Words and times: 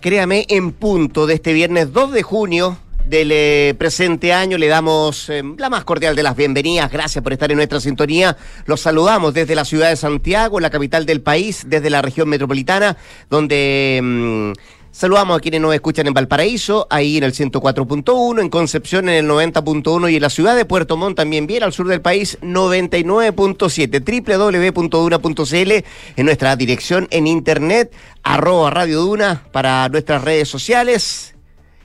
créame, 0.00 0.44
en 0.48 0.72
punto 0.72 1.28
de 1.28 1.34
este 1.34 1.52
viernes 1.52 1.92
2 1.92 2.10
de 2.10 2.24
junio 2.24 2.78
del 3.06 3.30
eh, 3.30 3.76
presente 3.78 4.32
año. 4.32 4.58
Le 4.58 4.66
damos 4.66 5.28
eh, 5.28 5.40
la 5.56 5.70
más 5.70 5.84
cordial 5.84 6.16
de 6.16 6.24
las 6.24 6.34
bienvenidas. 6.34 6.90
Gracias 6.90 7.22
por 7.22 7.32
estar 7.32 7.48
en 7.52 7.58
nuestra 7.58 7.78
sintonía. 7.78 8.36
Los 8.66 8.80
saludamos 8.80 9.34
desde 9.34 9.54
la 9.54 9.64
ciudad 9.64 9.88
de 9.88 9.94
Santiago, 9.94 10.58
la 10.58 10.70
capital 10.70 11.06
del 11.06 11.20
país, 11.20 11.62
desde 11.68 11.90
la 11.90 12.02
región 12.02 12.28
metropolitana, 12.28 12.96
donde 13.30 14.00
mm, 14.02 14.52
saludamos 14.90 15.36
a 15.36 15.40
quienes 15.40 15.60
nos 15.60 15.74
escuchan 15.74 16.06
en 16.06 16.14
Valparaíso, 16.14 16.86
ahí 16.90 17.18
en 17.18 17.24
el 17.24 17.32
104.1, 17.32 18.40
en 18.40 18.48
Concepción 18.48 19.08
en 19.08 19.24
el 19.24 19.30
90.1 19.30 20.10
y 20.10 20.16
en 20.16 20.22
la 20.22 20.30
ciudad 20.30 20.56
de 20.56 20.64
Puerto 20.64 20.96
Montt 20.96 21.16
también 21.16 21.46
bien, 21.46 21.62
al 21.62 21.72
sur 21.72 21.88
del 21.88 22.00
país 22.00 22.38
99.7, 22.42 24.72
www.duna.cl 24.72 25.72
en 26.16 26.26
nuestra 26.26 26.56
dirección 26.56 27.06
en 27.10 27.26
internet, 27.26 27.92
arroba 28.22 28.70
Radio 28.70 29.00
Duna 29.00 29.42
para 29.52 29.88
nuestras 29.88 30.22
redes 30.22 30.48
sociales 30.48 31.34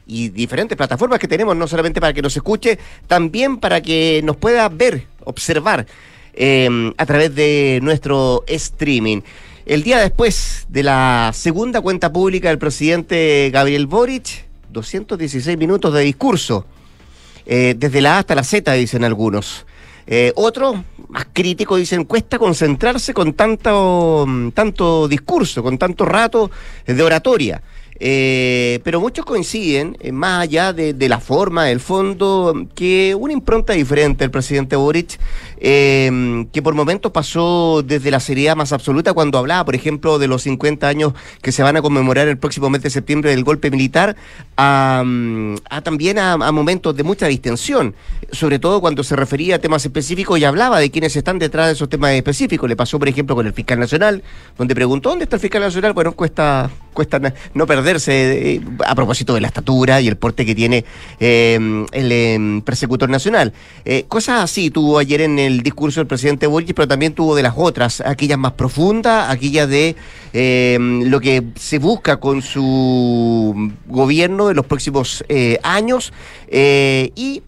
y 0.05 0.29
diferentes 0.29 0.77
plataformas 0.77 1.19
que 1.19 1.27
tenemos, 1.27 1.55
no 1.55 1.67
solamente 1.67 2.01
para 2.01 2.13
que 2.13 2.21
nos 2.21 2.35
escuche, 2.35 2.77
también 3.07 3.57
para 3.57 3.81
que 3.81 4.21
nos 4.23 4.35
pueda 4.35 4.67
ver, 4.69 5.07
observar 5.23 5.85
eh, 6.33 6.93
a 6.97 7.05
través 7.05 7.33
de 7.35 7.79
nuestro 7.81 8.43
streaming. 8.47 9.21
El 9.65 9.81
día 9.81 9.99
después 9.99 10.65
de 10.67 10.83
la 10.83 11.31
segunda 11.33 11.79
cuenta 11.79 12.11
pública 12.11 12.49
del 12.49 12.57
presidente 12.57 13.49
Gabriel 13.53 13.87
Boric, 13.87 14.43
216 14.71 15.57
minutos 15.57 15.93
de 15.93 16.01
discurso, 16.01 16.65
eh, 17.45 17.73
desde 17.77 18.01
la 18.01 18.15
A 18.15 18.19
hasta 18.19 18.35
la 18.35 18.43
Z, 18.43 18.73
dicen 18.73 19.05
algunos. 19.05 19.65
Eh, 20.05 20.33
otro, 20.35 20.83
más 21.07 21.27
crítico, 21.31 21.77
dicen, 21.77 22.03
cuesta 22.03 22.37
concentrarse 22.37 23.13
con 23.13 23.35
tanto, 23.35 24.27
tanto 24.53 25.07
discurso, 25.07 25.63
con 25.63 25.77
tanto 25.77 26.03
rato 26.03 26.51
de 26.85 27.01
oratoria. 27.01 27.61
Eh, 28.05 28.81
pero 28.83 28.99
muchos 28.99 29.23
coinciden, 29.23 29.95
eh, 30.01 30.11
más 30.11 30.43
allá 30.43 30.73
de, 30.73 30.93
de, 30.93 31.07
la 31.07 31.19
forma, 31.19 31.63
del 31.65 31.79
fondo, 31.79 32.67
que 32.75 33.15
una 33.15 33.31
impronta 33.31 33.71
diferente 33.71 34.25
el 34.25 34.31
presidente 34.31 34.75
Boric, 34.75 35.19
eh, 35.65 36.45
que 36.51 36.61
por 36.61 36.75
momentos 36.75 37.13
pasó 37.13 37.83
desde 37.83 38.11
la 38.11 38.19
seriedad 38.19 38.55
más 38.57 38.73
absoluta 38.73 39.13
cuando 39.13 39.37
hablaba, 39.37 39.63
por 39.63 39.75
ejemplo, 39.75 40.19
de 40.19 40.27
los 40.27 40.43
50 40.43 40.87
años 40.87 41.13
que 41.41 41.53
se 41.53 41.63
van 41.63 41.77
a 41.77 41.81
conmemorar 41.81 42.27
el 42.27 42.37
próximo 42.37 42.69
mes 42.69 42.83
de 42.83 42.89
septiembre 42.89 43.31
del 43.31 43.45
golpe 43.45 43.71
militar, 43.71 44.17
a, 44.57 45.03
a 45.69 45.81
también 45.81 46.19
a, 46.19 46.51
momentos 46.51 46.95
de 46.95 47.03
mucha 47.03 47.27
distensión, 47.27 47.95
sobre 48.31 48.59
todo 48.59 48.81
cuando 48.81 49.03
se 49.03 49.15
refería 49.15 49.55
a 49.55 49.59
temas 49.59 49.85
específicos 49.85 50.37
y 50.37 50.43
hablaba 50.43 50.79
de 50.79 50.91
quienes 50.91 51.15
están 51.15 51.39
detrás 51.39 51.67
de 51.67 51.73
esos 51.73 51.87
temas 51.87 52.11
específicos. 52.11 52.67
Le 52.67 52.75
pasó, 52.75 52.99
por 52.99 53.07
ejemplo, 53.07 53.33
con 53.33 53.47
el 53.47 53.53
fiscal 53.53 53.79
nacional, 53.79 54.21
donde 54.57 54.75
preguntó, 54.75 55.09
¿dónde 55.09 55.23
está 55.23 55.37
el 55.37 55.41
fiscal 55.41 55.61
nacional? 55.61 55.93
Bueno, 55.93 56.11
cuesta, 56.11 56.69
cuesta 56.93 57.21
no 57.53 57.65
perderse 57.65 58.55
eh, 58.55 58.61
a 58.85 58.95
propósito 58.95 59.33
de 59.33 59.39
la 59.41 59.47
estatura 59.47 60.01
y 60.01 60.09
el 60.09 60.17
porte 60.17 60.45
que 60.45 60.55
tiene 60.55 60.83
eh, 61.21 61.85
el 61.91 62.11
eh, 62.11 62.61
persecutor 62.65 63.09
nacional. 63.09 63.53
cosas 64.09 64.43
así 64.43 64.69
tuvo 64.69 64.99
ayer 64.99 65.21
en 65.21 65.39
el 65.39 65.52
discurso 65.61 65.99
del 65.99 66.07
presidente 66.07 66.47
Boric, 66.47 66.73
pero 66.73 66.87
también 66.87 67.13
tuvo 67.13 67.35
de 67.35 67.43
las 67.43 67.53
otras, 67.55 68.01
aquellas 68.01 68.37
más 68.39 68.53
profundas, 68.53 69.29
aquellas 69.29 69.69
de 69.69 69.95
lo 70.33 71.19
que 71.19 71.43
se 71.55 71.77
busca 71.77 72.17
con 72.17 72.41
su 72.41 73.71
gobierno 73.85 74.49
en 74.49 74.55
los 74.55 74.65
próximos 74.65 75.23
años 75.61 76.13
y 76.51 77.43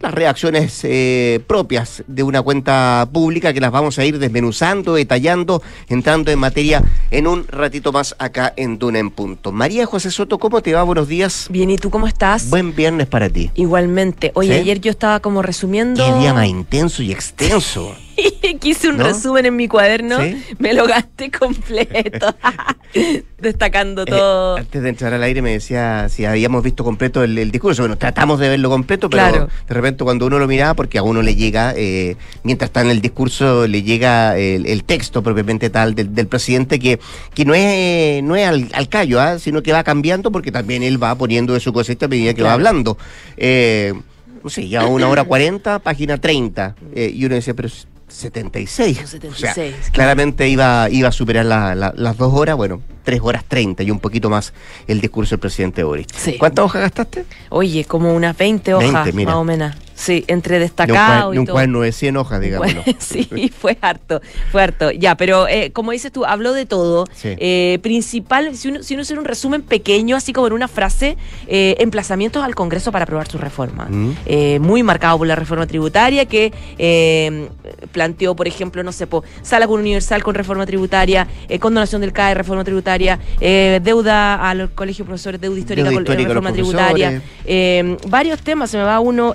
las 0.00 0.12
reacciones 0.12 0.80
eh, 0.84 1.40
propias 1.46 2.04
de 2.06 2.22
una 2.22 2.42
cuenta 2.42 3.08
pública 3.12 3.52
que 3.52 3.60
las 3.60 3.70
vamos 3.70 3.98
a 3.98 4.04
ir 4.04 4.18
desmenuzando, 4.18 4.94
detallando, 4.94 5.62
entrando 5.88 6.30
en 6.30 6.38
materia 6.38 6.82
en 7.10 7.26
un 7.26 7.46
ratito 7.48 7.92
más 7.92 8.14
acá 8.18 8.52
en 8.56 8.78
Duna 8.78 8.98
en 8.98 9.10
Punto. 9.10 9.52
María 9.52 9.86
José 9.86 10.10
Soto, 10.10 10.38
¿cómo 10.38 10.62
te 10.62 10.74
va? 10.74 10.82
Buenos 10.82 11.08
días. 11.08 11.46
Bien, 11.50 11.70
¿y 11.70 11.78
tú 11.78 11.90
cómo 11.90 12.06
estás? 12.06 12.50
Buen 12.50 12.74
viernes 12.74 13.06
para 13.06 13.28
ti. 13.28 13.50
Igualmente. 13.54 14.32
Oye, 14.34 14.54
¿Sí? 14.54 14.60
ayer 14.60 14.80
yo 14.80 14.90
estaba 14.90 15.20
como 15.20 15.42
resumiendo... 15.42 16.04
Qué 16.04 16.20
día 16.20 16.34
más 16.34 16.46
intenso 16.46 17.02
y 17.02 17.12
extenso. 17.12 17.94
Quise 18.60 18.88
un 18.88 18.98
¿No? 18.98 19.04
resumen 19.04 19.46
en 19.46 19.56
mi 19.56 19.68
cuaderno, 19.68 20.20
¿Sí? 20.20 20.42
me 20.58 20.74
lo 20.74 20.86
gasté 20.86 21.30
completo, 21.38 22.34
destacando 23.38 24.04
todo. 24.04 24.56
Eh, 24.56 24.60
antes 24.60 24.82
de 24.82 24.88
entrar 24.88 25.14
al 25.14 25.22
aire 25.22 25.42
me 25.42 25.52
decía 25.52 26.08
si 26.08 26.24
habíamos 26.24 26.62
visto 26.62 26.84
completo 26.84 27.22
el, 27.22 27.36
el, 27.38 27.50
discurso. 27.50 27.82
Bueno, 27.82 27.96
tratamos 27.96 28.40
de 28.40 28.48
verlo 28.48 28.70
completo, 28.70 29.10
pero 29.10 29.22
claro. 29.22 29.48
de 29.68 29.74
repente 29.74 30.04
cuando 30.04 30.26
uno 30.26 30.38
lo 30.38 30.46
miraba, 30.46 30.74
porque 30.74 30.98
a 30.98 31.02
uno 31.02 31.22
le 31.22 31.34
llega, 31.34 31.74
eh, 31.76 32.16
mientras 32.42 32.68
está 32.68 32.80
en 32.80 32.90
el 32.90 33.00
discurso, 33.00 33.66
le 33.66 33.82
llega 33.82 34.36
el, 34.38 34.66
el 34.66 34.84
texto 34.84 35.22
propiamente 35.22 35.70
tal 35.70 35.94
del, 35.94 36.14
del, 36.14 36.26
presidente, 36.26 36.78
que, 36.78 36.98
que 37.34 37.44
no 37.44 37.54
es, 37.54 38.22
no 38.22 38.36
es 38.36 38.46
al, 38.46 38.68
al 38.72 38.88
callo, 38.88 39.22
¿eh? 39.22 39.38
sino 39.38 39.62
que 39.62 39.72
va 39.72 39.84
cambiando 39.84 40.30
porque 40.30 40.52
también 40.52 40.82
él 40.82 41.02
va 41.02 41.14
poniendo 41.14 41.54
de 41.54 41.60
su 41.60 41.72
cosecha 41.72 42.06
a 42.06 42.08
medida 42.08 42.32
que 42.32 42.36
claro. 42.36 42.48
va 42.48 42.54
hablando. 42.54 42.98
Eh, 43.36 43.94
no 44.42 44.50
sé, 44.50 44.68
ya 44.68 44.86
una 44.86 45.08
hora 45.08 45.24
cuarenta, 45.24 45.80
página 45.80 46.18
30. 46.18 46.76
Eh, 46.94 47.10
y 47.12 47.24
uno 47.24 47.34
decía, 47.34 47.52
pero 47.54 47.68
76. 48.08 48.98
76 48.98 49.32
o 49.32 49.36
sea, 49.36 49.54
claro. 49.54 49.76
claramente 49.92 50.48
iba, 50.48 50.88
iba 50.90 51.08
a 51.08 51.12
superar 51.12 51.44
la, 51.44 51.74
la, 51.74 51.92
las 51.96 52.16
dos 52.16 52.32
horas, 52.34 52.56
bueno, 52.56 52.80
tres 53.02 53.20
horas 53.22 53.44
30 53.46 53.82
y 53.82 53.90
un 53.90 54.00
poquito 54.00 54.30
más 54.30 54.52
el 54.86 55.00
discurso 55.00 55.34
del 55.34 55.40
presidente 55.40 55.82
Boris. 55.82 56.06
Sí. 56.16 56.36
¿Cuántas 56.38 56.64
hojas 56.64 56.82
gastaste? 56.82 57.24
Oye, 57.48 57.84
como 57.84 58.14
unas 58.14 58.36
20 58.36 58.74
hojas 58.74 58.92
20, 58.92 59.12
mira. 59.12 59.30
más 59.30 59.40
o 59.40 59.44
menos. 59.44 59.74
Sí, 59.96 60.24
entre 60.28 60.58
destacado 60.58 61.30
de 61.30 61.38
un, 61.38 61.44
y 61.44 61.46
todo. 61.46 61.54
cuaderno 61.54 61.80
de 61.80 61.90
100 61.90 62.16
hojas, 62.18 62.40
digámoslo. 62.40 62.82
sí, 62.98 63.50
fue 63.58 63.78
harto, 63.80 64.20
fue 64.52 64.62
harto. 64.62 64.90
Ya, 64.90 65.16
pero 65.16 65.48
eh, 65.48 65.72
como 65.72 65.92
dices 65.92 66.12
tú, 66.12 66.26
habló 66.26 66.52
de 66.52 66.66
todo. 66.66 67.06
Sí. 67.14 67.34
Eh, 67.38 67.78
principal, 67.82 68.54
si 68.54 68.68
uno, 68.68 68.82
si 68.82 68.92
uno 68.92 69.02
hace 69.02 69.14
un 69.14 69.24
resumen 69.24 69.62
pequeño, 69.62 70.14
así 70.14 70.34
como 70.34 70.48
en 70.48 70.52
una 70.52 70.68
frase, 70.68 71.16
eh, 71.46 71.76
emplazamientos 71.78 72.44
al 72.44 72.54
Congreso 72.54 72.92
para 72.92 73.04
aprobar 73.04 73.26
su 73.26 73.38
reforma. 73.38 73.86
Mm. 73.88 74.60
muy 74.60 74.82
marcado 74.82 75.16
por 75.16 75.26
la 75.26 75.34
reforma 75.34 75.66
tributaria 75.66 76.26
que 76.26 76.52
eh, 76.76 77.48
planteó, 77.92 78.36
por 78.36 78.46
ejemplo, 78.46 78.82
no 78.82 78.92
sé, 78.92 79.06
po, 79.06 79.24
sala 79.40 79.66
con 79.66 79.80
universal 79.80 80.22
con 80.22 80.34
reforma 80.34 80.66
tributaria, 80.66 81.26
condonación 81.58 82.02
del 82.02 82.12
CAE, 82.12 82.34
reforma 82.34 82.64
tributaria, 82.64 83.18
deuda 83.40 84.34
al 84.48 84.70
colegio 84.72 85.04
de 85.04 85.08
profesores, 85.08 85.40
deuda 85.40 85.58
histórica, 85.58 85.88
deuda 85.88 86.02
histórica 86.02 86.28
con 86.28 86.44
reforma 86.44 86.52
tributaria. 86.52 87.22
varios 88.08 88.42
temas, 88.42 88.70
se 88.70 88.76
me 88.76 88.84
va 88.84 89.00
uno. 89.00 89.32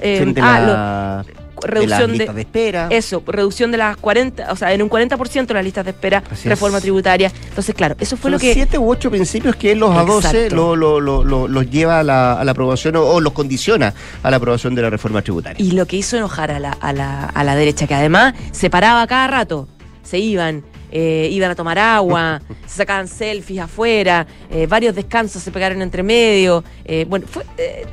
Ah, 0.54 1.24
lo, 1.26 1.42
reducción 1.68 2.00
de, 2.00 2.08
las 2.08 2.18
listas 2.18 2.36
de, 2.36 2.42
espera. 2.42 2.88
Eso, 2.90 3.24
reducción 3.26 3.72
de 3.72 3.78
las 3.78 3.98
40, 3.98 4.52
o 4.52 4.56
sea, 4.56 4.74
en 4.74 4.82
un 4.82 4.90
40% 4.90 5.54
las 5.54 5.64
listas 5.64 5.86
de 5.86 5.92
espera, 5.92 6.24
Así 6.30 6.50
reforma 6.50 6.78
es. 6.78 6.84
tributaria. 6.84 7.32
Entonces, 7.50 7.76
claro, 7.76 7.96
eso 8.00 8.18
fue 8.18 8.24
Son 8.24 8.32
lo 8.34 8.40
que. 8.40 8.54
siete 8.54 8.78
u 8.78 8.90
ocho 8.90 9.12
principios 9.12 9.56
que 9.56 9.72
él 9.72 9.80
los 9.80 9.96
adoce, 9.96 10.50
los 10.50 10.78
lo, 10.78 11.00
lo, 11.00 11.24
lo, 11.24 11.48
lo, 11.48 11.62
lleva 11.62 12.00
a 12.00 12.04
la, 12.04 12.34
a 12.34 12.44
la 12.44 12.52
aprobación 12.52 12.96
o, 12.96 13.04
o, 13.04 13.22
los 13.22 13.34
condiciona 13.34 13.94
a 14.24 14.32
la 14.32 14.38
aprobación 14.38 14.76
de 14.76 14.82
la 14.82 14.90
reforma 14.90 15.22
tributaria. 15.22 15.64
Y 15.64 15.72
lo 15.72 15.86
que 15.86 15.98
hizo 15.98 16.18
enojar 16.18 16.52
a 16.52 16.60
la, 16.60 16.72
a 16.72 16.94
la, 16.94 17.26
a 17.26 17.44
la 17.44 17.56
derecha, 17.56 17.88
que 17.88 17.94
además 17.94 18.34
se 18.52 18.70
paraba 18.70 19.06
cada 19.08 19.28
rato, 19.28 19.68
se 20.04 20.20
iban. 20.20 20.64
Eh, 20.92 21.30
iban 21.32 21.52
a 21.52 21.56
tomar 21.56 21.80
agua, 21.80 22.42
se 22.68 22.78
sacaban 22.78 23.08
selfies 23.08 23.62
afuera, 23.62 24.28
eh, 24.50 24.68
varios 24.68 24.96
descansos 24.96 25.42
se 25.42 25.52
pegaron 25.52 25.82
entre 25.82 26.04
medio. 26.04 26.64
Eh, 26.86 27.06
bueno, 27.08 27.26
fue, 27.30 27.44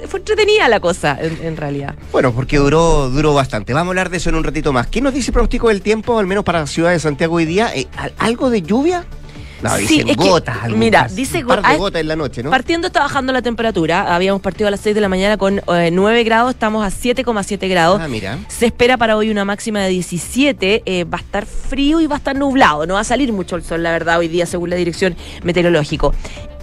fue, 0.07 0.21
entretenida 0.21 0.69
la 0.69 0.81
cosa, 0.81 1.17
en, 1.21 1.39
en, 1.43 1.57
realidad. 1.57 1.95
Bueno, 2.13 2.33
porque 2.33 2.59
duró, 2.59 3.09
duró 3.11 3.35
bastante. 3.35 3.73
Vamos 3.73 3.89
a 3.89 3.91
hablar 3.93 4.11
de 4.11 4.17
eso 4.17 4.31
en 4.31 4.37
un 4.37 4.45
ratito 4.45 4.73
más. 4.73 4.87
¿Qué 4.89 5.01
nos 5.01 5.15
dice 5.15 5.31
el 5.31 5.35
pronóstico 5.35 5.69
del 5.69 5.83
tiempo, 5.83 6.19
al 6.19 6.27
menos 6.27 6.45
para 6.45 6.61
la 6.61 6.67
ciudad 6.67 6.91
de 6.91 6.99
Santiago 6.99 7.37
hoy 7.37 7.45
día? 7.45 7.73
¿Algo 8.19 8.51
de 8.51 8.63
lluvia? 8.63 9.05
No, 9.63 9.77
sí, 9.77 10.03
dicen 10.03 10.17
gotas. 10.17 10.59
Que, 10.67 10.75
mira, 10.75 11.09
dice 11.11 11.39
un 11.39 11.47
par 11.47 11.63
de 11.63 11.77
gotas 11.77 12.01
en 12.01 12.09
la 12.09 12.17
noche, 12.17 12.43
¿no? 12.43 12.51
Partiendo 12.51 12.87
está 12.87 13.01
bajando 13.01 13.33
la 13.33 13.43
temperatura. 13.43 14.15
Habíamos 14.15 14.41
partido 14.41 14.69
a 14.69 14.71
las 14.71 14.81
6 14.81 14.95
de 14.95 15.01
la 15.01 15.09
mañana 15.09 15.37
con 15.37 15.59
eh, 15.59 15.91
9 15.93 16.25
grados, 16.25 16.51
estamos 16.53 16.85
a 16.87 16.91
7,7 16.91 17.69
grados. 17.69 18.01
Ah, 18.01 18.09
mira. 18.09 18.39
Se 18.49 18.67
espera 18.67 18.97
para 18.97 19.17
hoy 19.17 19.31
una 19.31 19.45
máxima 19.45 19.81
de 19.81 19.91
17. 19.91 20.83
Eh, 20.85 21.05
va 21.05 21.19
a 21.19 21.21
estar 21.21 21.47
frío 21.47 22.01
y 22.01 22.07
va 22.07 22.17
a 22.17 22.19
estar 22.19 22.37
nublado. 22.37 22.87
No 22.87 22.95
va 22.95 23.01
a 23.01 23.05
salir 23.05 23.33
mucho 23.33 23.57
el 23.57 23.65
sol, 23.65 23.83
la 23.83 23.91
verdad, 23.91 24.19
hoy 24.19 24.29
día, 24.29 24.47
según 24.47 24.71
la 24.71 24.77
dirección 24.77 25.17
meteorológica. 25.43 26.11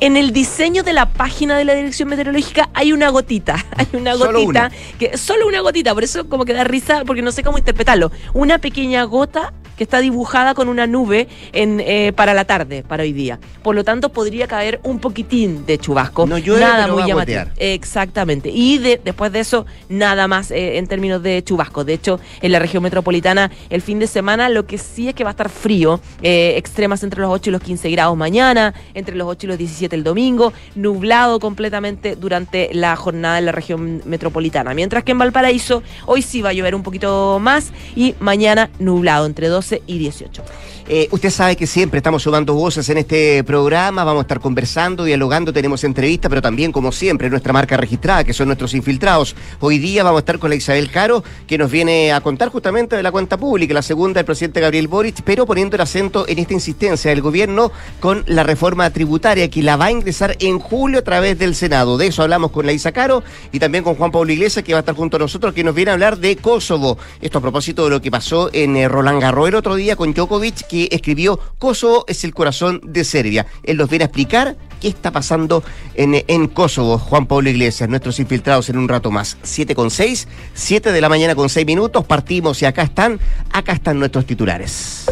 En 0.01 0.17
el 0.17 0.33
diseño 0.33 0.83
de 0.83 0.91
la 0.91 1.07
página 1.07 1.57
de 1.57 1.63
la 1.63 1.73
dirección 1.73 2.09
meteorológica 2.09 2.69
hay 2.73 2.91
una 2.91 3.09
gotita. 3.09 3.65
Hay 3.77 3.87
una 3.93 4.13
solo 4.13 4.41
gotita. 4.41 4.67
Una. 4.67 4.71
que 4.99 5.17
Solo 5.17 5.47
una 5.47 5.61
gotita, 5.61 5.93
por 5.93 6.03
eso 6.03 6.27
como 6.27 6.45
que 6.45 6.53
da 6.53 6.63
risa, 6.63 7.03
porque 7.05 7.21
no 7.21 7.31
sé 7.31 7.43
cómo 7.43 7.57
interpretarlo. 7.57 8.11
Una 8.33 8.57
pequeña 8.57 9.03
gota 9.03 9.53
que 9.77 9.83
está 9.83 9.99
dibujada 9.99 10.53
con 10.53 10.69
una 10.69 10.87
nube 10.87 11.27
en, 11.51 11.81
eh, 11.81 12.13
para 12.15 12.33
la 12.33 12.45
tarde, 12.45 12.83
para 12.83 13.03
hoy 13.03 13.13
día. 13.13 13.39
Por 13.61 13.75
lo 13.75 13.83
tanto, 13.83 14.09
podría 14.09 14.47
caer 14.47 14.79
un 14.83 14.99
poquitín 14.99 15.65
de 15.65 15.77
chubasco. 15.77 16.25
No 16.25 16.37
llueve, 16.37 16.61
nada 16.61 16.87
muy 16.87 17.05
llamativo. 17.05 17.41
Exactamente. 17.57 18.49
Y 18.49 18.77
de, 18.77 19.01
después 19.03 19.31
de 19.31 19.41
eso, 19.41 19.65
nada 19.89 20.27
más 20.27 20.51
eh, 20.51 20.77
en 20.77 20.87
términos 20.87 21.21
de 21.21 21.43
chubasco. 21.43 21.83
De 21.83 21.93
hecho, 21.93 22.19
en 22.41 22.51
la 22.51 22.59
región 22.59 22.83
metropolitana, 22.83 23.51
el 23.69 23.81
fin 23.81 23.99
de 23.99 24.07
semana, 24.07 24.49
lo 24.49 24.65
que 24.65 24.77
sí 24.77 25.09
es 25.09 25.15
que 25.15 25.23
va 25.23 25.31
a 25.31 25.35
estar 25.35 25.49
frío. 25.49 25.99
Eh, 26.21 26.53
extremas 26.57 27.03
entre 27.03 27.21
los 27.21 27.31
8 27.31 27.49
y 27.49 27.53
los 27.53 27.61
15 27.61 27.89
grados 27.91 28.15
mañana, 28.15 28.73
entre 28.93 29.15
los 29.15 29.27
8 29.27 29.45
y 29.45 29.49
los 29.49 29.57
17 29.57 29.84
el 29.93 30.03
domingo, 30.03 30.53
nublado 30.75 31.39
completamente 31.39 32.15
durante 32.15 32.73
la 32.73 32.95
jornada 32.95 33.39
en 33.39 33.45
la 33.45 33.51
región 33.51 34.01
metropolitana. 34.05 34.73
Mientras 34.73 35.03
que 35.03 35.11
en 35.11 35.19
Valparaíso, 35.19 35.83
hoy 36.05 36.21
sí 36.21 36.41
va 36.41 36.49
a 36.49 36.53
llover 36.53 36.75
un 36.75 36.83
poquito 36.83 37.39
más 37.41 37.71
y 37.95 38.15
mañana 38.19 38.69
nublado 38.79 39.25
entre 39.25 39.47
12 39.47 39.83
y 39.85 39.97
18. 39.97 40.43
Eh, 40.87 41.07
usted 41.09 41.31
sabe 41.31 41.55
que 41.55 41.65
siempre 41.65 41.97
estamos 41.97 42.21
sumando 42.21 42.53
voces 42.53 42.87
en 42.89 42.99
este 42.99 43.43
programa, 43.43 44.03
vamos 44.03 44.19
a 44.19 44.25
estar 44.25 44.39
conversando, 44.39 45.03
dialogando, 45.03 45.51
tenemos 45.51 45.83
entrevistas, 45.83 46.29
pero 46.29 46.43
también, 46.43 46.71
como 46.71 46.91
siempre, 46.91 47.27
nuestra 47.27 47.51
marca 47.51 47.75
registrada, 47.75 48.23
que 48.23 48.33
son 48.33 48.49
nuestros 48.49 48.75
infiltrados. 48.75 49.35
Hoy 49.61 49.79
día 49.79 50.03
vamos 50.03 50.19
a 50.19 50.21
estar 50.21 50.37
con 50.37 50.51
la 50.51 50.55
Isabel 50.55 50.91
Caro, 50.91 51.23
que 51.47 51.57
nos 51.57 51.71
viene 51.71 52.13
a 52.13 52.21
contar 52.21 52.49
justamente 52.49 52.95
de 52.95 53.01
la 53.01 53.11
cuenta 53.11 53.35
pública, 53.35 53.73
la 53.73 53.81
segunda 53.81 54.19
del 54.19 54.25
presidente 54.25 54.61
Gabriel 54.61 54.87
Boric, 54.87 55.23
pero 55.23 55.47
poniendo 55.47 55.75
el 55.75 55.81
acento 55.81 56.27
en 56.27 56.37
esta 56.37 56.53
insistencia 56.53 57.09
del 57.09 57.21
gobierno 57.21 57.71
con 57.99 58.23
la 58.27 58.43
reforma 58.43 58.87
tributaria, 58.91 59.49
que 59.49 59.63
la 59.63 59.77
va 59.77 59.85
a 59.85 59.91
ingresar 59.91 60.35
en 60.39 60.59
julio 60.59 60.99
a 60.99 61.03
través 61.03 61.39
del 61.39 61.55
Senado. 61.55 61.97
De 61.97 62.05
eso 62.07 62.21
hablamos 62.21 62.51
con 62.51 62.63
la 62.67 62.73
Isa 62.73 62.91
Caro 62.91 63.23
y 63.51 63.57
también 63.57 63.83
con 63.83 63.95
Juan 63.95 64.11
Pablo 64.11 64.31
Iglesias, 64.31 64.63
que 64.63 64.73
va 64.73 64.79
a 64.79 64.81
estar 64.81 64.93
junto 64.93 65.17
a 65.17 65.19
nosotros, 65.19 65.51
que 65.55 65.63
nos 65.63 65.73
viene 65.73 65.89
a 65.89 65.93
hablar 65.95 66.19
de 66.19 66.35
Kosovo. 66.35 66.99
Esto 67.21 67.39
a 67.39 67.41
propósito 67.41 67.85
de 67.85 67.89
lo 67.89 68.01
que 68.03 68.11
pasó 68.11 68.51
en 68.53 68.77
eh, 68.77 68.87
Roland 68.87 69.23
el 69.47 69.55
otro 69.55 69.73
día 69.73 69.95
con 69.95 70.13
Djokovic, 70.13 70.67
escribió 70.91 71.39
Kosovo 71.59 72.05
es 72.07 72.23
el 72.23 72.33
corazón 72.33 72.81
de 72.83 73.03
Serbia. 73.03 73.45
Él 73.63 73.77
nos 73.77 73.89
viene 73.89 74.03
a 74.03 74.07
explicar 74.07 74.55
qué 74.81 74.87
está 74.87 75.11
pasando 75.11 75.63
en, 75.95 76.23
en 76.27 76.47
Kosovo. 76.47 76.97
Juan 76.97 77.25
Pablo 77.25 77.49
Iglesias, 77.49 77.89
nuestros 77.89 78.19
infiltrados 78.19 78.69
en 78.69 78.77
un 78.77 78.87
rato 78.87 79.11
más. 79.11 79.37
7 79.43 79.75
con 79.75 79.91
6, 79.91 80.27
7 80.53 80.91
de 80.91 81.01
la 81.01 81.09
mañana 81.09 81.35
con 81.35 81.49
6 81.49 81.65
minutos. 81.65 82.05
Partimos 82.05 82.61
y 82.61 82.65
acá 82.65 82.83
están, 82.83 83.19
acá 83.51 83.73
están 83.73 83.99
nuestros 83.99 84.25
titulares. 84.25 85.05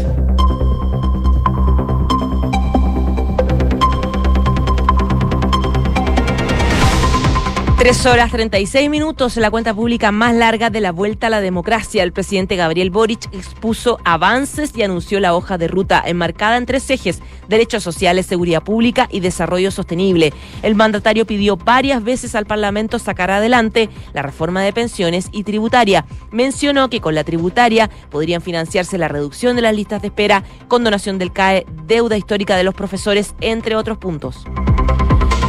Tres 7.83 8.05
horas 8.05 8.31
36 8.31 8.89
minutos, 8.89 9.35
la 9.35 9.51
cuenta 9.51 9.73
pública 9.73 10.13
más 10.13 10.33
larga 10.33 10.69
de 10.69 10.79
la 10.79 10.93
vuelta 10.93 11.27
a 11.27 11.29
la 11.29 11.41
democracia. 11.41 12.01
El 12.01 12.13
presidente 12.13 12.55
Gabriel 12.55 12.91
Boric 12.91 13.27
expuso 13.33 13.99
avances 14.05 14.71
y 14.73 14.83
anunció 14.83 15.19
la 15.19 15.35
hoja 15.35 15.57
de 15.57 15.67
ruta 15.67 16.01
enmarcada 16.05 16.55
en 16.55 16.65
tres 16.65 16.89
ejes, 16.89 17.21
derechos 17.49 17.83
sociales, 17.83 18.25
seguridad 18.25 18.63
pública 18.63 19.09
y 19.11 19.19
desarrollo 19.19 19.69
sostenible. 19.69 20.31
El 20.61 20.75
mandatario 20.75 21.27
pidió 21.27 21.57
varias 21.57 22.01
veces 22.01 22.35
al 22.35 22.45
Parlamento 22.45 22.99
sacar 22.99 23.31
adelante 23.31 23.89
la 24.13 24.21
reforma 24.21 24.61
de 24.61 24.71
pensiones 24.71 25.27
y 25.33 25.43
tributaria. 25.43 26.05
Mencionó 26.31 26.89
que 26.89 27.01
con 27.01 27.15
la 27.15 27.25
tributaria 27.25 27.89
podrían 28.09 28.41
financiarse 28.41 28.97
la 28.97 29.09
reducción 29.09 29.57
de 29.57 29.61
las 29.61 29.75
listas 29.75 30.01
de 30.01 30.07
espera, 30.07 30.45
condonación 30.69 31.17
del 31.17 31.33
CAE, 31.33 31.65
deuda 31.85 32.15
histórica 32.15 32.55
de 32.55 32.63
los 32.63 32.75
profesores, 32.75 33.35
entre 33.41 33.75
otros 33.75 33.97
puntos. 33.97 34.45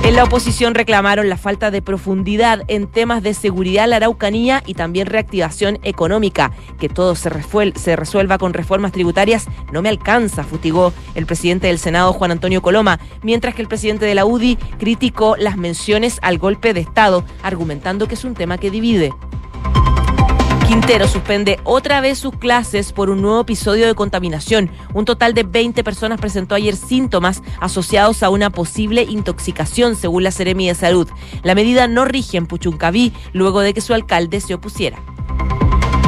En 0.04 0.16
la 0.16 0.24
oposición 0.24 0.74
reclamaron 0.74 1.30
la 1.30 1.38
falta 1.38 1.70
de 1.70 1.80
profundidad 1.80 2.60
en 2.68 2.88
temas 2.88 3.22
de 3.22 3.32
seguridad 3.32 3.88
la 3.88 3.96
Araucanía 3.96 4.62
y 4.66 4.74
también 4.74 5.06
reactivación 5.06 5.78
económica. 5.82 6.52
Que 6.78 6.90
todo 6.90 7.14
se, 7.14 7.30
se, 7.74 7.96
resuelva 7.96 8.36
con 8.36 8.52
reformas 8.52 8.92
tributarias 8.92 9.46
no 9.72 9.80
me 9.80 9.88
alcanza, 9.88 10.44
futigó 10.44 10.92
el 11.14 11.24
presidente 11.24 11.68
del 11.68 11.78
Senado, 11.78 12.12
Juan 12.12 12.32
Antonio 12.32 12.60
Coloma, 12.60 13.00
mientras 13.22 13.54
que 13.54 13.62
el 13.62 13.68
presidente 13.68 14.04
de 14.04 14.14
la 14.14 14.26
UDI 14.26 14.56
criticó 14.78 15.36
las 15.38 15.56
menciones 15.56 16.18
al 16.20 16.36
golpe 16.36 16.74
de 16.74 16.80
Estado, 16.80 17.24
argumentando 17.42 18.06
que 18.06 18.14
es 18.14 18.24
un 18.24 18.34
tema 18.34 18.58
que 18.58 18.70
divide. 18.70 19.10
Quintero 20.66 21.06
suspende 21.06 21.60
otra 21.64 22.00
vez 22.00 22.18
sus 22.18 22.34
clases 22.36 22.92
por 22.92 23.10
un 23.10 23.20
nuevo 23.20 23.42
episodio 23.42 23.86
de 23.86 23.94
contaminación. 23.94 24.70
Un 24.94 25.04
total 25.04 25.34
de 25.34 25.42
20 25.42 25.84
personas 25.84 26.18
presentó 26.18 26.54
ayer 26.54 26.74
síntomas 26.74 27.42
asociados 27.60 28.22
a 28.22 28.30
una 28.30 28.48
posible 28.48 29.02
intoxicación, 29.02 29.94
según 29.94 30.22
la 30.22 30.30
Seremi 30.30 30.68
de 30.68 30.74
Salud. 30.74 31.08
La 31.42 31.54
medida 31.54 31.86
no 31.86 32.06
rige 32.06 32.38
en 32.38 32.46
Puchuncaví 32.46 33.12
luego 33.34 33.60
de 33.60 33.74
que 33.74 33.82
su 33.82 33.92
alcalde 33.92 34.40
se 34.40 34.54
opusiera. 34.54 34.98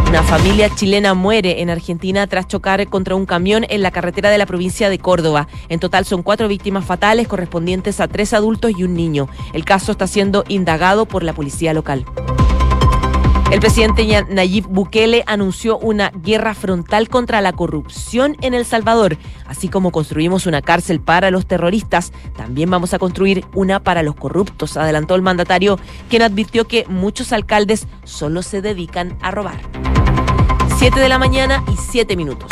Una 0.08 0.23
familia 0.23 0.75
chilena 0.75 1.12
muere 1.12 1.61
en 1.61 1.69
Argentina 1.69 2.26
tras 2.26 2.49
chocar 2.49 2.87
contra 2.88 3.14
un 3.14 3.26
camión 3.26 3.67
en 3.69 3.82
la 3.82 3.91
carretera 3.91 4.31
de 4.31 4.38
la 4.38 4.47
provincia 4.47 4.88
de 4.88 4.99
Córdoba. 4.99 5.49
En 5.69 5.81
total 5.81 6.06
son 6.06 6.23
cuatro 6.23 6.49
víctimas 6.49 6.87
fatales 6.87 7.29
correspondientes 7.29 8.00
a 8.00 8.09
tres 8.09 8.32
adultos 8.32 8.73
y 8.76 8.85
un 8.85 8.94
niño. 8.94 9.29
El 9.52 9.67
caso 9.67 9.93
está 9.93 10.06
siendo 10.06 10.44
indagado 10.49 11.05
por 11.05 11.25
la 11.25 11.35
policía 11.35 11.75
local. 11.75 12.06
El 13.56 13.61
presidente 13.61 14.26
Nayib 14.29 14.67
Bukele 14.69 15.25
anunció 15.26 15.79
una 15.79 16.11
guerra 16.11 16.53
frontal 16.53 17.08
contra 17.08 17.41
la 17.41 17.55
corrupción 17.55 18.37
en 18.43 18.53
El 18.53 18.67
Salvador. 18.67 19.17
Así 19.47 19.70
como 19.70 19.93
construimos 19.93 20.44
una 20.44 20.61
cárcel 20.61 21.00
para 21.00 21.31
los 21.31 21.47
terroristas, 21.47 22.12
también 22.37 22.69
vamos 22.69 22.93
a 22.93 22.99
construir 22.99 23.47
una 23.55 23.81
para 23.82 24.03
los 24.03 24.14
corruptos, 24.14 24.76
adelantó 24.76 25.14
el 25.14 25.23
mandatario, 25.23 25.79
quien 26.11 26.20
advirtió 26.20 26.67
que 26.67 26.85
muchos 26.88 27.32
alcaldes 27.32 27.87
solo 28.05 28.43
se 28.43 28.61
dedican 28.61 29.17
a 29.23 29.31
robar. 29.31 29.59
Siete 30.76 31.00
de 31.00 31.09
la 31.09 31.19
mañana 31.19 31.64
y 31.73 31.79
siete 31.79 32.14
minutos. 32.14 32.50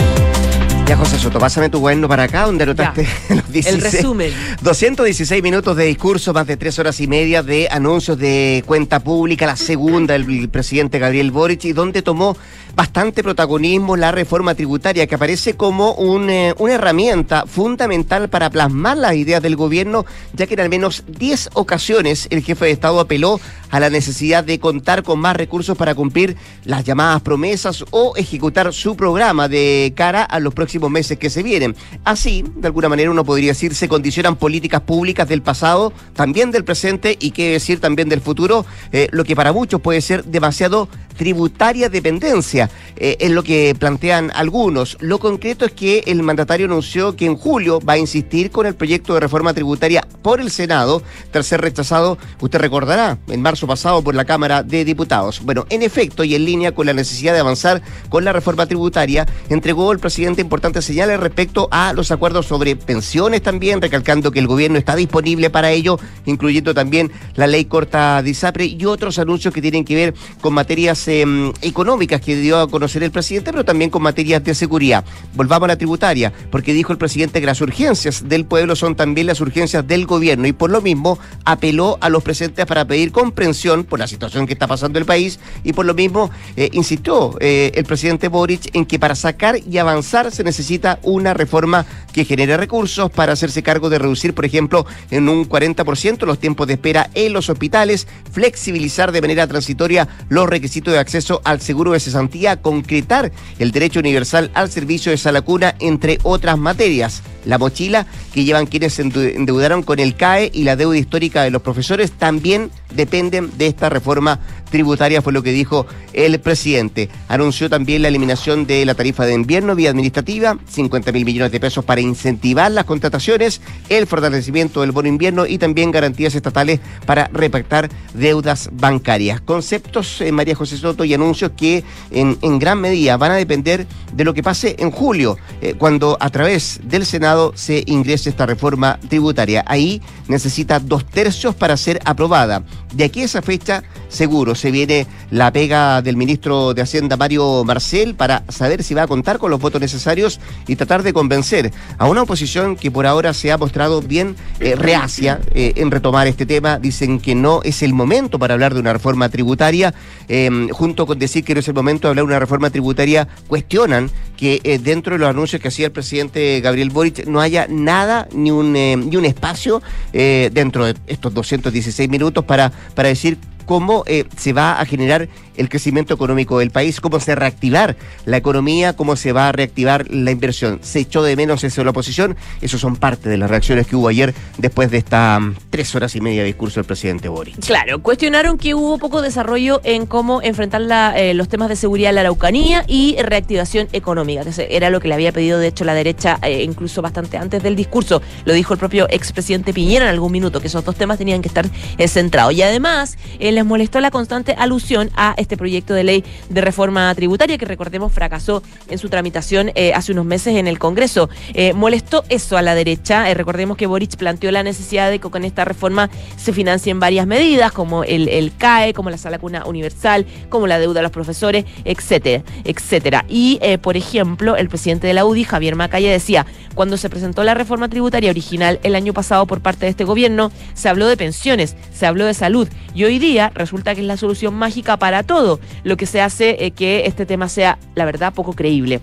Ya, 0.86 0.98
José 0.98 1.18
Soto, 1.18 1.38
pásame 1.38 1.70
tu 1.70 1.80
cuaderno 1.80 2.08
para 2.08 2.24
acá, 2.24 2.42
donde 2.42 2.64
anotaste 2.64 3.08
los 3.30 3.50
16. 3.50 3.74
El 3.74 3.80
resumen. 3.80 4.32
216 4.60 5.42
minutos 5.42 5.74
de 5.78 5.86
discurso, 5.86 6.34
más 6.34 6.46
de 6.46 6.58
tres 6.58 6.78
horas 6.78 7.00
y 7.00 7.06
media 7.06 7.42
de 7.42 7.68
anuncios 7.70 8.18
de 8.18 8.62
cuenta 8.66 9.00
pública, 9.00 9.46
la 9.46 9.56
segunda 9.56 10.12
del 10.12 10.50
presidente 10.50 10.98
Gabriel 10.98 11.30
Boric, 11.30 11.64
y 11.64 11.72
donde 11.72 12.02
tomó 12.02 12.36
bastante 12.74 13.22
protagonismo 13.22 13.96
la 13.96 14.12
reforma 14.12 14.54
tributaria, 14.54 15.06
que 15.06 15.14
aparece 15.14 15.54
como 15.54 15.96
eh, 16.28 16.54
una 16.58 16.72
herramienta 16.74 17.44
fundamental 17.46 18.28
para 18.28 18.50
plasmar 18.50 18.96
las 18.96 19.14
ideas 19.14 19.42
del 19.42 19.56
gobierno, 19.56 20.04
ya 20.32 20.46
que 20.46 20.54
en 20.54 20.60
al 20.60 20.68
menos 20.68 21.04
10 21.06 21.50
ocasiones 21.54 22.26
el 22.30 22.42
jefe 22.42 22.66
de 22.66 22.70
Estado 22.72 23.00
apeló 23.00 23.40
a 23.70 23.80
la 23.80 23.90
necesidad 23.90 24.44
de 24.44 24.60
contar 24.60 25.02
con 25.02 25.18
más 25.18 25.36
recursos 25.36 25.76
para 25.76 25.94
cumplir 25.94 26.36
las 26.64 26.84
llamadas 26.84 27.22
promesas 27.22 27.84
o 27.90 28.14
ejecutar 28.16 28.72
su 28.72 28.96
programa 28.96 29.48
de 29.48 29.92
cara 29.96 30.22
a 30.22 30.38
los 30.40 30.54
próximos 30.54 30.90
meses 30.90 31.18
que 31.18 31.30
se 31.30 31.42
vienen. 31.42 31.74
Así, 32.04 32.44
de 32.56 32.68
alguna 32.68 32.88
manera 32.88 33.10
uno 33.10 33.24
podría 33.24 33.50
decir, 33.50 33.74
se 33.74 33.88
condicionan 33.88 34.36
políticas 34.36 34.80
públicas 34.82 35.28
del 35.28 35.42
pasado, 35.42 35.92
también 36.14 36.50
del 36.50 36.64
presente 36.64 37.16
y 37.20 37.32
qué 37.32 37.52
decir 37.52 37.80
también 37.80 38.08
del 38.08 38.20
futuro, 38.20 38.64
eh, 38.92 39.08
lo 39.10 39.24
que 39.24 39.36
para 39.36 39.52
muchos 39.52 39.80
puede 39.80 40.00
ser 40.00 40.24
demasiado 40.24 40.88
tributaria 41.16 41.88
dependencia, 41.88 42.70
eh, 42.96 43.16
es 43.20 43.30
lo 43.30 43.42
que 43.42 43.74
plantean 43.78 44.30
algunos. 44.34 44.96
Lo 45.00 45.18
concreto 45.18 45.64
es 45.64 45.72
que 45.72 46.04
el 46.06 46.22
mandatario 46.22 46.66
anunció 46.66 47.16
que 47.16 47.26
en 47.26 47.36
julio 47.36 47.80
va 47.80 47.94
a 47.94 47.98
insistir 47.98 48.50
con 48.50 48.66
el 48.66 48.74
proyecto 48.74 49.14
de 49.14 49.20
reforma 49.20 49.54
tributaria 49.54 50.06
por 50.22 50.40
el 50.40 50.50
Senado, 50.50 51.02
tras 51.30 51.46
ser 51.46 51.60
rechazado, 51.60 52.18
usted 52.40 52.58
recordará, 52.58 53.18
en 53.28 53.42
marzo 53.42 53.66
pasado 53.66 54.02
por 54.02 54.14
la 54.14 54.24
Cámara 54.24 54.62
de 54.62 54.84
Diputados. 54.84 55.40
Bueno, 55.44 55.66
en 55.70 55.82
efecto, 55.82 56.24
y 56.24 56.34
en 56.34 56.44
línea 56.44 56.72
con 56.72 56.86
la 56.86 56.92
necesidad 56.92 57.34
de 57.34 57.40
avanzar 57.40 57.82
con 58.08 58.24
la 58.24 58.32
reforma 58.32 58.66
tributaria, 58.66 59.26
entregó 59.48 59.92
el 59.92 59.98
presidente 59.98 60.40
importantes 60.40 60.84
señales 60.84 61.20
respecto 61.20 61.68
a 61.70 61.92
los 61.92 62.10
acuerdos 62.10 62.46
sobre 62.46 62.76
pensiones 62.76 63.42
también, 63.42 63.80
recalcando 63.80 64.30
que 64.30 64.38
el 64.38 64.46
gobierno 64.46 64.78
está 64.78 64.96
disponible 64.96 65.50
para 65.50 65.70
ello, 65.70 65.98
incluyendo 66.26 66.74
también 66.74 67.10
la 67.34 67.46
ley 67.46 67.64
corta 67.66 68.22
de 68.22 68.30
ISAPRE 68.30 68.64
y 68.66 68.84
otros 68.84 69.18
anuncios 69.18 69.52
que 69.52 69.62
tienen 69.62 69.84
que 69.84 69.94
ver 69.94 70.14
con 70.40 70.54
materias 70.54 71.03
Em, 71.06 71.52
económicas 71.60 72.20
que 72.20 72.36
dio 72.36 72.58
a 72.58 72.68
conocer 72.68 73.02
el 73.02 73.10
presidente, 73.10 73.50
pero 73.50 73.64
también 73.64 73.90
con 73.90 74.02
materias 74.02 74.42
de 74.42 74.54
seguridad. 74.54 75.04
Volvamos 75.34 75.66
a 75.66 75.68
la 75.68 75.76
tributaria, 75.76 76.32
porque 76.50 76.72
dijo 76.72 76.92
el 76.92 76.98
presidente 76.98 77.40
que 77.40 77.46
las 77.46 77.60
urgencias 77.60 78.28
del 78.28 78.46
pueblo 78.46 78.74
son 78.76 78.96
también 78.96 79.26
las 79.26 79.40
urgencias 79.40 79.86
del 79.86 80.06
gobierno 80.06 80.46
y 80.46 80.52
por 80.52 80.70
lo 80.70 80.80
mismo 80.80 81.18
apeló 81.44 81.98
a 82.00 82.08
los 82.08 82.22
presentes 82.22 82.64
para 82.66 82.86
pedir 82.86 83.12
comprensión 83.12 83.84
por 83.84 83.98
la 83.98 84.06
situación 84.06 84.46
que 84.46 84.54
está 84.54 84.66
pasando 84.66 84.98
el 84.98 85.04
país 85.04 85.38
y 85.62 85.72
por 85.72 85.84
lo 85.84 85.94
mismo 85.94 86.30
eh, 86.56 86.70
insistió 86.72 87.36
eh, 87.40 87.72
el 87.74 87.84
presidente 87.84 88.28
Boric 88.28 88.74
en 88.74 88.86
que 88.86 88.98
para 88.98 89.14
sacar 89.14 89.58
y 89.58 89.78
avanzar 89.78 90.30
se 90.32 90.44
necesita 90.44 90.98
una 91.02 91.34
reforma 91.34 91.84
que 92.12 92.24
genere 92.24 92.56
recursos 92.56 93.10
para 93.10 93.32
hacerse 93.32 93.62
cargo 93.62 93.90
de 93.90 93.98
reducir, 93.98 94.34
por 94.34 94.44
ejemplo, 94.44 94.86
en 95.10 95.28
un 95.28 95.48
40% 95.48 96.24
los 96.24 96.38
tiempos 96.38 96.66
de 96.66 96.74
espera 96.74 97.10
en 97.14 97.32
los 97.32 97.50
hospitales, 97.50 98.06
flexibilizar 98.32 99.12
de 99.12 99.20
manera 99.20 99.46
transitoria 99.46 100.08
los 100.28 100.48
requisitos 100.48 100.93
acceso 101.00 101.40
al 101.44 101.60
seguro 101.60 101.92
de 101.92 102.00
cesantía, 102.00 102.60
concretar 102.60 103.32
el 103.58 103.70
derecho 103.70 104.00
universal 104.00 104.50
al 104.54 104.70
servicio 104.70 105.10
de 105.10 105.18
salacuna, 105.18 105.74
entre 105.80 106.18
otras 106.22 106.58
materias. 106.58 107.22
La 107.44 107.58
mochila 107.58 108.06
que 108.32 108.44
llevan 108.44 108.66
quienes 108.66 108.94
se 108.94 109.02
endeudaron 109.02 109.82
con 109.82 109.98
el 109.98 110.16
CAE 110.16 110.50
y 110.52 110.64
la 110.64 110.76
deuda 110.76 110.96
histórica 110.96 111.42
de 111.42 111.50
los 111.50 111.62
profesores 111.62 112.12
también 112.12 112.70
dependen 112.94 113.50
de 113.58 113.66
esta 113.66 113.90
reforma 113.90 114.40
tributaria, 114.70 115.22
fue 115.22 115.32
lo 115.32 115.42
que 115.42 115.52
dijo 115.52 115.86
el 116.12 116.40
presidente. 116.40 117.08
Anunció 117.28 117.70
también 117.70 118.02
la 118.02 118.08
eliminación 118.08 118.66
de 118.66 118.84
la 118.84 118.94
tarifa 118.94 119.24
de 119.24 119.34
invierno 119.34 119.74
vía 119.74 119.90
administrativa, 119.90 120.58
50 120.68 121.12
mil 121.12 121.24
millones 121.24 121.52
de 121.52 121.60
pesos 121.60 121.84
para 121.84 122.00
incentivar 122.00 122.72
las 122.72 122.84
contrataciones, 122.84 123.60
el 123.88 124.06
fortalecimiento 124.06 124.80
del 124.80 124.92
bono 124.92 125.08
invierno 125.08 125.46
y 125.46 125.58
también 125.58 125.90
garantías 125.90 126.34
estatales 126.34 126.80
para 127.06 127.28
repactar 127.32 127.88
deudas 128.14 128.68
bancarias. 128.72 129.40
Conceptos, 129.40 130.20
eh, 130.20 130.32
María 130.32 130.54
José 130.54 130.76
Y 131.04 131.14
anuncios 131.14 131.52
que 131.56 131.82
en, 132.10 132.58
gran 132.58 132.80
medida 132.80 133.16
van 133.16 133.30
a 133.30 133.36
depender 133.36 133.86
de 134.12 134.24
lo 134.24 134.34
que 134.34 134.42
pase 134.42 134.76
en 134.78 134.90
julio, 134.90 135.38
eh, 135.60 135.74
cuando 135.78 136.16
a 136.20 136.30
través 136.30 136.80
del 136.84 137.06
Senado 137.06 137.52
se 137.54 137.82
ingrese 137.86 138.28
esta 138.28 138.44
reforma 138.44 138.98
tributaria. 139.08 139.64
Ahí 139.66 140.02
necesita 140.28 140.80
dos 140.80 141.04
tercios 141.06 141.54
para 141.54 141.76
ser 141.76 142.00
aprobada. 142.04 142.62
De 142.94 143.04
aquí 143.04 143.22
a 143.22 143.24
esa 143.24 143.42
fecha 143.42 143.82
seguro. 144.08 144.54
Se 144.54 144.70
viene 144.70 145.06
la 145.30 145.52
pega 145.52 146.00
del 146.00 146.16
ministro 146.16 146.74
de 146.74 146.82
Hacienda, 146.82 147.16
Mario 147.16 147.64
Marcel, 147.64 148.14
para 148.14 148.44
saber 148.48 148.82
si 148.82 148.94
va 148.94 149.02
a 149.02 149.06
contar 149.06 149.38
con 149.38 149.50
los 149.50 149.60
votos 149.60 149.80
necesarios 149.80 150.40
y 150.66 150.76
tratar 150.76 151.02
de 151.02 151.12
convencer 151.12 151.72
a 151.98 152.06
una 152.06 152.22
oposición 152.22 152.76
que 152.76 152.90
por 152.90 153.06
ahora 153.06 153.34
se 153.34 153.50
ha 153.50 153.58
mostrado 153.58 154.00
bien 154.00 154.36
eh, 154.60 154.76
reacia 154.76 155.40
eh, 155.54 155.72
en 155.76 155.90
retomar 155.90 156.26
este 156.28 156.46
tema. 156.46 156.78
Dicen 156.78 157.18
que 157.18 157.34
no 157.34 157.60
es 157.64 157.82
el 157.82 157.92
momento 157.92 158.38
para 158.38 158.54
hablar 158.54 158.74
de 158.74 158.80
una 158.80 158.92
reforma 158.92 159.28
tributaria. 159.28 159.92
Em, 160.28 160.68
junto 160.68 161.06
con 161.06 161.18
decir 161.18 161.44
que 161.44 161.54
no 161.54 161.60
es 161.60 161.68
el 161.68 161.74
momento 161.74 162.06
de 162.06 162.10
hablar 162.10 162.24
de 162.24 162.30
una 162.30 162.38
reforma 162.38 162.70
tributaria, 162.70 163.26
cuestionan 163.48 164.10
que 164.44 164.60
eh, 164.62 164.78
dentro 164.78 165.14
de 165.14 165.20
los 165.20 165.30
anuncios 165.30 165.62
que 165.62 165.68
hacía 165.68 165.86
el 165.86 165.92
presidente 165.92 166.60
Gabriel 166.60 166.90
Boric 166.90 167.26
no 167.26 167.40
haya 167.40 167.66
nada 167.66 168.28
ni 168.34 168.50
un, 168.50 168.74
ni 168.74 169.16
un 169.16 169.24
espacio 169.24 169.80
dentro 170.12 170.84
de 170.84 170.94
estos 171.06 171.32
216 171.32 172.10
minutos 172.10 172.44
para, 172.44 172.70
para 172.94 173.08
decir 173.08 173.38
cómo 173.64 174.04
eh, 174.06 174.24
se 174.36 174.52
va 174.52 174.80
a 174.80 174.84
generar 174.84 175.28
el 175.56 175.68
crecimiento 175.68 176.14
económico 176.14 176.58
del 176.58 176.70
país, 176.70 177.00
cómo 177.00 177.20
se 177.20 177.32
va 177.32 177.36
a 177.36 177.40
reactivar 177.40 177.96
la 178.24 178.36
economía, 178.36 178.94
cómo 178.94 179.16
se 179.16 179.32
va 179.32 179.48
a 179.48 179.52
reactivar 179.52 180.10
la 180.10 180.30
inversión. 180.30 180.80
Se 180.82 181.00
echó 181.00 181.22
de 181.22 181.36
menos 181.36 181.64
eso 181.64 181.80
de 181.80 181.84
la 181.84 181.90
oposición, 181.90 182.36
eso 182.60 182.78
son 182.78 182.96
parte 182.96 183.28
de 183.28 183.38
las 183.38 183.50
reacciones 183.50 183.86
que 183.86 183.96
hubo 183.96 184.08
ayer 184.08 184.34
después 184.58 184.90
de 184.90 184.98
esta 184.98 185.38
mm, 185.38 185.56
tres 185.70 185.94
horas 185.94 186.14
y 186.16 186.20
media 186.20 186.40
de 186.40 186.46
discurso 186.46 186.80
del 186.80 186.86
presidente 186.86 187.28
Boric. 187.28 187.64
Claro, 187.64 188.02
cuestionaron 188.02 188.58
que 188.58 188.74
hubo 188.74 188.98
poco 188.98 189.22
desarrollo 189.22 189.80
en 189.84 190.06
cómo 190.06 190.42
enfrentar 190.42 190.82
eh, 191.16 191.34
los 191.34 191.48
temas 191.48 191.68
de 191.68 191.76
seguridad 191.76 192.10
en 192.10 192.16
la 192.16 192.20
Araucanía 192.22 192.84
y 192.86 193.16
reactivación 193.20 193.88
económica. 193.92 194.42
era 194.68 194.90
lo 194.90 195.00
que 195.00 195.08
le 195.08 195.14
había 195.14 195.32
pedido, 195.32 195.58
de 195.58 195.68
hecho, 195.68 195.84
la 195.84 195.94
derecha, 195.94 196.38
eh, 196.42 196.62
incluso 196.62 197.00
bastante 197.02 197.36
antes 197.36 197.62
del 197.62 197.76
discurso. 197.76 198.22
Lo 198.44 198.52
dijo 198.52 198.74
el 198.74 198.80
propio 198.80 199.06
expresidente 199.08 199.72
Piñera 199.72 200.06
en 200.06 200.10
algún 200.10 200.32
minuto, 200.32 200.60
que 200.60 200.66
esos 200.66 200.84
dos 200.84 200.96
temas 200.96 201.18
tenían 201.18 201.42
que 201.42 201.48
estar 201.48 201.66
centrados. 202.08 202.52
Y 202.54 202.62
además, 202.62 203.16
les 203.54 203.64
molestó 203.64 204.00
la 204.00 204.10
constante 204.10 204.54
alusión 204.58 205.10
a 205.16 205.34
este 205.36 205.56
proyecto 205.56 205.94
de 205.94 206.04
ley 206.04 206.24
de 206.48 206.60
reforma 206.60 207.14
tributaria 207.14 207.58
que 207.58 207.64
recordemos 207.64 208.12
fracasó 208.12 208.62
en 208.88 208.98
su 208.98 209.08
tramitación 209.08 209.72
eh, 209.74 209.92
hace 209.94 210.12
unos 210.12 210.24
meses 210.24 210.56
en 210.56 210.66
el 210.66 210.78
Congreso. 210.78 211.28
Eh, 211.54 211.72
molestó 211.72 212.24
eso 212.28 212.56
a 212.56 212.62
la 212.62 212.74
derecha. 212.74 213.30
Eh, 213.30 213.34
recordemos 213.34 213.76
que 213.76 213.86
Boric 213.86 214.16
planteó 214.16 214.50
la 214.50 214.62
necesidad 214.62 215.10
de 215.10 215.18
que 215.18 215.30
con 215.30 215.44
esta 215.44 215.64
reforma 215.64 216.10
se 216.36 216.52
financien 216.52 217.00
varias 217.00 217.26
medidas 217.26 217.72
como 217.72 218.04
el, 218.04 218.28
el 218.28 218.56
CAE, 218.56 218.94
como 218.94 219.10
la 219.10 219.18
sala 219.18 219.38
cuna 219.38 219.64
universal, 219.66 220.26
como 220.48 220.66
la 220.66 220.78
deuda 220.78 221.00
a 221.00 221.02
los 221.02 221.12
profesores, 221.12 221.64
etcétera, 221.84 222.42
etcétera. 222.64 223.24
Y, 223.28 223.60
por 223.82 223.96
ejemplo, 223.96 224.56
el 224.56 224.68
presidente 224.68 225.06
de 225.06 225.14
la 225.14 225.24
UDI, 225.24 225.44
Javier 225.44 225.76
Macaya, 225.76 226.10
decía, 226.10 226.46
cuando 226.74 226.96
se 226.96 227.10
presentó 227.10 227.44
la 227.44 227.54
reforma 227.54 227.88
tributaria 227.88 228.30
original 228.30 228.80
el 228.82 228.94
año 228.94 229.12
pasado 229.12 229.46
por 229.46 229.60
parte 229.60 229.86
de 229.86 229.90
este 229.90 230.04
gobierno, 230.04 230.50
se 230.74 230.88
habló 230.88 231.06
de 231.06 231.16
pensiones, 231.16 231.76
se 231.92 232.06
habló 232.06 232.26
de 232.26 232.34
salud 232.34 232.68
y 232.94 233.04
hoy 233.04 233.18
día 233.18 233.43
resulta 233.50 233.94
que 233.94 234.00
es 234.00 234.06
la 234.06 234.16
solución 234.16 234.54
mágica 234.54 234.96
para 234.96 235.22
todo, 235.22 235.60
lo 235.82 235.96
que 235.96 236.06
se 236.06 236.20
hace 236.20 236.64
eh, 236.64 236.70
que 236.70 237.06
este 237.06 237.26
tema 237.26 237.48
sea, 237.48 237.78
la 237.94 238.04
verdad, 238.04 238.32
poco 238.32 238.52
creíble. 238.52 239.00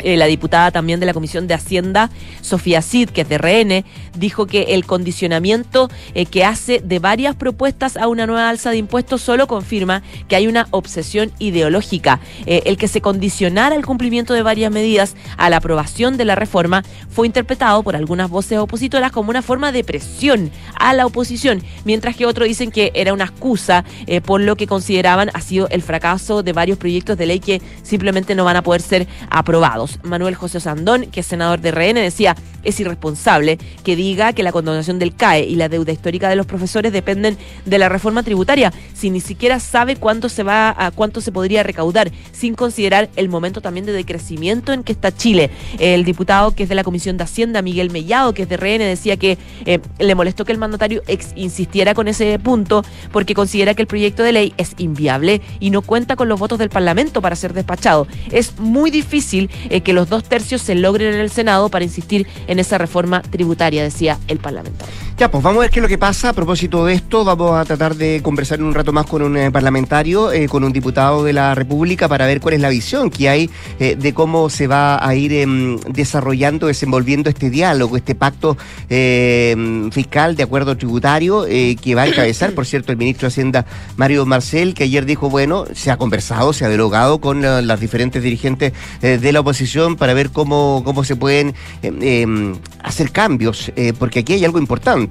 Eh, 0.00 0.16
la 0.16 0.26
diputada 0.26 0.70
también 0.70 1.00
de 1.00 1.06
la 1.06 1.14
Comisión 1.14 1.46
de 1.46 1.54
Hacienda, 1.54 2.10
Sofía 2.42 2.82
Cid, 2.82 3.10
que 3.10 3.22
es 3.22 3.28
de 3.28 3.38
RN, 3.38 3.84
dijo 4.14 4.46
que 4.46 4.74
el 4.74 4.84
condicionamiento 4.84 5.88
eh, 6.14 6.26
que 6.26 6.44
hace 6.44 6.80
de 6.80 6.98
varias 6.98 7.34
propuestas 7.34 7.96
a 7.96 8.06
una 8.06 8.26
nueva 8.26 8.50
alza 8.50 8.70
de 8.70 8.76
impuestos 8.76 9.22
solo 9.22 9.46
confirma 9.46 10.02
que 10.28 10.36
hay 10.36 10.46
una 10.48 10.66
obsesión 10.70 11.32
ideológica. 11.38 12.20
Eh, 12.44 12.62
el 12.66 12.76
que 12.76 12.88
se 12.88 13.00
condicionara 13.00 13.74
el 13.74 13.86
cumplimiento 13.86 14.34
de 14.34 14.42
varias 14.42 14.70
medidas 14.70 15.16
a 15.38 15.48
la 15.48 15.58
aprobación 15.58 16.18
de 16.18 16.26
la 16.26 16.34
reforma 16.34 16.82
fue 17.08 17.26
interpretado 17.26 17.82
por 17.82 17.96
algunas 17.96 18.28
voces 18.28 18.58
opositoras 18.58 19.12
como 19.12 19.30
una 19.30 19.42
forma 19.42 19.72
de 19.72 19.82
presión 19.82 20.50
a 20.78 20.92
la 20.92 21.06
oposición, 21.06 21.62
mientras 21.84 22.16
que 22.16 22.26
otros 22.26 22.48
dicen 22.48 22.70
que 22.70 22.92
era 22.94 23.12
una 23.12 23.24
excusa 23.24 23.84
por 24.24 24.40
lo 24.40 24.56
que 24.56 24.66
consideraban 24.66 25.30
ha 25.32 25.40
sido 25.40 25.68
el 25.68 25.82
fracaso 25.82 26.42
de 26.42 26.52
varios 26.52 26.78
proyectos 26.78 27.16
de 27.16 27.26
ley 27.26 27.40
que 27.40 27.62
simplemente 27.82 28.34
no 28.34 28.44
van 28.44 28.56
a 28.56 28.62
poder 28.62 28.82
ser 28.82 29.06
aprobados. 29.30 29.85
Manuel 30.02 30.34
José 30.34 30.60
Sandón, 30.60 31.10
que 31.10 31.20
es 31.20 31.26
senador 31.26 31.60
de 31.60 31.70
RN, 31.70 31.94
decía, 31.94 32.36
es 32.66 32.78
irresponsable 32.80 33.58
que 33.84 33.96
diga 33.96 34.32
que 34.32 34.42
la 34.42 34.52
condonación 34.52 34.98
del 34.98 35.14
CAE 35.14 35.44
y 35.44 35.56
la 35.56 35.68
deuda 35.68 35.92
histórica 35.92 36.28
de 36.28 36.36
los 36.36 36.46
profesores 36.46 36.92
dependen 36.92 37.38
de 37.64 37.78
la 37.78 37.88
reforma 37.88 38.22
tributaria, 38.22 38.72
si 38.94 39.10
ni 39.10 39.20
siquiera 39.20 39.60
sabe 39.60 39.96
cuánto 39.96 40.28
se 40.28 40.42
va 40.42 40.74
a 40.76 40.90
cuánto 40.90 41.20
se 41.20 41.32
podría 41.32 41.62
recaudar, 41.62 42.10
sin 42.32 42.54
considerar 42.54 43.08
el 43.16 43.28
momento 43.28 43.60
también 43.60 43.86
de 43.86 43.92
decrecimiento 43.92 44.72
en 44.72 44.82
que 44.82 44.92
está 44.92 45.14
Chile. 45.14 45.50
El 45.78 46.04
diputado 46.04 46.54
que 46.54 46.64
es 46.64 46.68
de 46.68 46.74
la 46.74 46.84
Comisión 46.84 47.16
de 47.16 47.24
Hacienda, 47.24 47.62
Miguel 47.62 47.90
Mellado, 47.90 48.34
que 48.34 48.42
es 48.42 48.48
de 48.48 48.56
RN, 48.56 48.78
decía 48.78 49.16
que 49.16 49.38
eh, 49.64 49.80
le 49.98 50.14
molestó 50.14 50.44
que 50.44 50.52
el 50.52 50.58
mandatario 50.58 51.02
insistiera 51.34 51.94
con 51.94 52.08
ese 52.08 52.38
punto 52.38 52.84
porque 53.12 53.34
considera 53.34 53.74
que 53.74 53.82
el 53.82 53.88
proyecto 53.88 54.22
de 54.22 54.32
ley 54.32 54.54
es 54.56 54.74
inviable 54.78 55.40
y 55.60 55.70
no 55.70 55.82
cuenta 55.82 56.16
con 56.16 56.28
los 56.28 56.38
votos 56.38 56.58
del 56.58 56.70
Parlamento 56.70 57.22
para 57.22 57.36
ser 57.36 57.52
despachado. 57.52 58.06
Es 58.30 58.58
muy 58.58 58.90
difícil 58.90 59.50
eh, 59.70 59.80
que 59.80 59.92
los 59.92 60.08
dos 60.08 60.24
tercios 60.24 60.62
se 60.62 60.74
logren 60.74 61.14
en 61.14 61.20
el 61.20 61.30
Senado 61.30 61.68
para 61.68 61.84
insistir 61.84 62.26
en 62.46 62.55
esa 62.58 62.78
reforma 62.78 63.22
tributaria, 63.22 63.82
decía 63.82 64.18
el 64.28 64.38
parlamentario. 64.38 65.05
Ya, 65.18 65.30
pues 65.30 65.42
vamos 65.42 65.60
a 65.60 65.62
ver 65.62 65.70
qué 65.70 65.78
es 65.78 65.82
lo 65.82 65.88
que 65.88 65.96
pasa. 65.96 66.28
A 66.28 66.32
propósito 66.34 66.84
de 66.84 66.92
esto, 66.92 67.24
vamos 67.24 67.58
a 67.58 67.64
tratar 67.64 67.96
de 67.96 68.20
conversar 68.22 68.62
un 68.62 68.74
rato 68.74 68.92
más 68.92 69.06
con 69.06 69.22
un 69.22 69.34
eh, 69.38 69.50
parlamentario, 69.50 70.30
eh, 70.30 70.46
con 70.46 70.62
un 70.62 70.74
diputado 70.74 71.24
de 71.24 71.32
la 71.32 71.54
República, 71.54 72.06
para 72.06 72.26
ver 72.26 72.38
cuál 72.38 72.52
es 72.52 72.60
la 72.60 72.68
visión 72.68 73.08
que 73.08 73.30
hay 73.30 73.50
de 73.78 74.12
cómo 74.12 74.50
se 74.50 74.66
va 74.66 75.02
a 75.02 75.14
ir 75.14 75.32
em, 75.32 75.78
desarrollando, 75.88 76.66
desenvolviendo 76.66 77.30
este 77.30 77.48
diálogo, 77.48 77.96
este 77.96 78.14
pacto 78.14 78.58
em, 78.90 79.90
fiscal 79.90 80.36
de 80.36 80.42
acuerdo 80.42 80.76
tributario 80.76 81.44
que 81.46 81.94
va 81.94 82.02
a 82.02 82.08
encabezar, 82.08 82.52
por 82.52 82.66
cierto, 82.66 82.92
el 82.92 82.98
ministro 82.98 83.26
de 83.26 83.28
Hacienda, 83.28 83.64
Mario 83.96 84.26
Marcel, 84.26 84.74
que 84.74 84.84
ayer 84.84 85.06
dijo, 85.06 85.30
bueno, 85.30 85.64
se 85.72 85.90
ha 85.90 85.96
conversado, 85.96 86.52
se 86.52 86.66
ha 86.66 86.68
derogado 86.68 87.20
con 87.20 87.40
las 87.40 87.80
diferentes 87.80 88.22
dirigentes 88.22 88.72
de 89.00 89.32
la 89.32 89.40
oposición 89.40 89.96
para 89.96 90.12
ver 90.12 90.30
cómo, 90.30 90.82
cómo 90.84 91.04
se 91.04 91.16
pueden 91.16 91.54
em, 91.82 92.54
hacer 92.86 93.10
cambios, 93.10 93.72
eh, 93.74 93.92
porque 93.98 94.20
aquí 94.20 94.34
hay 94.34 94.44
algo 94.44 94.58
importante. 94.58 95.05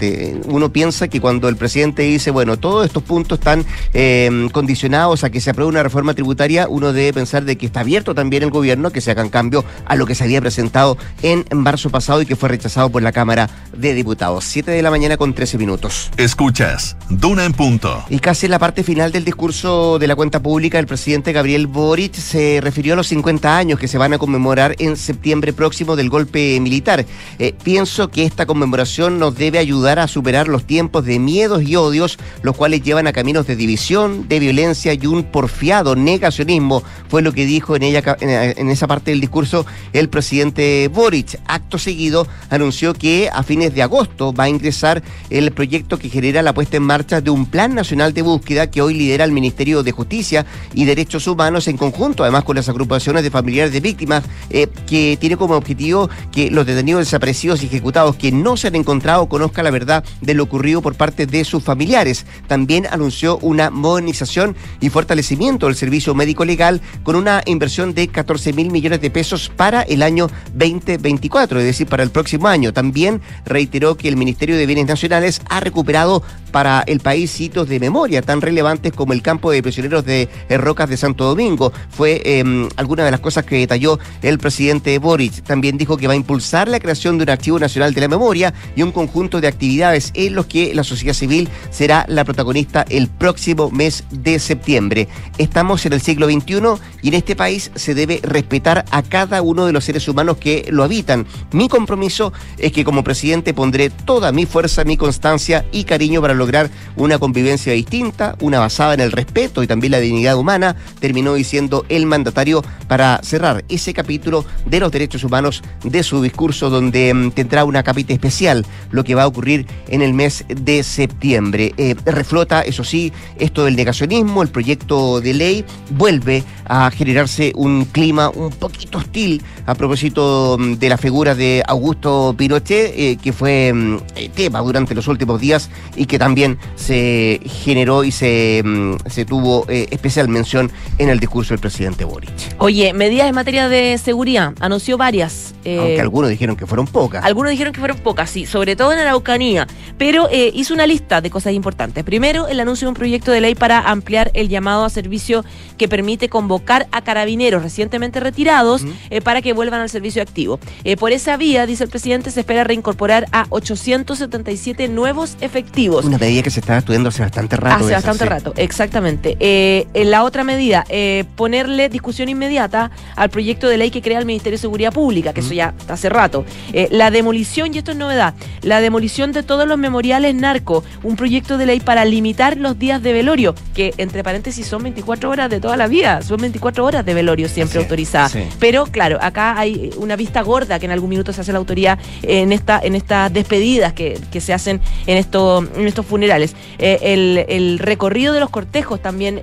Uno 0.45 0.71
piensa 0.71 1.07
que 1.07 1.21
cuando 1.21 1.49
el 1.49 1.55
presidente 1.55 2.03
dice, 2.03 2.31
bueno, 2.31 2.57
todos 2.57 2.85
estos 2.85 3.03
puntos 3.03 3.39
están 3.39 3.65
em, 3.93 4.49
condicionados 4.49 5.23
a 5.23 5.29
que 5.29 5.41
se 5.41 5.49
apruebe 5.49 5.69
una 5.69 5.83
reforma 5.83 6.13
tributaria, 6.13 6.67
uno 6.69 6.93
debe 6.93 7.13
pensar 7.13 7.45
de 7.45 7.57
que 7.57 7.65
está 7.65 7.81
abierto 7.81 8.15
también 8.15 8.43
el 8.43 8.51
gobierno 8.51 8.91
que 8.91 9.01
se 9.01 9.11
hagan 9.11 9.29
cambios 9.29 9.65
a 9.85 9.95
lo 9.95 10.05
que 10.05 10.15
se 10.15 10.23
había 10.23 10.41
presentado 10.41 10.97
en 11.21 11.45
marzo 11.53 11.89
pasado 11.89 12.21
y 12.21 12.25
que 12.25 12.35
fue 12.35 12.49
rechazado 12.49 12.89
por 12.89 13.01
la 13.01 13.11
Cámara 13.11 13.49
de 13.75 13.93
Diputados. 13.93 14.45
Siete 14.45 14.71
de 14.71 14.81
la 14.81 14.91
mañana 14.91 15.17
con 15.17 15.33
13 15.33 15.57
minutos. 15.57 16.11
Escuchas, 16.17 16.95
Duna 17.09 17.45
en 17.45 17.53
punto. 17.53 18.03
Y 18.09 18.19
casi 18.19 18.45
en 18.45 18.51
la 18.51 18.59
parte 18.59 18.83
final 18.83 19.11
del 19.11 19.25
discurso 19.25 19.99
de 19.99 20.07
la 20.07 20.15
cuenta 20.15 20.41
pública, 20.41 20.79
el 20.79 20.87
presidente 20.87 21.33
Gabriel 21.33 21.67
Boric 21.67 22.13
se 22.13 22.59
refirió 22.61 22.93
a 22.93 22.95
los 22.95 23.07
50 23.07 23.57
años 23.57 23.79
que 23.79 23.87
se 23.87 23.97
van 23.97 24.13
a 24.13 24.17
conmemorar 24.17 24.75
en 24.79 24.97
septiembre 24.97 25.53
próximo 25.53 25.95
del 25.95 26.09
golpe 26.09 26.59
militar. 26.59 27.05
Eh, 27.39 27.53
pienso 27.63 28.09
que 28.09 28.25
esta 28.25 28.45
conmemoración 28.45 29.19
nos 29.19 29.35
debe 29.35 29.59
ayudar 29.59 29.84
a 29.87 30.07
superar 30.07 30.47
los 30.47 30.65
tiempos 30.65 31.05
de 31.05 31.19
miedos 31.19 31.63
y 31.63 31.75
odios, 31.75 32.17
los 32.41 32.55
cuales 32.55 32.83
llevan 32.83 33.07
a 33.07 33.13
caminos 33.13 33.47
de 33.47 33.55
división, 33.55 34.27
de 34.27 34.39
violencia 34.39 34.93
y 34.93 35.05
un 35.05 35.23
porfiado 35.23 35.95
negacionismo, 35.95 36.83
fue 37.09 37.21
lo 37.21 37.33
que 37.33 37.45
dijo 37.45 37.75
en, 37.75 37.83
ella, 37.83 38.17
en 38.19 38.69
esa 38.69 38.87
parte 38.87 39.11
del 39.11 39.21
discurso 39.21 39.65
el 39.93 40.09
presidente 40.09 40.89
Boric. 40.91 41.39
Acto 41.47 41.77
seguido 41.77 42.27
anunció 42.49 42.93
que 42.93 43.29
a 43.31 43.43
fines 43.43 43.73
de 43.73 43.83
agosto 43.83 44.33
va 44.33 44.45
a 44.45 44.49
ingresar 44.49 45.03
el 45.29 45.51
proyecto 45.51 45.97
que 45.99 46.09
genera 46.09 46.41
la 46.41 46.53
puesta 46.53 46.77
en 46.77 46.83
marcha 46.83 47.21
de 47.21 47.29
un 47.29 47.45
plan 47.45 47.75
nacional 47.75 48.13
de 48.13 48.21
búsqueda 48.21 48.69
que 48.69 48.81
hoy 48.81 48.93
lidera 48.93 49.23
el 49.23 49.31
Ministerio 49.31 49.83
de 49.83 49.91
Justicia 49.91 50.45
y 50.73 50.85
Derechos 50.85 51.27
Humanos 51.27 51.67
en 51.67 51.77
conjunto, 51.77 52.23
además 52.23 52.43
con 52.43 52.55
las 52.55 52.69
agrupaciones 52.69 53.23
de 53.23 53.31
familiares 53.31 53.71
de 53.71 53.79
víctimas 53.79 54.23
eh, 54.49 54.67
que 54.87 55.17
tiene 55.19 55.37
como 55.37 55.55
objetivo 55.55 56.09
que 56.31 56.49
los 56.51 56.65
detenidos 56.65 57.01
desaparecidos 57.01 57.63
y 57.63 57.67
ejecutados 57.67 58.15
que 58.15 58.31
no 58.31 58.57
se 58.57 58.67
han 58.67 58.75
encontrado 58.75 59.27
conozcan 59.27 59.65
la 59.65 59.71
verdad 59.75 60.05
de 60.21 60.33
lo 60.33 60.43
ocurrido 60.43 60.81
por 60.81 60.95
parte 60.95 61.25
de 61.25 61.43
sus 61.43 61.61
familiares. 61.61 62.25
También 62.47 62.87
anunció 62.89 63.37
una 63.39 63.69
modernización 63.69 64.55
y 64.79 64.89
fortalecimiento 64.89 65.65
del 65.65 65.75
servicio 65.75 66.15
médico 66.15 66.45
legal 66.45 66.81
con 67.03 67.17
una 67.17 67.41
inversión 67.45 67.93
de 67.93 68.07
14 68.07 68.53
mil 68.53 68.71
millones 68.71 69.01
de 69.01 69.11
pesos 69.11 69.51
para 69.53 69.81
el 69.81 70.01
año 70.01 70.29
2024, 70.53 71.59
es 71.59 71.65
decir, 71.65 71.87
para 71.87 72.03
el 72.03 72.09
próximo 72.09 72.47
año. 72.47 72.71
También 72.71 73.21
reiteró 73.45 73.97
que 73.97 74.07
el 74.07 74.15
Ministerio 74.15 74.55
de 74.55 74.65
Bienes 74.65 74.87
Nacionales 74.87 75.41
ha 75.49 75.59
recuperado 75.59 76.23
para 76.55 76.85
el 76.87 77.01
país 77.01 77.31
sitios 77.31 77.67
de 77.67 77.81
memoria 77.81 78.21
tan 78.21 78.39
relevantes 78.39 78.93
como 78.93 79.11
el 79.11 79.21
campo 79.21 79.51
de 79.51 79.61
prisioneros 79.61 80.05
de 80.05 80.29
Rocas 80.51 80.89
de 80.89 80.95
Santo 80.95 81.25
Domingo. 81.25 81.73
Fue 81.89 82.21
eh, 82.23 82.69
alguna 82.77 83.03
de 83.03 83.11
las 83.11 83.19
cosas 83.19 83.43
que 83.43 83.57
detalló 83.57 83.99
el 84.21 84.39
presidente 84.39 84.97
Boric. 84.97 85.43
También 85.43 85.77
dijo 85.77 85.97
que 85.97 86.07
va 86.07 86.13
a 86.13 86.15
impulsar 86.15 86.69
la 86.69 86.79
creación 86.79 87.17
de 87.17 87.23
un 87.23 87.29
archivo 87.29 87.59
nacional 87.59 87.93
de 87.93 87.99
la 87.99 88.07
memoria 88.07 88.53
y 88.73 88.83
un 88.83 88.93
conjunto 88.93 89.41
de 89.41 89.49
actividades 89.49 90.11
en 90.13 90.33
los 90.33 90.45
que 90.45 90.73
la 90.73 90.85
sociedad 90.85 91.13
civil 91.13 91.49
será 91.71 92.05
la 92.07 92.23
protagonista 92.23 92.85
el 92.87 93.09
próximo 93.09 93.69
mes 93.69 94.05
de 94.09 94.39
septiembre. 94.39 95.09
Estamos 95.37 95.85
en 95.85 95.91
el 95.91 95.99
siglo 95.99 96.25
XXI 96.25 96.55
y 97.01 97.09
en 97.09 97.15
este 97.15 97.35
país 97.35 97.69
se 97.75 97.93
debe 97.93 98.21
respetar 98.23 98.85
a 98.91 99.03
cada 99.03 99.41
uno 99.41 99.65
de 99.65 99.73
los 99.73 99.83
seres 99.83 100.07
humanos 100.07 100.37
que 100.37 100.65
lo 100.69 100.85
habitan. 100.85 101.27
Mi 101.51 101.67
compromiso 101.67 102.31
es 102.57 102.71
que 102.71 102.85
como 102.85 103.03
presidente 103.03 103.53
pondré 103.53 103.89
toda 103.89 104.31
mi 104.31 104.45
fuerza, 104.45 104.85
mi 104.85 104.95
constancia 104.95 105.65
y 105.73 105.83
cariño 105.83 106.21
para 106.21 106.33
lograr 106.33 106.44
lograr 106.45 106.69
una 106.95 107.17
convivencia 107.17 107.73
distinta, 107.73 108.35
una 108.39 108.59
basada 108.59 108.93
en 108.93 108.99
el 108.99 109.11
respeto 109.11 109.63
y 109.63 109.67
también 109.67 109.91
la 109.91 109.99
dignidad 109.99 110.37
humana, 110.37 110.75
terminó 110.99 111.33
diciendo 111.33 111.85
el 111.89 112.05
mandatario 112.05 112.63
para 112.87 113.19
cerrar 113.23 113.65
ese 113.67 113.95
capítulo 113.95 114.45
de 114.67 114.79
los 114.79 114.91
derechos 114.91 115.23
humanos 115.23 115.63
de 115.83 116.03
su 116.03 116.21
discurso, 116.21 116.69
donde 116.69 117.11
mm, 117.13 117.31
tendrá 117.31 117.65
una 117.65 117.81
capita 117.81 118.13
especial, 118.13 118.63
lo 118.91 119.03
que 119.03 119.15
va 119.15 119.23
a 119.23 119.27
ocurrir 119.27 119.65
en 119.87 120.03
el 120.03 120.13
mes 120.13 120.45
de 120.47 120.83
septiembre. 120.83 121.73
Eh, 121.77 121.95
reflota, 122.05 122.61
eso 122.61 122.83
sí, 122.83 123.11
esto 123.39 123.65
del 123.65 123.75
negacionismo, 123.75 124.43
el 124.43 124.49
proyecto 124.49 125.21
de 125.21 125.33
ley 125.33 125.65
vuelve 125.89 126.43
a 126.67 126.91
generarse 126.91 127.53
un 127.55 127.85
clima 127.85 128.29
un 128.29 128.51
poquito 128.51 128.99
hostil 128.99 129.41
a 129.65 129.73
propósito 129.73 130.57
mm, 130.59 130.73
de 130.73 130.89
la 130.89 130.97
figura 130.97 131.33
de 131.33 131.63
Augusto 131.67 132.35
Pinochet, 132.37 132.93
eh, 132.95 133.17
que 133.21 133.33
fue 133.33 133.73
mm, 133.73 133.97
eh, 134.15 134.29
tema 134.29 134.59
durante 134.59 134.93
los 134.93 135.07
últimos 135.07 135.41
días 135.41 135.69
y 135.95 136.05
que 136.05 136.19
también 136.19 136.34
se 136.75 137.39
generó 137.45 138.03
y 138.03 138.11
se, 138.11 138.61
mm, 138.63 138.95
se 139.07 139.25
tuvo 139.25 139.65
eh, 139.69 139.87
especial 139.91 140.27
mención 140.27 140.71
en 140.97 141.09
el 141.09 141.19
discurso 141.19 141.53
del 141.53 141.59
presidente 141.59 142.05
Boric. 142.05 142.31
Oye, 142.57 142.93
medidas 142.93 143.27
en 143.27 143.35
materia 143.35 143.69
de 143.69 143.97
seguridad, 143.97 144.53
anunció 144.59 144.97
varias. 144.97 145.53
Aunque 145.65 146.01
algunos 146.01 146.29
dijeron 146.29 146.55
que 146.55 146.67
fueron 146.67 146.85
pocas. 146.85 147.23
Algunos 147.25 147.51
dijeron 147.51 147.73
que 147.73 147.79
fueron 147.79 147.97
pocas, 147.97 148.29
sí, 148.29 148.45
sobre 148.45 148.75
todo 148.75 148.93
en 148.93 148.99
Araucanía, 148.99 149.67
pero 149.97 150.29
hizo 150.31 150.73
una 150.75 150.85
lista 150.85 151.21
de 151.21 151.31
cosas 151.31 151.53
importantes. 151.53 152.03
Primero, 152.03 152.47
el 152.47 152.59
anuncio 152.59 152.85
de 152.85 152.89
un 152.89 152.95
proyecto 152.95 153.31
de 153.31 153.41
ley 153.41 153.55
para 153.55 153.79
ampliar 153.79 154.29
el 154.35 154.47
llamado 154.47 154.85
a 154.85 154.89
servicio 154.91 155.43
que 155.77 155.87
permite 155.87 156.29
convocar 156.29 156.87
a 156.91 157.01
carabineros 157.01 157.63
recientemente 157.63 158.19
retirados 158.19 158.83
para 159.23 159.41
que 159.41 159.53
vuelvan 159.53 159.81
al 159.81 159.89
servicio 159.89 160.21
activo. 160.21 160.59
por 160.99 161.11
esa 161.11 161.35
vía, 161.35 161.65
dice 161.65 161.83
el 161.83 161.89
presidente, 161.89 162.29
se 162.29 162.41
espera 162.41 162.63
reincorporar 162.63 163.27
a 163.31 163.47
877 163.49 164.87
nuevos 164.87 165.37
efectivos. 165.41 166.05
Una 166.05 166.14
medida 166.17 166.43
que 166.43 166.49
se 166.49 166.59
está 166.59 166.77
estudiando 166.77 167.09
hace 167.09 167.21
bastante 167.21 167.57
rato. 167.57 167.83
Hace 167.83 167.93
bastante 167.93 168.25
rato, 168.25 168.53
exactamente. 168.55 169.37
Eh, 169.39 169.87
en 169.93 170.11
la 170.11 170.23
otra 170.23 170.43
medida, 170.43 170.85
eh, 170.89 171.25
ponerle 171.35 171.89
discusión 171.89 172.29
inmediata 172.29 172.91
al 173.15 173.29
proyecto 173.29 173.67
de 173.67 173.77
ley 173.77 173.91
que 173.91 174.01
crea 174.01 174.19
el 174.19 174.25
Ministerio 174.25 174.57
de 174.57 174.61
Seguridad 174.61 174.93
Pública, 174.93 175.33
que 175.33 175.41
eso 175.41 175.53
ya 175.53 175.73
hace 175.87 176.09
rato. 176.09 176.45
Eh, 176.73 176.87
la 176.91 177.11
demolición, 177.11 177.73
y 177.73 177.79
esto 177.79 177.91
es 177.91 177.97
novedad, 177.97 178.33
la 178.61 178.81
demolición 178.81 179.31
de 179.31 179.43
todos 179.43 179.67
los 179.67 179.77
memoriales 179.77 180.35
narco, 180.35 180.83
un 181.03 181.15
proyecto 181.15 181.57
de 181.57 181.65
ley 181.65 181.79
para 181.79 182.05
limitar 182.05 182.57
los 182.57 182.79
días 182.79 183.01
de 183.01 183.13
velorio, 183.13 183.55
que 183.73 183.93
entre 183.97 184.23
paréntesis 184.23 184.65
son 184.65 184.83
24 184.83 185.29
horas 185.29 185.49
de 185.49 185.59
toda 185.59 185.77
la 185.77 185.87
vida, 185.87 186.21
son 186.21 186.37
24 186.41 186.85
horas 186.85 187.05
de 187.05 187.13
velorio 187.13 187.49
siempre 187.49 187.79
autorizadas. 187.79 188.35
Pero 188.59 188.85
claro, 188.85 189.17
acá 189.21 189.57
hay 189.57 189.91
una 189.97 190.15
vista 190.15 190.41
gorda 190.41 190.79
que 190.79 190.85
en 190.85 190.91
algún 190.91 191.09
minuto 191.09 191.33
se 191.33 191.41
hace 191.41 191.51
la 191.51 191.59
autoridad 191.59 191.99
en 192.23 192.51
esta 192.51 192.75
en 192.83 192.95
estas 192.95 193.31
despedidas 193.33 193.93
que, 193.93 194.19
se 194.39 194.53
hacen 194.53 194.81
en, 195.07 195.17
esto, 195.17 195.65
en 195.75 195.87
estos 195.87 196.04
funerales. 196.05 196.55
Eh, 196.77 196.99
el, 197.01 197.45
el, 197.49 197.79
recorrido 197.79 198.33
de 198.33 198.39
los 198.39 198.49
cortejos 198.49 199.01
también... 199.01 199.41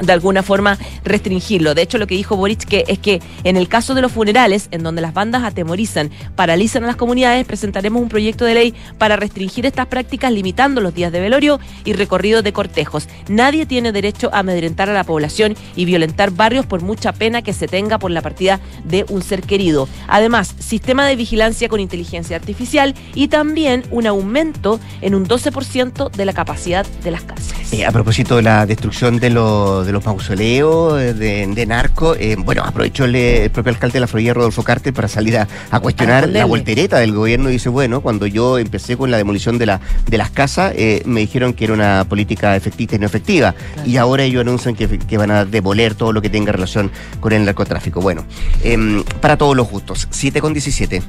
De 0.00 0.12
alguna 0.12 0.42
forma 0.42 0.78
restringirlo. 1.04 1.74
De 1.74 1.82
hecho, 1.82 1.98
lo 1.98 2.06
que 2.06 2.14
dijo 2.14 2.36
Boric 2.36 2.66
es 2.70 2.98
que 2.98 3.20
en 3.44 3.56
el 3.56 3.68
caso 3.68 3.94
de 3.94 4.02
los 4.02 4.12
funerales, 4.12 4.68
en 4.70 4.82
donde 4.82 5.02
las 5.02 5.14
bandas 5.14 5.42
atemorizan, 5.42 6.10
paralizan 6.36 6.84
a 6.84 6.86
las 6.86 6.96
comunidades, 6.96 7.46
presentaremos 7.46 8.02
un 8.02 8.08
proyecto 8.08 8.44
de 8.44 8.54
ley 8.54 8.74
para 8.98 9.16
restringir 9.16 9.66
estas 9.66 9.86
prácticas, 9.86 10.32
limitando 10.32 10.80
los 10.80 10.94
días 10.94 11.12
de 11.12 11.20
velorio 11.20 11.58
y 11.84 11.92
recorrido 11.92 12.42
de 12.42 12.52
cortejos. 12.52 13.08
Nadie 13.28 13.66
tiene 13.66 13.92
derecho 13.92 14.30
a 14.32 14.40
amedrentar 14.40 14.88
a 14.88 14.94
la 14.94 15.04
población 15.04 15.56
y 15.76 15.84
violentar 15.84 16.30
barrios 16.30 16.66
por 16.66 16.82
mucha 16.82 17.12
pena 17.12 17.42
que 17.42 17.52
se 17.52 17.68
tenga 17.68 17.98
por 17.98 18.10
la 18.10 18.22
partida 18.22 18.60
de 18.84 19.04
un 19.08 19.22
ser 19.22 19.42
querido. 19.42 19.88
Además, 20.06 20.54
sistema 20.58 21.06
de 21.06 21.16
vigilancia 21.16 21.68
con 21.68 21.80
inteligencia 21.80 22.36
artificial 22.36 22.94
y 23.14 23.28
también 23.28 23.84
un 23.90 24.06
aumento 24.06 24.80
en 25.00 25.14
un 25.14 25.26
12% 25.26 26.10
de 26.10 26.24
la 26.24 26.32
capacidad 26.32 26.86
de 27.02 27.10
las 27.10 27.22
cárceles. 27.22 27.72
Eh, 27.72 27.84
a 27.84 27.92
propósito 27.92 28.36
de 28.36 28.42
la 28.42 28.66
destrucción 28.66 29.18
de 29.18 29.30
los 29.30 29.87
de 29.88 29.92
los 29.92 30.04
mausoleos 30.04 31.00
eh, 31.00 31.14
de, 31.14 31.66
narco. 31.66 32.14
Eh, 32.14 32.36
bueno, 32.38 32.62
aprovechó 32.62 33.06
el, 33.06 33.50
propio 33.50 33.72
alcalde 33.72 33.94
de 33.94 34.00
la 34.00 34.06
Florida, 34.06 34.34
Rodolfo 34.34 34.62
Carter, 34.62 34.92
para 34.92 35.08
salir 35.08 35.38
a, 35.38 35.48
cuestionar 35.80 36.28
la 36.28 36.44
voltereta 36.44 36.98
del 36.98 37.12
gobierno. 37.12 37.48
Dice, 37.48 37.70
bueno, 37.70 38.00
cuando 38.02 38.26
yo 38.26 38.58
empecé 38.58 38.96
con 38.96 39.10
la 39.10 39.16
demolición 39.16 39.58
de, 39.58 39.66
la, 39.66 39.80
de 40.06 40.18
las 40.18 40.30
casas, 40.30 40.72
eh, 40.76 41.02
me 41.06 41.20
dijeron 41.20 41.54
que 41.54 41.64
era 41.64 41.72
una 41.72 42.04
política 42.06 42.54
efectista 42.54 42.96
y 42.96 42.98
no 42.98 43.06
efectiva. 43.06 43.54
Y 43.86 43.96
ahora 43.96 44.24
ellos 44.24 44.42
anuncian 44.42 44.74
que, 44.74 45.18
van 45.18 45.30
a 45.30 45.44
demoler 45.44 45.94
todo 45.94 46.12
lo 46.12 46.20
que 46.20 46.28
tenga 46.28 46.52
relación 46.52 46.90
con 47.20 47.32
el 47.32 47.44
narcotráfico. 47.44 48.00
Bueno, 48.00 48.24
em, 48.62 49.02
para 49.20 49.38
todos 49.38 49.56
los 49.56 49.68
gustos. 49.68 50.06
7 50.10 50.40
con 50.40 50.52
17. 50.52 51.02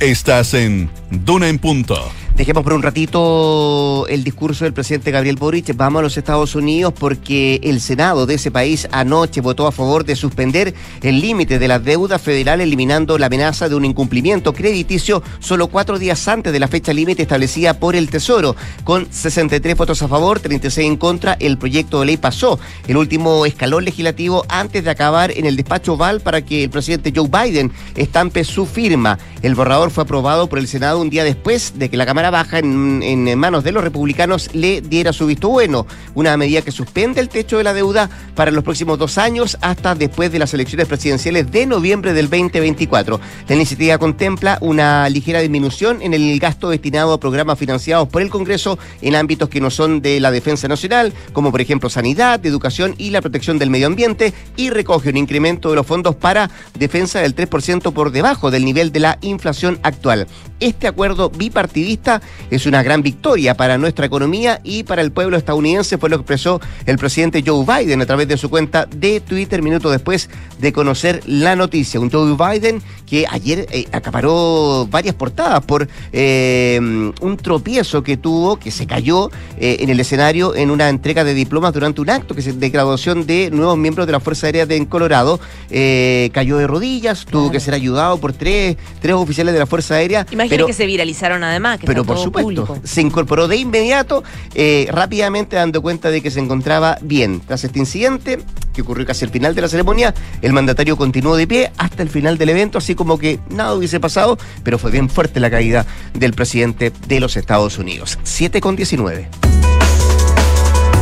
Estás 0.00 0.54
en 0.54 0.88
Duna 1.10 1.48
en 1.48 1.58
Punto. 1.58 2.10
Dejemos 2.36 2.64
por 2.64 2.72
un 2.72 2.82
ratito 2.82 4.08
el 4.08 4.24
discurso 4.24 4.64
del 4.64 4.72
presidente 4.72 5.12
Gabriel 5.12 5.36
Boric. 5.36 5.76
Vamos 5.76 6.00
a 6.00 6.02
los 6.02 6.16
Estados 6.16 6.56
Unidos 6.56 6.92
porque 6.98 7.60
el 7.62 7.80
Senado 7.80 8.26
de 8.26 8.34
ese 8.34 8.50
país 8.50 8.88
anoche 8.90 9.40
votó 9.40 9.68
a 9.68 9.72
favor 9.72 10.04
de 10.04 10.16
suspender 10.16 10.74
el 11.02 11.20
límite 11.20 11.60
de 11.60 11.68
la 11.68 11.78
deuda 11.78 12.18
federal, 12.18 12.60
eliminando 12.60 13.18
la 13.18 13.26
amenaza 13.26 13.68
de 13.68 13.76
un 13.76 13.84
incumplimiento 13.84 14.52
crediticio 14.52 15.22
solo 15.38 15.68
cuatro 15.68 15.96
días 16.00 16.26
antes 16.26 16.52
de 16.52 16.58
la 16.58 16.66
fecha 16.66 16.92
límite 16.92 17.22
establecida 17.22 17.78
por 17.78 17.94
el 17.94 18.10
Tesoro. 18.10 18.56
Con 18.82 19.06
63 19.12 19.76
votos 19.76 20.02
a 20.02 20.08
favor, 20.08 20.40
36 20.40 20.88
en 20.88 20.96
contra, 20.96 21.36
el 21.38 21.56
proyecto 21.56 22.00
de 22.00 22.06
ley 22.06 22.16
pasó 22.16 22.58
el 22.88 22.96
último 22.96 23.46
escalón 23.46 23.84
legislativo 23.84 24.44
antes 24.48 24.82
de 24.82 24.90
acabar 24.90 25.30
en 25.30 25.46
el 25.46 25.54
despacho 25.54 25.92
oval 25.92 26.20
para 26.20 26.42
que 26.42 26.64
el 26.64 26.70
presidente 26.70 27.12
Joe 27.14 27.28
Biden 27.28 27.70
estampe 27.94 28.42
su 28.42 28.66
firma. 28.66 29.20
El 29.40 29.54
borrador 29.54 29.92
fue 29.92 30.02
aprobado 30.02 30.48
por 30.48 30.58
el 30.58 30.66
Senado 30.66 31.00
un 31.00 31.10
día 31.10 31.22
después 31.22 31.74
de 31.76 31.88
que 31.88 31.96
la 31.96 32.06
Cámara 32.06 32.23
Baja 32.30 32.58
en, 32.58 33.38
manos 33.38 33.64
de 33.64 33.72
los 33.72 33.82
republicanos 33.82 34.54
le 34.54 34.80
diera 34.80 35.12
su 35.12 35.26
visto 35.26 35.48
bueno, 35.48 35.86
una 36.14 36.36
medida 36.36 36.62
que 36.62 36.72
suspende 36.72 37.20
el 37.20 37.28
techo 37.28 37.58
de 37.58 37.64
la 37.64 37.74
deuda 37.74 38.08
para 38.34 38.50
los 38.50 38.64
próximos 38.64 38.98
dos 38.98 39.18
años 39.18 39.56
hasta 39.60 39.94
después 39.94 40.32
de 40.32 40.38
las 40.38 40.54
elecciones 40.54 40.86
presidenciales 40.86 41.50
de 41.50 41.66
noviembre 41.66 42.12
del 42.12 42.30
2024. 42.30 43.20
La 43.48 43.54
iniciativa 43.54 43.98
contempla 43.98 44.58
una 44.60 45.08
ligera 45.08 45.40
disminución 45.40 46.02
en 46.02 46.14
el 46.14 46.38
gasto 46.38 46.70
destinado 46.70 47.12
a 47.12 47.20
programas 47.20 47.58
financiados 47.58 48.08
por 48.08 48.22
el 48.22 48.30
Congreso 48.30 48.78
en 49.02 49.14
ámbitos 49.16 49.48
que 49.48 49.60
no 49.60 49.70
son 49.70 50.00
de 50.00 50.20
la 50.20 50.30
defensa 50.30 50.68
nacional, 50.68 51.12
como 51.32 51.50
por 51.50 51.60
ejemplo 51.60 51.88
sanidad, 51.88 52.44
educación 52.44 52.94
y 52.98 53.10
la 53.10 53.20
protección 53.20 53.58
del 53.58 53.70
medio 53.70 53.86
ambiente, 53.86 54.32
y 54.56 54.70
recoge 54.70 55.10
un 55.10 55.16
incremento 55.16 55.70
de 55.70 55.76
los 55.76 55.86
fondos 55.86 56.14
para 56.14 56.50
defensa 56.78 57.20
del 57.20 57.34
3% 57.34 57.92
por 57.92 58.10
debajo 58.10 58.50
del 58.50 58.64
nivel 58.64 58.92
de 58.92 59.00
la 59.00 59.18
inflación 59.22 59.78
actual. 59.82 60.26
Este 60.64 60.88
acuerdo 60.88 61.28
bipartidista 61.28 62.22
es 62.50 62.64
una 62.64 62.82
gran 62.82 63.02
victoria 63.02 63.54
para 63.54 63.76
nuestra 63.76 64.06
economía 64.06 64.62
y 64.64 64.84
para 64.84 65.02
el 65.02 65.12
pueblo 65.12 65.36
estadounidense, 65.36 65.98
fue 65.98 66.08
lo 66.08 66.16
que 66.16 66.22
expresó 66.22 66.58
el 66.86 66.96
presidente 66.96 67.44
Joe 67.46 67.66
Biden 67.66 68.00
a 68.00 68.06
través 68.06 68.28
de 68.28 68.38
su 68.38 68.48
cuenta 68.48 68.86
de 68.86 69.20
Twitter 69.20 69.60
minutos 69.60 69.92
después 69.92 70.30
de 70.58 70.72
conocer 70.72 71.20
la 71.26 71.54
noticia. 71.54 72.00
Un 72.00 72.10
Joe 72.10 72.34
Biden 72.34 72.80
que 73.06 73.26
ayer 73.30 73.66
eh, 73.70 73.86
acaparó 73.92 74.88
varias 74.90 75.14
portadas 75.14 75.62
por 75.64 75.86
eh, 76.14 76.80
un 76.80 77.36
tropiezo 77.36 78.02
que 78.02 78.16
tuvo, 78.16 78.58
que 78.58 78.70
se 78.70 78.86
cayó 78.86 79.30
eh, 79.58 79.76
en 79.80 79.90
el 79.90 80.00
escenario 80.00 80.54
en 80.54 80.70
una 80.70 80.88
entrega 80.88 81.24
de 81.24 81.34
diplomas 81.34 81.74
durante 81.74 82.00
un 82.00 82.08
acto 82.08 82.34
que 82.34 82.40
se, 82.40 82.54
de 82.54 82.70
graduación 82.70 83.26
de 83.26 83.50
nuevos 83.50 83.76
miembros 83.76 84.06
de 84.06 84.12
la 84.12 84.20
Fuerza 84.20 84.46
Aérea 84.46 84.64
de 84.64 84.86
Colorado. 84.86 85.38
cayó 85.68 86.56
de 86.56 86.66
rodillas, 86.66 87.26
tuvo 87.26 87.50
que 87.50 87.60
ser 87.60 87.74
ayudado 87.74 88.16
por 88.18 88.32
tres, 88.32 88.76
tres 89.02 89.14
oficiales 89.14 89.52
de 89.52 89.60
la 89.60 89.66
Fuerza 89.66 89.96
Aérea. 89.96 90.26
Imagino 90.54 90.66
que 90.66 90.72
se 90.72 90.86
viralizaron 90.86 91.44
además. 91.44 91.80
Que 91.80 91.86
por 91.86 92.18
supuesto, 92.18 92.78
se 92.84 93.00
incorporó 93.00 93.48
de 93.48 93.56
inmediato, 93.56 94.24
eh, 94.54 94.88
rápidamente 94.90 95.56
dando 95.56 95.82
cuenta 95.82 96.10
de 96.10 96.20
que 96.20 96.30
se 96.30 96.40
encontraba 96.40 96.98
bien. 97.02 97.40
Tras 97.40 97.64
este 97.64 97.78
incidente, 97.78 98.38
que 98.72 98.82
ocurrió 98.82 99.06
casi 99.06 99.24
al 99.24 99.30
final 99.30 99.54
de 99.54 99.62
la 99.62 99.68
ceremonia, 99.68 100.14
el 100.42 100.52
mandatario 100.52 100.96
continuó 100.96 101.36
de 101.36 101.46
pie 101.46 101.72
hasta 101.76 102.02
el 102.02 102.08
final 102.08 102.38
del 102.38 102.50
evento, 102.50 102.78
así 102.78 102.94
como 102.94 103.18
que 103.18 103.38
nada 103.50 103.74
hubiese 103.74 104.00
pasado, 104.00 104.38
pero 104.62 104.78
fue 104.78 104.90
bien 104.90 105.08
fuerte 105.08 105.40
la 105.40 105.50
caída 105.50 105.86
del 106.12 106.32
presidente 106.32 106.92
de 107.06 107.20
los 107.20 107.36
Estados 107.36 107.78
Unidos. 107.78 108.18
7 108.22 108.60
con 108.60 108.76
19. 108.76 109.28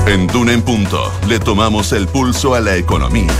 En 0.06 0.26
Duna 0.26 0.52
en 0.52 0.62
Punto 0.62 1.12
le 1.28 1.38
tomamos 1.38 1.92
el 1.92 2.08
pulso 2.08 2.54
a 2.54 2.60
la 2.60 2.76
economía. 2.76 3.32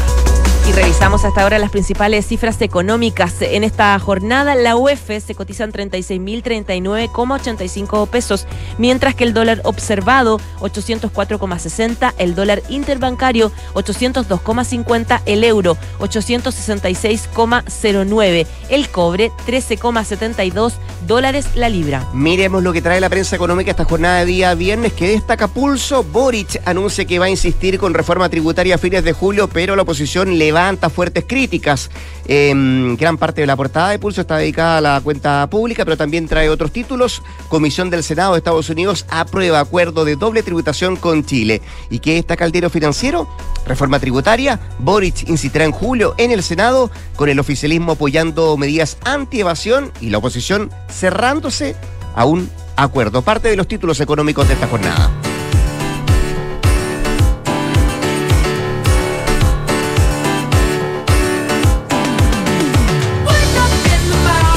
Y 0.69 0.73
revisamos 0.73 1.25
hasta 1.25 1.43
ahora 1.43 1.59
las 1.59 1.71
principales 1.71 2.25
cifras 2.25 2.63
económicas. 2.63 3.35
En 3.41 3.65
esta 3.65 3.99
jornada, 3.99 4.55
la 4.55 4.77
UEF 4.77 5.11
se 5.25 5.35
cotizan 5.35 5.73
36.039,85 5.73 8.09
pesos, 8.09 8.47
mientras 8.79 9.17
que 9.17 9.25
el 9.25 9.35
dólar 9.35 9.61
observado 9.65 10.39
804,60, 10.61 12.15
el 12.19 12.37
dólar 12.37 12.63
interbancario 12.69 13.51
802,50, 13.75 15.23
el 15.27 15.43
euro 15.43 15.77
866,09, 15.99 18.47
el 18.69 18.89
cobre 18.89 19.33
13,72 19.47 20.75
dólares 21.09 21.49
la 21.57 21.69
libra. 21.69 22.09
Miremos 22.15 22.63
lo 22.63 22.73
que 22.73 22.83
trae 22.83 23.01
la 23.01 23.11
prensa 23.11 23.35
económica 23.35 23.73
esta 23.73 23.85
jornada 23.85 24.21
de 24.21 24.27
día 24.27 24.55
viernes 24.55 24.93
que 24.93 25.09
destaca 25.09 25.49
pulso. 25.49 26.05
Boric 26.05 26.63
anuncia 26.65 27.05
que 27.05 27.19
va 27.19 27.25
a 27.25 27.31
insistir 27.31 27.81
con 27.81 27.95
reforma 27.95 28.29
tributaria 28.29 28.77
a 28.77 28.79
fines 28.79 29.03
de 29.03 29.13
julio, 29.13 29.49
pero 29.49 29.75
la 29.75 29.83
oposición 29.83 30.39
le 30.39 30.52
levanta 30.53 30.91
fuertes 30.91 31.25
críticas. 31.27 31.91
Em, 32.27 32.97
gran 32.97 33.17
parte 33.17 33.41
de 33.41 33.47
la 33.47 33.57
portada 33.57 33.89
de 33.89 33.99
Pulso 33.99 34.21
está 34.21 34.37
dedicada 34.37 34.79
a 34.79 34.81
la 34.81 35.01
cuenta 35.01 35.49
pública, 35.49 35.85
pero 35.85 35.97
también 35.97 36.29
trae 36.29 36.51
otros 36.51 36.71
títulos. 36.73 37.23
Comisión 37.49 37.89
del 37.89 38.03
Senado 38.03 38.33
de 38.33 38.39
Estados 38.39 38.69
Unidos 38.69 39.07
aprueba 39.09 39.61
acuerdo 39.61 40.05
de 40.05 40.17
doble 40.17 40.43
tributación 40.43 40.97
con 40.97 41.25
Chile. 41.25 41.63
¿Y 41.91 42.01
qué 42.01 42.19
está 42.19 42.37
caldero 42.37 42.69
financiero? 42.69 43.29
Reforma 43.67 43.99
tributaria. 43.99 44.61
Boric 44.79 45.29
incitará 45.29 45.65
en 45.65 45.73
julio 45.73 46.15
en 46.19 46.31
el 46.31 46.43
Senado 46.43 46.91
con 47.17 47.29
el 47.29 47.41
oficialismo 47.41 47.93
apoyando 47.93 48.57
medidas 48.57 48.99
anti-evasión 49.05 49.91
y 50.01 50.11
la 50.11 50.19
oposición 50.19 50.71
cerrándose 50.91 51.77
a 52.15 52.27
un 52.27 52.51
acuerdo. 52.77 53.23
Parte 53.23 53.49
de 53.49 53.57
los 53.57 53.67
títulos 53.67 54.01
económicos 54.01 54.47
de 54.49 54.55
esta 54.55 54.69
jornada. 54.69 55.11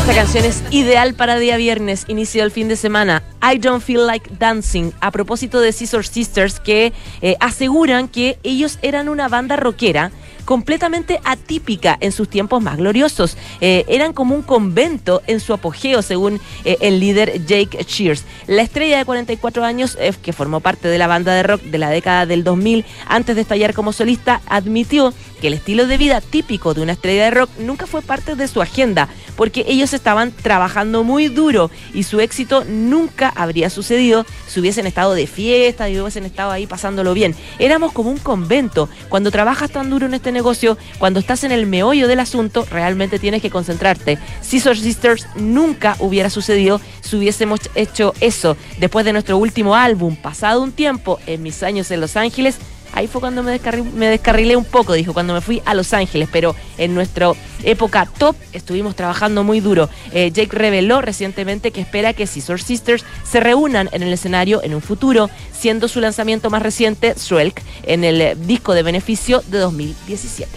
Esta 0.06 0.22
canción 0.22 0.46
es 0.46 0.62
ideal 0.70 1.16
para 1.16 1.40
día 1.40 1.58
viernes, 1.58 2.06
inicio 2.08 2.44
del 2.44 2.52
fin 2.52 2.68
de 2.68 2.76
semana. 2.76 3.24
I 3.42 3.58
Don't 3.58 3.82
Feel 3.82 4.06
Like 4.06 4.30
Dancing, 4.38 4.92
a 5.02 5.10
propósito 5.10 5.60
de 5.60 5.72
Scissor 5.72 6.06
Sisters, 6.06 6.60
que 6.60 6.94
eh, 7.24 7.36
aseguran 7.40 8.08
que 8.08 8.38
ellos 8.44 8.78
eran 8.84 9.10
una 9.10 9.30
banda 9.30 9.56
rockera 9.56 10.12
completamente 10.46 11.20
atípica 11.24 11.98
en 12.02 12.12
sus 12.12 12.30
tiempos 12.30 12.62
más 12.62 12.78
gloriosos. 12.78 13.36
Eh, 13.62 13.84
eran 13.88 14.14
como 14.14 14.36
un 14.36 14.44
convento 14.44 15.24
en 15.26 15.40
su 15.40 15.54
apogeo, 15.54 16.04
según 16.04 16.40
eh, 16.66 16.78
el 16.82 17.00
líder 17.00 17.44
Jake 17.44 17.84
Shears. 17.84 18.26
La 18.46 18.62
estrella 18.62 19.00
de 19.00 19.06
44 19.06 19.66
años, 19.66 19.98
que 20.22 20.34
formó 20.34 20.60
parte 20.60 20.88
de 20.88 21.00
la 21.00 21.08
banda 21.08 21.34
de 21.34 21.42
rock 21.42 21.64
de 21.64 21.80
la 21.80 21.90
década 21.90 22.28
del 22.28 22.44
2000, 22.44 22.86
antes 23.08 23.36
de 23.36 23.42
estallar 23.42 23.74
como 23.74 23.92
solista, 23.92 24.40
admitió 24.46 25.16
que 25.42 25.48
el 25.48 25.56
estilo 25.56 25.88
de 25.88 25.98
vida 25.98 26.22
típico 26.22 26.76
de 26.76 26.82
una 26.82 26.94
estrella 26.94 27.26
de 27.26 27.32
rock 27.32 27.50
nunca 27.58 27.88
fue 27.88 28.04
parte 28.04 28.36
de 28.36 28.48
su 28.48 28.62
agenda, 28.62 29.10
porque 29.36 29.66
ellos 29.68 29.94
estaban 29.94 30.32
trabajando 30.32 31.04
muy 31.04 31.28
duro 31.28 31.72
y 31.94 32.04
su 32.04 32.20
éxito 32.20 32.64
nunca 32.66 33.30
habría 33.36 33.70
sucedido 33.70 34.26
si 34.48 34.60
hubiesen 34.60 34.88
estado 34.88 35.14
de 35.14 35.28
fiesta 35.28 35.90
y 35.90 36.00
hubiesen 36.00 36.26
estado 36.26 36.52
ahí 36.52 36.68
pasándolo 36.68 37.14
bien. 37.14 37.36
Éramos 37.60 37.92
como 37.92 38.10
un 38.10 38.18
convento. 38.18 38.90
Cuando 39.10 39.32
trabajas 39.32 39.72
tan 39.72 39.90
duro 39.90 40.06
en 40.06 40.14
este 40.14 40.32
negocio, 40.32 40.78
cuando 40.98 41.20
estás 41.20 41.44
en 41.44 41.52
el 41.52 41.66
meollo 41.66 42.08
del 42.08 42.20
asunto, 42.20 42.66
realmente 42.70 43.20
tienes 43.20 43.42
que 43.42 43.50
concentrarte. 43.50 44.18
Scissor 44.42 44.78
Sisters 44.78 45.28
nunca 45.36 45.96
hubiera 46.00 46.30
sucedido 46.30 46.82
si 47.02 47.16
hubiésemos 47.16 47.60
hecho 47.76 48.14
eso. 48.20 48.58
Después 48.80 49.06
de 49.06 49.14
nuestro 49.14 49.38
último 49.38 49.76
álbum, 49.76 50.16
pasado 50.16 50.62
un 50.62 50.72
tiempo, 50.72 51.20
en 51.28 51.44
mis 51.44 51.64
años 51.64 51.92
en 51.92 52.02
Los 52.02 52.16
Ángeles, 52.16 52.58
Ahí 52.96 53.08
fue 53.08 53.22
cuando 53.22 53.44
me, 53.44 53.52
descarrilé, 53.52 53.90
me 53.92 54.08
descarrilé 54.08 54.56
un 54.56 54.66
poco, 54.66 54.94
dijo, 54.94 55.14
cuando 55.14 55.34
me 55.34 55.42
fui 55.42 55.62
a 55.66 55.74
Los 55.74 55.94
Ángeles, 55.94 56.30
pero 56.32 56.56
en 56.78 56.96
nuestra 56.96 57.32
época 57.64 58.08
top 58.18 58.36
estuvimos 58.54 58.96
trabajando 58.96 59.44
muy 59.44 59.60
duro. 59.60 59.90
Eh, 60.12 60.32
Jake 60.32 60.56
reveló 60.56 61.02
recientemente 61.02 61.72
que 61.72 61.82
espera 61.82 62.14
que 62.14 62.26
Scissor 62.26 62.62
Sisters 62.62 63.04
se 63.24 63.42
reúnan 63.42 63.90
en 63.92 64.02
el 64.02 64.14
escenario 64.14 64.64
en 64.64 64.74
un 64.74 64.82
futuro, 64.82 65.30
siendo 65.52 65.88
su 65.88 66.00
lanzamiento 66.00 66.50
más 66.50 66.62
reciente, 66.62 67.16
Swelk, 67.18 67.62
en 67.84 68.04
el 68.06 68.48
disco 68.48 68.74
de 68.74 68.84
beneficio 68.84 69.44
de 69.48 69.58
2017. 69.60 70.50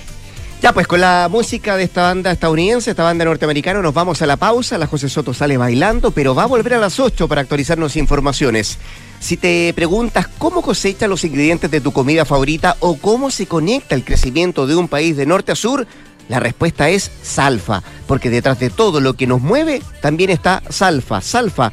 Ya, 0.60 0.72
pues 0.72 0.88
con 0.88 1.00
la 1.00 1.28
música 1.30 1.76
de 1.76 1.84
esta 1.84 2.02
banda 2.02 2.32
estadounidense, 2.32 2.90
esta 2.90 3.04
banda 3.04 3.24
norteamericana, 3.24 3.80
nos 3.80 3.94
vamos 3.94 4.22
a 4.22 4.26
la 4.26 4.36
pausa. 4.36 4.76
La 4.76 4.88
José 4.88 5.08
Soto 5.08 5.32
sale 5.32 5.56
bailando, 5.56 6.10
pero 6.10 6.34
va 6.34 6.44
a 6.44 6.46
volver 6.46 6.74
a 6.74 6.78
las 6.78 6.98
8 6.98 7.28
para 7.28 7.42
actualizarnos 7.42 7.94
informaciones. 7.94 8.78
Si 9.20 9.36
te 9.36 9.72
preguntas 9.74 10.28
cómo 10.38 10.62
cosecha 10.62 11.08
los 11.08 11.24
ingredientes 11.24 11.70
de 11.70 11.80
tu 11.80 11.92
comida 11.92 12.24
favorita 12.24 12.76
o 12.80 12.96
cómo 12.96 13.30
se 13.30 13.46
conecta 13.46 13.94
el 13.94 14.04
crecimiento 14.04 14.66
de 14.66 14.76
un 14.76 14.88
país 14.88 15.16
de 15.16 15.26
norte 15.26 15.52
a 15.52 15.56
sur, 15.56 15.86
la 16.28 16.40
respuesta 16.40 16.88
es 16.88 17.10
Salfa, 17.22 17.82
porque 18.06 18.30
detrás 18.30 18.58
de 18.60 18.70
todo 18.70 19.00
lo 19.00 19.14
que 19.14 19.26
nos 19.26 19.40
mueve 19.40 19.82
también 20.00 20.30
está 20.30 20.62
Salfa. 20.68 21.20
Salfa, 21.20 21.72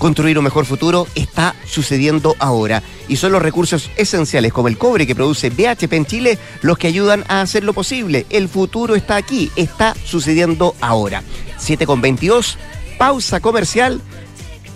Construir 0.00 0.38
un 0.38 0.44
mejor 0.44 0.64
futuro 0.64 1.06
está 1.14 1.54
sucediendo 1.66 2.34
ahora 2.38 2.82
y 3.06 3.16
son 3.16 3.32
los 3.32 3.42
recursos 3.42 3.90
esenciales 3.98 4.50
como 4.50 4.68
el 4.68 4.78
cobre 4.78 5.06
que 5.06 5.14
produce 5.14 5.50
BHP 5.50 5.92
en 5.92 6.06
Chile 6.06 6.38
los 6.62 6.78
que 6.78 6.86
ayudan 6.86 7.22
a 7.28 7.42
hacerlo 7.42 7.74
posible. 7.74 8.24
El 8.30 8.48
futuro 8.48 8.94
está 8.94 9.16
aquí, 9.16 9.52
está 9.56 9.94
sucediendo 10.02 10.74
ahora. 10.80 11.22
7 11.58 11.84
con 11.84 12.00
22, 12.00 12.56
pausa 12.96 13.40
comercial. 13.40 14.00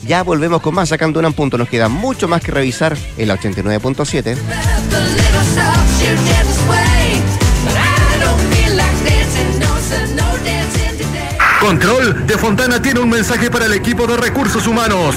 Ya 0.07 0.23
volvemos 0.23 0.61
con 0.61 0.75
más 0.75 0.91
sacando 0.91 1.21
un 1.21 1.33
punto. 1.33 1.57
Nos 1.57 1.71
queda 1.71 1.89
mucho 1.89 2.29
más 2.29 2.43
que 2.43 2.53
revisar 2.53 2.95
en 3.17 3.29
la 3.29 3.39
89.7. 3.39 4.37
Control 11.65 12.27
de 12.27 12.37
Fontana 12.37 12.83
tiene 12.83 13.01
un 13.01 13.09
mensaje 13.09 13.51
para 13.51 13.65
el 13.65 13.73
equipo 13.73 14.07
de 14.07 14.19
recursos 14.19 14.67
humanos. 14.67 15.17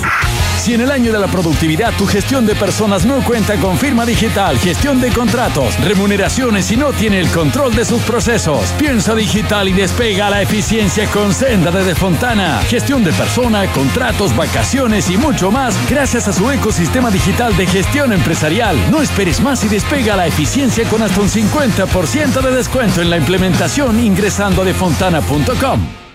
Si 0.57 0.73
en 0.73 0.79
el 0.79 0.91
año 0.91 1.11
de 1.11 1.19
la 1.19 1.27
productividad 1.27 1.91
tu 1.97 2.07
gestión 2.07 2.45
de 2.45 2.55
personas 2.55 3.05
no 3.05 3.21
cuenta 3.21 3.55
con 3.57 3.77
firma 3.77 4.05
digital, 4.05 4.57
gestión 4.57 5.01
de 5.01 5.09
contratos, 5.09 5.77
remuneraciones 5.81 6.71
y 6.71 6.77
no 6.77 6.93
tiene 6.93 7.19
el 7.19 7.27
control 7.31 7.75
de 7.75 7.83
sus 7.83 8.01
procesos, 8.03 8.61
piensa 8.79 9.13
digital 9.13 9.67
y 9.67 9.73
despega 9.73 10.29
la 10.29 10.41
eficiencia 10.41 11.05
con 11.07 11.33
Senda 11.33 11.69
de 11.69 11.95
Fontana. 11.95 12.61
Gestión 12.69 13.03
de 13.03 13.11
persona, 13.11 13.69
contratos, 13.73 14.33
vacaciones 14.33 15.09
y 15.09 15.17
mucho 15.17 15.51
más 15.51 15.75
gracias 15.89 16.29
a 16.29 16.33
su 16.33 16.49
ecosistema 16.49 17.11
digital 17.11 17.57
de 17.57 17.67
gestión 17.67 18.13
empresarial. 18.13 18.77
No 18.89 19.01
esperes 19.01 19.41
más 19.41 19.65
y 19.65 19.67
despega 19.67 20.15
la 20.15 20.27
eficiencia 20.27 20.87
con 20.89 21.01
hasta 21.01 21.19
un 21.19 21.27
50% 21.27 22.41
de 22.41 22.51
descuento 22.51 23.01
en 23.01 23.09
la 23.09 23.17
implementación 23.17 23.99
ingresando 23.99 24.61
a 24.61 24.65
defontana.com. 24.65 26.06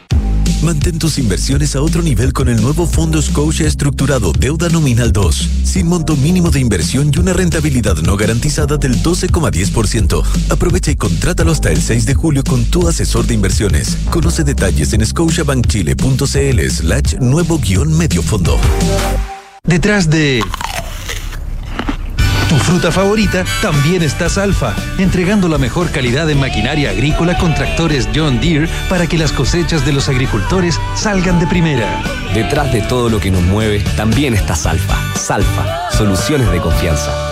Mantén 0.63 0.97
tus 0.99 1.19
inversiones 1.19 1.75
a 1.75 1.83
otro 1.83 2.03
nivel 2.03 2.33
con 2.33 2.49
el 2.49 2.63
nuevo 2.63 2.87
Fondo 2.87 3.21
Scotia 3.21 3.67
Estructurado 3.67 4.33
Deuda 4.33 4.69
Nominal 4.69 5.13
2, 5.13 5.49
sin 5.65 5.89
monto 5.89 6.17
mínimo 6.17 6.51
de 6.51 6.61
inversión 6.61 7.11
y 7.13 7.19
una 7.19 7.33
rentabilidad 7.33 7.97
no 7.97 8.17
garantizada 8.17 8.77
del 8.77 9.03
12,10%. 9.03 10.23
Aprovecha 10.51 10.93
y 10.93 10.97
contrátalo 10.97 11.51
hasta 11.51 11.73
el 11.73 11.83
6 11.83 12.07
de 12.07 12.15
julio 12.15 12.45
con 12.45 12.65
tu 12.65 12.87
asesor 12.87 13.27
de 13.27 13.35
inversiones. 13.35 13.99
Conoce 14.11 14.45
detalles 14.45 14.93
en 14.93 15.05
scotiabankchile.cl 15.05 16.71
slash 16.71 17.17
nuevo 17.19 17.59
guion 17.59 17.99
medio 17.99 18.23
fondo. 18.23 18.57
Detrás 19.65 20.11
de 20.11 20.43
tu 22.53 22.59
fruta 22.59 22.93
favorita, 22.93 23.45
también 23.63 24.03
está 24.03 24.29
Salfa, 24.29 24.75
entregando 24.99 25.49
la 25.49 25.57
mejor 25.57 25.91
calidad 25.91 26.27
de 26.27 26.35
maquinaria 26.35 26.91
agrícola 26.91 27.39
con 27.39 27.55
tractores 27.55 28.11
John 28.15 28.41
Deere 28.41 28.69
para 28.91 29.07
que 29.07 29.17
las 29.17 29.33
cosechas 29.33 29.87
de 29.87 29.93
los 29.93 30.11
agricultores 30.11 30.79
salgan 30.95 31.41
de 31.41 31.47
primera. 31.47 32.03
Detrás 32.35 32.71
de 32.71 32.83
todo 32.83 33.09
lo 33.09 33.21
que 33.21 33.31
nos 33.31 33.43
mueve, 33.43 33.83
también 33.97 34.35
está 34.35 34.55
Salfa. 34.55 34.99
Salfa, 35.15 35.91
soluciones 35.93 36.51
de 36.51 36.61
confianza. 36.61 37.32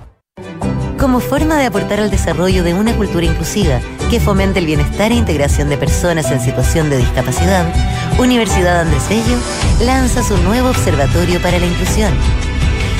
Como 1.01 1.19
forma 1.19 1.57
de 1.57 1.65
aportar 1.65 1.99
al 1.99 2.11
desarrollo 2.11 2.63
de 2.63 2.75
una 2.75 2.95
cultura 2.95 3.25
inclusiva 3.25 3.79
que 4.11 4.19
fomente 4.19 4.59
el 4.59 4.67
bienestar 4.67 5.11
e 5.11 5.15
integración 5.15 5.67
de 5.67 5.75
personas 5.75 6.29
en 6.29 6.39
situación 6.39 6.91
de 6.91 6.97
discapacidad, 6.97 7.65
Universidad 8.19 8.81
Andrés 8.81 9.09
Bello 9.09 9.35
lanza 9.83 10.21
su 10.21 10.37
nuevo 10.37 10.69
Observatorio 10.69 11.41
para 11.41 11.57
la 11.57 11.65
Inclusión. 11.65 12.13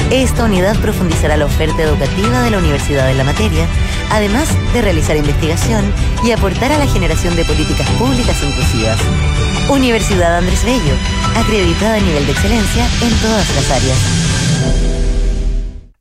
Esta 0.09 0.45
unidad 0.45 0.75
profundizará 0.79 1.37
la 1.37 1.45
oferta 1.45 1.83
educativa 1.83 2.41
de 2.41 2.49
la 2.49 2.57
universidad 2.57 3.11
en 3.11 3.19
la 3.19 3.23
materia, 3.23 3.67
además 4.09 4.49
de 4.73 4.81
realizar 4.81 5.15
investigación 5.15 5.85
y 6.23 6.31
aportar 6.31 6.71
a 6.71 6.79
la 6.79 6.87
generación 6.87 7.35
de 7.35 7.45
políticas 7.45 7.87
públicas 7.99 8.41
inclusivas. 8.41 8.99
Universidad 9.69 10.37
Andrés 10.37 10.65
Bello, 10.65 10.95
acreditada 11.37 11.97
a 11.97 11.99
nivel 11.99 12.25
de 12.25 12.31
excelencia 12.31 12.83
en 13.03 13.13
todas 13.21 13.55
las 13.55 13.69
áreas. 13.69 14.31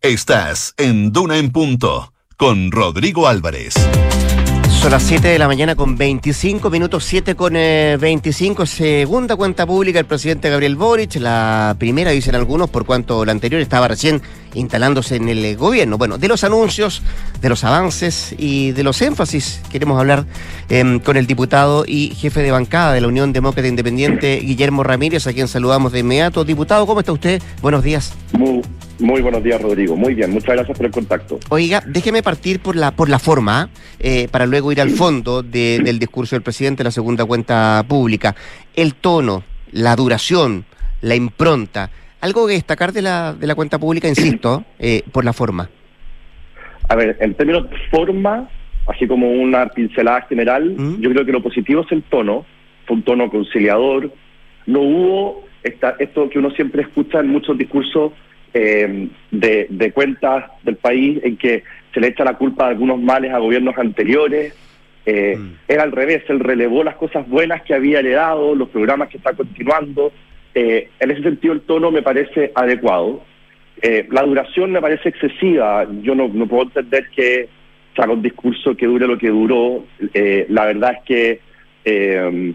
Estás 0.02 0.72
en 0.78 1.12
Duna 1.12 1.36
en 1.36 1.50
Punto 1.52 2.14
con 2.38 2.72
Rodrigo 2.72 3.28
Álvarez. 3.28 3.74
Son 4.80 4.92
las 4.92 5.02
7 5.02 5.28
de 5.28 5.38
la 5.38 5.46
mañana 5.46 5.74
con 5.74 5.98
25 5.98 6.70
minutos, 6.70 7.04
7 7.04 7.34
con 7.34 7.54
eh, 7.54 7.98
25. 8.00 8.64
Segunda 8.64 9.36
cuenta 9.36 9.66
pública 9.66 9.98
del 9.98 10.06
presidente 10.06 10.48
Gabriel 10.48 10.76
Boric. 10.76 11.16
La 11.16 11.76
primera, 11.78 12.12
dicen 12.12 12.34
algunos, 12.34 12.70
por 12.70 12.86
cuanto 12.86 13.26
la 13.26 13.32
anterior 13.32 13.60
estaba 13.60 13.88
recién 13.88 14.22
instalándose 14.54 15.16
en 15.16 15.28
el 15.28 15.44
eh, 15.44 15.54
gobierno. 15.54 15.98
Bueno, 15.98 16.16
de 16.16 16.28
los 16.28 16.44
anuncios, 16.44 17.02
de 17.42 17.50
los 17.50 17.62
avances 17.62 18.34
y 18.38 18.72
de 18.72 18.82
los 18.82 19.02
énfasis 19.02 19.60
queremos 19.70 20.00
hablar 20.00 20.24
eh, 20.70 20.98
con 21.04 21.18
el 21.18 21.26
diputado 21.26 21.84
y 21.86 22.14
jefe 22.14 22.40
de 22.40 22.52
bancada 22.52 22.94
de 22.94 23.02
la 23.02 23.08
Unión 23.08 23.34
Demócrata 23.34 23.68
Independiente, 23.68 24.40
Guillermo 24.40 24.82
Ramírez, 24.82 25.26
a 25.26 25.34
quien 25.34 25.46
saludamos 25.46 25.92
de 25.92 25.98
inmediato. 25.98 26.42
Diputado, 26.46 26.86
¿cómo 26.86 27.00
está 27.00 27.12
usted? 27.12 27.42
Buenos 27.60 27.84
días. 27.84 28.14
Muy, 28.32 28.62
muy 29.00 29.22
buenos 29.22 29.42
días, 29.42 29.60
Rodrigo. 29.60 29.96
Muy 29.96 30.14
bien, 30.14 30.30
muchas 30.30 30.54
gracias 30.54 30.76
por 30.76 30.86
el 30.86 30.92
contacto. 30.92 31.38
Oiga, 31.48 31.82
déjeme 31.86 32.22
partir 32.22 32.60
por 32.60 32.76
la 32.76 32.90
por 32.92 33.08
la 33.08 33.18
forma, 33.18 33.70
eh, 33.98 34.28
para 34.30 34.46
luego 34.46 34.72
ir 34.72 34.80
al 34.80 34.90
fondo 34.90 35.42
de, 35.42 35.80
del 35.82 35.98
discurso 35.98 36.36
del 36.36 36.42
presidente, 36.42 36.84
la 36.84 36.90
segunda 36.90 37.24
cuenta 37.24 37.84
pública. 37.88 38.34
El 38.74 38.94
tono, 38.94 39.44
la 39.72 39.96
duración, 39.96 40.64
la 41.00 41.14
impronta. 41.14 41.90
Algo 42.20 42.46
que 42.46 42.54
destacar 42.54 42.92
de 42.92 43.02
la, 43.02 43.32
de 43.32 43.46
la 43.46 43.54
cuenta 43.54 43.78
pública, 43.78 44.08
insisto, 44.08 44.64
eh, 44.78 45.02
por 45.10 45.24
la 45.24 45.32
forma. 45.32 45.70
A 46.88 46.94
ver, 46.94 47.16
en 47.20 47.34
términos 47.34 47.70
de 47.70 47.76
forma, 47.90 48.48
así 48.86 49.06
como 49.06 49.30
una 49.30 49.68
pincelada 49.68 50.22
general, 50.22 50.74
¿Mm? 50.76 51.00
yo 51.00 51.10
creo 51.10 51.24
que 51.24 51.32
lo 51.32 51.42
positivo 51.42 51.82
es 51.82 51.92
el 51.92 52.02
tono, 52.02 52.44
fue 52.86 52.96
un 52.96 53.02
tono 53.04 53.30
conciliador, 53.30 54.12
no 54.66 54.80
hubo 54.80 55.44
esta, 55.62 55.96
esto 55.98 56.28
que 56.28 56.38
uno 56.38 56.50
siempre 56.50 56.82
escucha 56.82 57.20
en 57.20 57.28
muchos 57.28 57.56
discursos 57.56 58.12
eh, 58.54 59.08
de, 59.30 59.66
de 59.68 59.92
cuentas 59.92 60.50
del 60.62 60.76
país 60.76 61.20
en 61.22 61.36
que 61.36 61.62
se 61.92 62.00
le 62.00 62.08
echa 62.08 62.24
la 62.24 62.34
culpa 62.34 62.64
de 62.64 62.70
algunos 62.70 63.00
males 63.00 63.32
a 63.32 63.38
gobiernos 63.38 63.76
anteriores. 63.78 64.54
Eh, 65.06 65.36
Mm. 65.36 65.54
Era 65.66 65.82
al 65.82 65.92
revés, 65.92 66.22
él 66.28 66.40
relevó 66.40 66.84
las 66.84 66.96
cosas 66.96 67.28
buenas 67.28 67.62
que 67.62 67.74
había 67.74 68.00
heredado, 68.00 68.54
los 68.54 68.68
programas 68.68 69.08
que 69.08 69.16
está 69.16 69.32
continuando. 69.32 70.12
Eh, 70.54 70.88
en 70.98 71.10
ese 71.10 71.22
sentido, 71.22 71.54
el 71.54 71.62
tono 71.62 71.90
me 71.90 72.02
parece 72.02 72.52
adecuado. 72.54 73.22
Eh, 73.82 74.06
la 74.10 74.22
duración 74.22 74.72
me 74.72 74.80
parece 74.80 75.08
excesiva. 75.08 75.86
Yo 76.02 76.14
no, 76.14 76.28
no 76.28 76.46
puedo 76.46 76.64
entender 76.64 77.08
que 77.14 77.48
haga 77.96 78.12
un 78.12 78.22
discurso 78.22 78.76
que 78.76 78.86
dure 78.86 79.06
lo 79.06 79.18
que 79.18 79.28
duró. 79.28 79.84
Eh, 80.14 80.46
la 80.48 80.66
verdad 80.66 80.96
es 80.98 81.04
que 81.04 81.40
eh, 81.84 82.52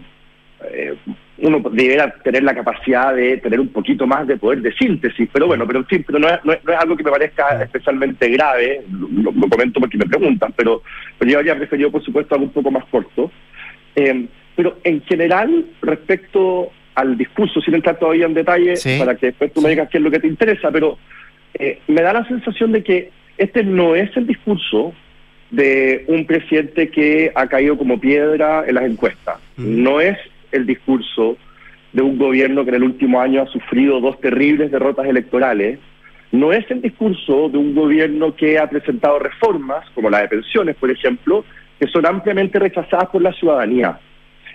uno 1.38 1.60
debería 1.70 2.10
tener 2.24 2.42
la 2.42 2.54
capacidad 2.54 3.14
de 3.14 3.36
tener 3.38 3.60
un 3.60 3.68
poquito 3.68 4.06
más 4.06 4.26
de 4.26 4.36
poder 4.36 4.62
de 4.62 4.72
síntesis, 4.72 5.28
pero 5.32 5.46
bueno, 5.46 5.66
pero 5.66 5.80
en 5.80 5.86
fin, 5.86 6.04
pero 6.06 6.18
no 6.18 6.28
es, 6.28 6.42
no 6.44 6.52
es, 6.52 6.64
no 6.64 6.72
es 6.72 6.78
algo 6.78 6.96
que 6.96 7.04
me 7.04 7.10
parezca 7.10 7.62
especialmente 7.62 8.28
grave, 8.30 8.82
lo, 8.90 9.32
lo 9.32 9.48
comento 9.48 9.80
porque 9.80 9.98
me 9.98 10.06
preguntan, 10.06 10.54
pero, 10.56 10.82
pero 11.18 11.30
yo 11.30 11.38
habría 11.38 11.56
preferido, 11.56 11.90
por 11.90 12.02
supuesto, 12.02 12.34
algo 12.34 12.46
un 12.46 12.52
poco 12.52 12.70
más 12.70 12.84
corto. 12.86 13.30
Eh, 13.94 14.26
pero 14.54 14.78
en 14.84 15.02
general, 15.02 15.66
respecto 15.82 16.70
al 16.94 17.18
discurso, 17.18 17.60
sin 17.60 17.74
entrar 17.74 17.98
todavía 17.98 18.24
en 18.24 18.34
detalle, 18.34 18.76
Sí. 18.76 18.96
para 18.98 19.14
que 19.14 19.26
después 19.26 19.52
tú 19.52 19.60
me 19.60 19.68
digas 19.68 19.90
qué 19.90 19.98
es 19.98 20.04
lo 20.04 20.10
que 20.10 20.20
te 20.20 20.26
interesa, 20.28 20.70
pero 20.70 20.96
eh, 21.58 21.80
me 21.88 22.00
da 22.00 22.14
la 22.14 22.26
sensación 22.26 22.72
de 22.72 22.82
que 22.82 23.10
este 23.36 23.62
no 23.62 23.94
es 23.94 24.16
el 24.16 24.26
discurso 24.26 24.94
de 25.50 26.04
un 26.08 26.24
presidente 26.26 26.88
que 26.88 27.30
ha 27.34 27.46
caído 27.46 27.76
como 27.76 28.00
piedra 28.00 28.64
en 28.66 28.74
las 28.74 28.84
encuestas. 28.84 29.36
Mm. 29.56 29.82
No 29.82 30.00
es 30.00 30.16
el 30.52 30.66
discurso 30.66 31.36
de 31.92 32.02
un 32.02 32.18
gobierno 32.18 32.64
que 32.64 32.70
en 32.70 32.76
el 32.76 32.84
último 32.84 33.20
año 33.20 33.42
ha 33.42 33.46
sufrido 33.46 34.00
dos 34.00 34.20
terribles 34.20 34.70
derrotas 34.70 35.06
electorales. 35.06 35.78
No 36.32 36.52
es 36.52 36.70
el 36.70 36.82
discurso 36.82 37.48
de 37.48 37.56
un 37.56 37.74
gobierno 37.74 38.34
que 38.34 38.58
ha 38.58 38.68
presentado 38.68 39.18
reformas, 39.18 39.88
como 39.94 40.10
la 40.10 40.20
de 40.20 40.28
pensiones, 40.28 40.76
por 40.76 40.90
ejemplo, 40.90 41.44
que 41.78 41.86
son 41.88 42.06
ampliamente 42.06 42.58
rechazadas 42.58 43.08
por 43.08 43.22
la 43.22 43.32
ciudadanía. 43.32 43.98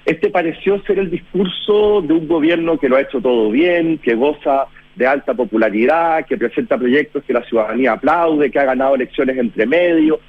Este 0.05 0.29
pareció 0.29 0.81
ser 0.83 0.99
el 0.99 1.11
discurso 1.11 2.01
de 2.01 2.13
un 2.13 2.27
gobierno 2.27 2.77
que 2.77 2.89
lo 2.89 2.95
ha 2.95 3.01
hecho 3.01 3.21
todo 3.21 3.51
bien, 3.51 3.99
que 3.99 4.15
goza 4.15 4.67
de 4.95 5.07
alta 5.07 5.33
popularidad, 5.33 6.25
que 6.25 6.37
presenta 6.37 6.77
proyectos 6.77 7.23
que 7.23 7.33
la 7.33 7.43
ciudadanía 7.43 7.93
aplaude, 7.93 8.51
que 8.51 8.59
ha 8.59 8.65
ganado 8.65 8.95
elecciones 8.95 9.37
entre 9.37 9.65
medio. 9.65 10.19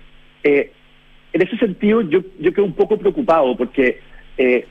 Eh, 0.45 0.71
en 1.33 1.43
ese 1.43 1.57
sentido, 1.57 2.03
yo, 2.03 2.21
yo 2.39 2.53
quedo 2.53 2.65
un 2.65 2.75
poco 2.75 2.99
preocupado 2.99 3.57
porque 3.57 4.01
eh, 4.37 4.67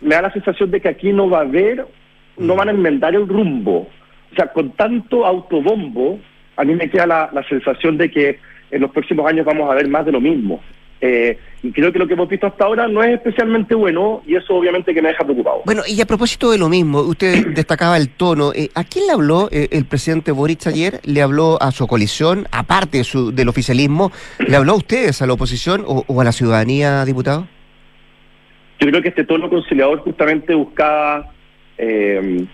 me 0.00 0.14
da 0.14 0.22
la 0.22 0.32
sensación 0.32 0.70
de 0.70 0.80
que 0.80 0.88
aquí 0.88 1.12
no 1.12 1.28
va 1.28 1.38
a 1.38 1.42
haber, 1.42 1.86
no 2.36 2.56
van 2.56 2.68
a 2.68 2.72
enmendar 2.72 3.14
el 3.14 3.28
rumbo. 3.28 3.88
O 4.32 4.34
sea, 4.36 4.52
con 4.52 4.72
tanto 4.72 5.24
autobombo, 5.24 6.18
a 6.56 6.64
mí 6.64 6.74
me 6.74 6.90
queda 6.90 7.06
la, 7.06 7.30
la 7.32 7.42
sensación 7.48 7.96
de 7.96 8.10
que 8.10 8.38
en 8.70 8.80
los 8.80 8.90
próximos 8.90 9.26
años 9.26 9.46
vamos 9.46 9.70
a 9.70 9.74
ver 9.74 9.88
más 9.88 10.04
de 10.04 10.12
lo 10.12 10.20
mismo. 10.20 10.60
Eh, 11.00 11.38
y 11.62 11.70
creo 11.70 11.92
que 11.92 11.98
lo 11.98 12.06
que 12.06 12.14
hemos 12.14 12.28
visto 12.28 12.46
hasta 12.46 12.64
ahora 12.64 12.88
no 12.88 13.02
es 13.02 13.14
especialmente 13.14 13.74
bueno 13.74 14.22
y 14.26 14.36
eso 14.36 14.54
obviamente 14.54 14.94
que 14.94 15.02
me 15.02 15.08
deja 15.08 15.22
preocupado. 15.22 15.62
Bueno, 15.66 15.82
y 15.86 16.00
a 16.00 16.06
propósito 16.06 16.50
de 16.50 16.56
lo 16.56 16.68
mismo, 16.68 17.00
usted 17.00 17.48
destacaba 17.54 17.96
el 17.98 18.08
tono. 18.10 18.52
eh, 18.54 18.70
¿A 18.74 18.84
quién 18.84 19.06
le 19.06 19.12
habló 19.12 19.48
eh, 19.52 19.68
el 19.70 19.84
presidente 19.84 20.32
Boric 20.32 20.66
ayer? 20.66 21.00
¿Le 21.04 21.20
habló 21.20 21.60
a 21.60 21.72
su 21.72 21.86
coalición, 21.86 22.46
aparte 22.50 22.98
de 22.98 23.04
su, 23.04 23.32
del 23.32 23.48
oficialismo? 23.48 24.12
¿Le 24.38 24.56
habló 24.56 24.72
a 24.72 24.76
ustedes, 24.76 25.20
a 25.20 25.26
la 25.26 25.34
oposición 25.34 25.84
o, 25.86 26.04
o 26.06 26.20
a 26.20 26.24
la 26.24 26.32
ciudadanía, 26.32 27.04
diputado? 27.04 27.48
Yo 28.84 28.90
creo 28.90 29.00
que 29.02 29.08
este 29.08 29.24
tono 29.24 29.48
conciliador 29.48 30.00
justamente 30.00 30.54
buscaba 30.54 31.30
eh, 31.78 32.44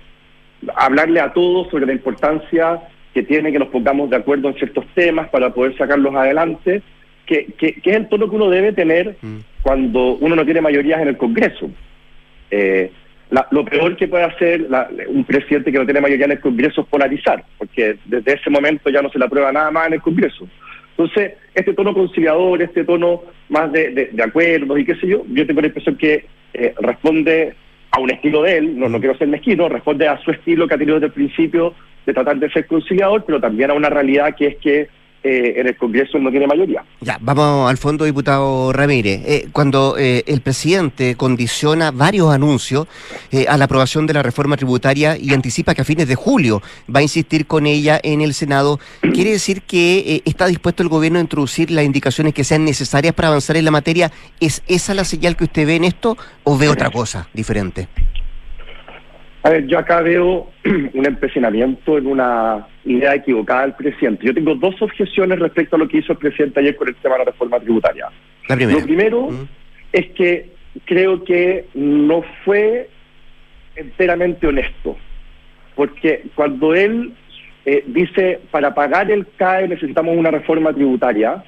hablarle 0.76 1.18
a 1.20 1.32
todos 1.32 1.68
sobre 1.70 1.86
la 1.86 1.92
importancia 1.92 2.80
que 3.12 3.24
tiene 3.24 3.50
que 3.50 3.58
nos 3.58 3.66
pongamos 3.68 4.08
de 4.10 4.16
acuerdo 4.16 4.48
en 4.48 4.54
ciertos 4.54 4.86
temas 4.94 5.28
para 5.30 5.52
poder 5.52 5.76
sacarlos 5.76 6.14
adelante, 6.14 6.82
que, 7.26 7.46
que, 7.58 7.72
que 7.74 7.90
es 7.90 7.96
el 7.96 8.08
tono 8.08 8.30
que 8.30 8.36
uno 8.36 8.48
debe 8.48 8.72
tener 8.72 9.16
Mm. 9.20 9.38
cuando 9.62 10.12
uno 10.20 10.36
no 10.36 10.44
tiene 10.44 10.60
mayorías 10.60 11.00
en 11.02 11.08
el 11.08 11.16
Congreso. 11.16 11.68
Eh, 12.48 12.92
la- 13.30 13.48
lo 13.50 13.64
peor 13.64 13.96
que 13.96 14.06
puede 14.06 14.22
hacer 14.24 14.60
la- 14.70 14.88
un 15.08 15.24
presidente 15.24 15.72
que 15.72 15.78
no 15.78 15.84
tiene 15.84 16.00
mayoría 16.00 16.26
en 16.26 16.32
el 16.32 16.40
Congreso 16.40 16.82
es 16.82 16.86
polarizar, 16.86 17.44
porque 17.58 17.96
desde 18.04 18.34
ese 18.34 18.50
momento 18.50 18.88
ya 18.88 19.02
no 19.02 19.10
se 19.10 19.18
le 19.18 19.24
aprueba 19.24 19.50
nada 19.50 19.72
más 19.72 19.88
en 19.88 19.94
el 19.94 20.00
Congreso. 20.00 20.46
Entonces, 21.00 21.32
este 21.54 21.72
tono 21.72 21.94
conciliador, 21.94 22.60
este 22.60 22.84
tono 22.84 23.22
más 23.48 23.72
de, 23.72 23.90
de- 23.90 24.10
de 24.12 24.22
acuerdos 24.22 24.78
y 24.78 24.84
qué 24.84 24.94
sé 24.96 25.06
yo, 25.06 25.24
yo 25.32 25.46
tengo 25.46 25.62
la 25.62 25.68
impresión 25.68 25.96
que 25.96 26.26
eh, 26.52 26.74
responde 26.78 27.54
a 27.90 28.00
un 28.00 28.10
estilo 28.10 28.42
de 28.42 28.58
él, 28.58 28.78
no, 28.78 28.88
no 28.90 29.00
quiero 29.00 29.16
ser 29.16 29.28
mezquino, 29.28 29.68
responde 29.70 30.06
a 30.06 30.18
su 30.18 30.30
estilo 30.30 30.68
que 30.68 30.74
ha 30.74 30.78
tenido 30.78 30.96
desde 30.96 31.06
el 31.06 31.12
principio 31.12 31.74
de 32.04 32.12
tratar 32.12 32.36
de 32.38 32.50
ser 32.50 32.66
conciliador, 32.66 33.24
pero 33.24 33.40
también 33.40 33.70
a 33.70 33.74
una 33.74 33.88
realidad 33.88 34.34
que 34.36 34.46
es 34.48 34.56
que 34.58 34.88
eh, 35.22 35.54
en 35.56 35.66
el 35.66 35.76
Congreso 35.76 36.18
no 36.18 36.30
tiene 36.30 36.46
mayoría. 36.46 36.82
Ya, 37.00 37.18
vamos 37.20 37.70
al 37.70 37.76
fondo, 37.76 38.04
diputado 38.04 38.72
Ramírez. 38.72 39.22
Eh, 39.26 39.48
cuando 39.52 39.96
eh, 39.98 40.24
el 40.26 40.40
presidente 40.40 41.14
condiciona 41.14 41.90
varios 41.90 42.32
anuncios 42.32 42.86
eh, 43.30 43.46
a 43.48 43.56
la 43.56 43.66
aprobación 43.66 44.06
de 44.06 44.14
la 44.14 44.22
reforma 44.22 44.56
tributaria 44.56 45.16
y 45.16 45.32
anticipa 45.32 45.74
que 45.74 45.82
a 45.82 45.84
fines 45.84 46.08
de 46.08 46.14
julio 46.14 46.62
va 46.94 47.00
a 47.00 47.02
insistir 47.02 47.46
con 47.46 47.66
ella 47.66 48.00
en 48.02 48.20
el 48.20 48.34
Senado, 48.34 48.80
¿quiere 49.00 49.30
decir 49.30 49.62
que 49.62 49.98
eh, 49.98 50.22
está 50.24 50.46
dispuesto 50.46 50.82
el 50.82 50.88
gobierno 50.88 51.18
a 51.18 51.22
introducir 51.22 51.70
las 51.70 51.84
indicaciones 51.84 52.34
que 52.34 52.44
sean 52.44 52.64
necesarias 52.64 53.14
para 53.14 53.28
avanzar 53.28 53.56
en 53.56 53.64
la 53.64 53.70
materia? 53.70 54.10
¿Es 54.40 54.62
esa 54.66 54.94
la 54.94 55.04
señal 55.04 55.36
que 55.36 55.44
usted 55.44 55.66
ve 55.66 55.76
en 55.76 55.84
esto 55.84 56.16
o 56.44 56.56
ve 56.56 56.68
otra 56.68 56.90
cosa 56.90 57.28
diferente? 57.34 57.88
A 59.42 59.50
ver, 59.50 59.66
yo 59.66 59.78
acá 59.78 60.02
veo 60.02 60.50
un 60.94 61.06
empecinamiento 61.06 61.96
en 61.98 62.06
una 62.06 62.66
idea 62.84 63.14
equivocada 63.14 63.62
del 63.62 63.74
presidente. 63.74 64.26
Yo 64.26 64.34
tengo 64.34 64.54
dos 64.54 64.80
objeciones 64.82 65.38
respecto 65.38 65.76
a 65.76 65.78
lo 65.78 65.88
que 65.88 65.98
hizo 65.98 66.12
el 66.12 66.18
presidente 66.18 66.60
ayer 66.60 66.76
con 66.76 66.88
el 66.88 66.94
tema 66.96 67.14
de 67.14 67.18
la 67.20 67.30
reforma 67.30 67.58
tributaria. 67.58 68.08
La 68.48 68.56
primera. 68.56 68.78
Lo 68.78 68.84
primero 68.84 69.30
Mm. 69.30 69.48
es 69.92 70.06
que 70.10 70.50
creo 70.84 71.24
que 71.24 71.66
no 71.74 72.22
fue 72.44 72.88
enteramente 73.76 74.46
honesto, 74.46 74.96
porque 75.74 76.24
cuando 76.34 76.74
él 76.74 77.12
eh, 77.64 77.82
dice 77.86 78.40
para 78.50 78.74
pagar 78.74 79.10
el 79.10 79.26
CAE 79.36 79.68
necesitamos 79.68 80.16
una 80.16 80.30
reforma 80.30 80.72
tributaria, 80.72 81.42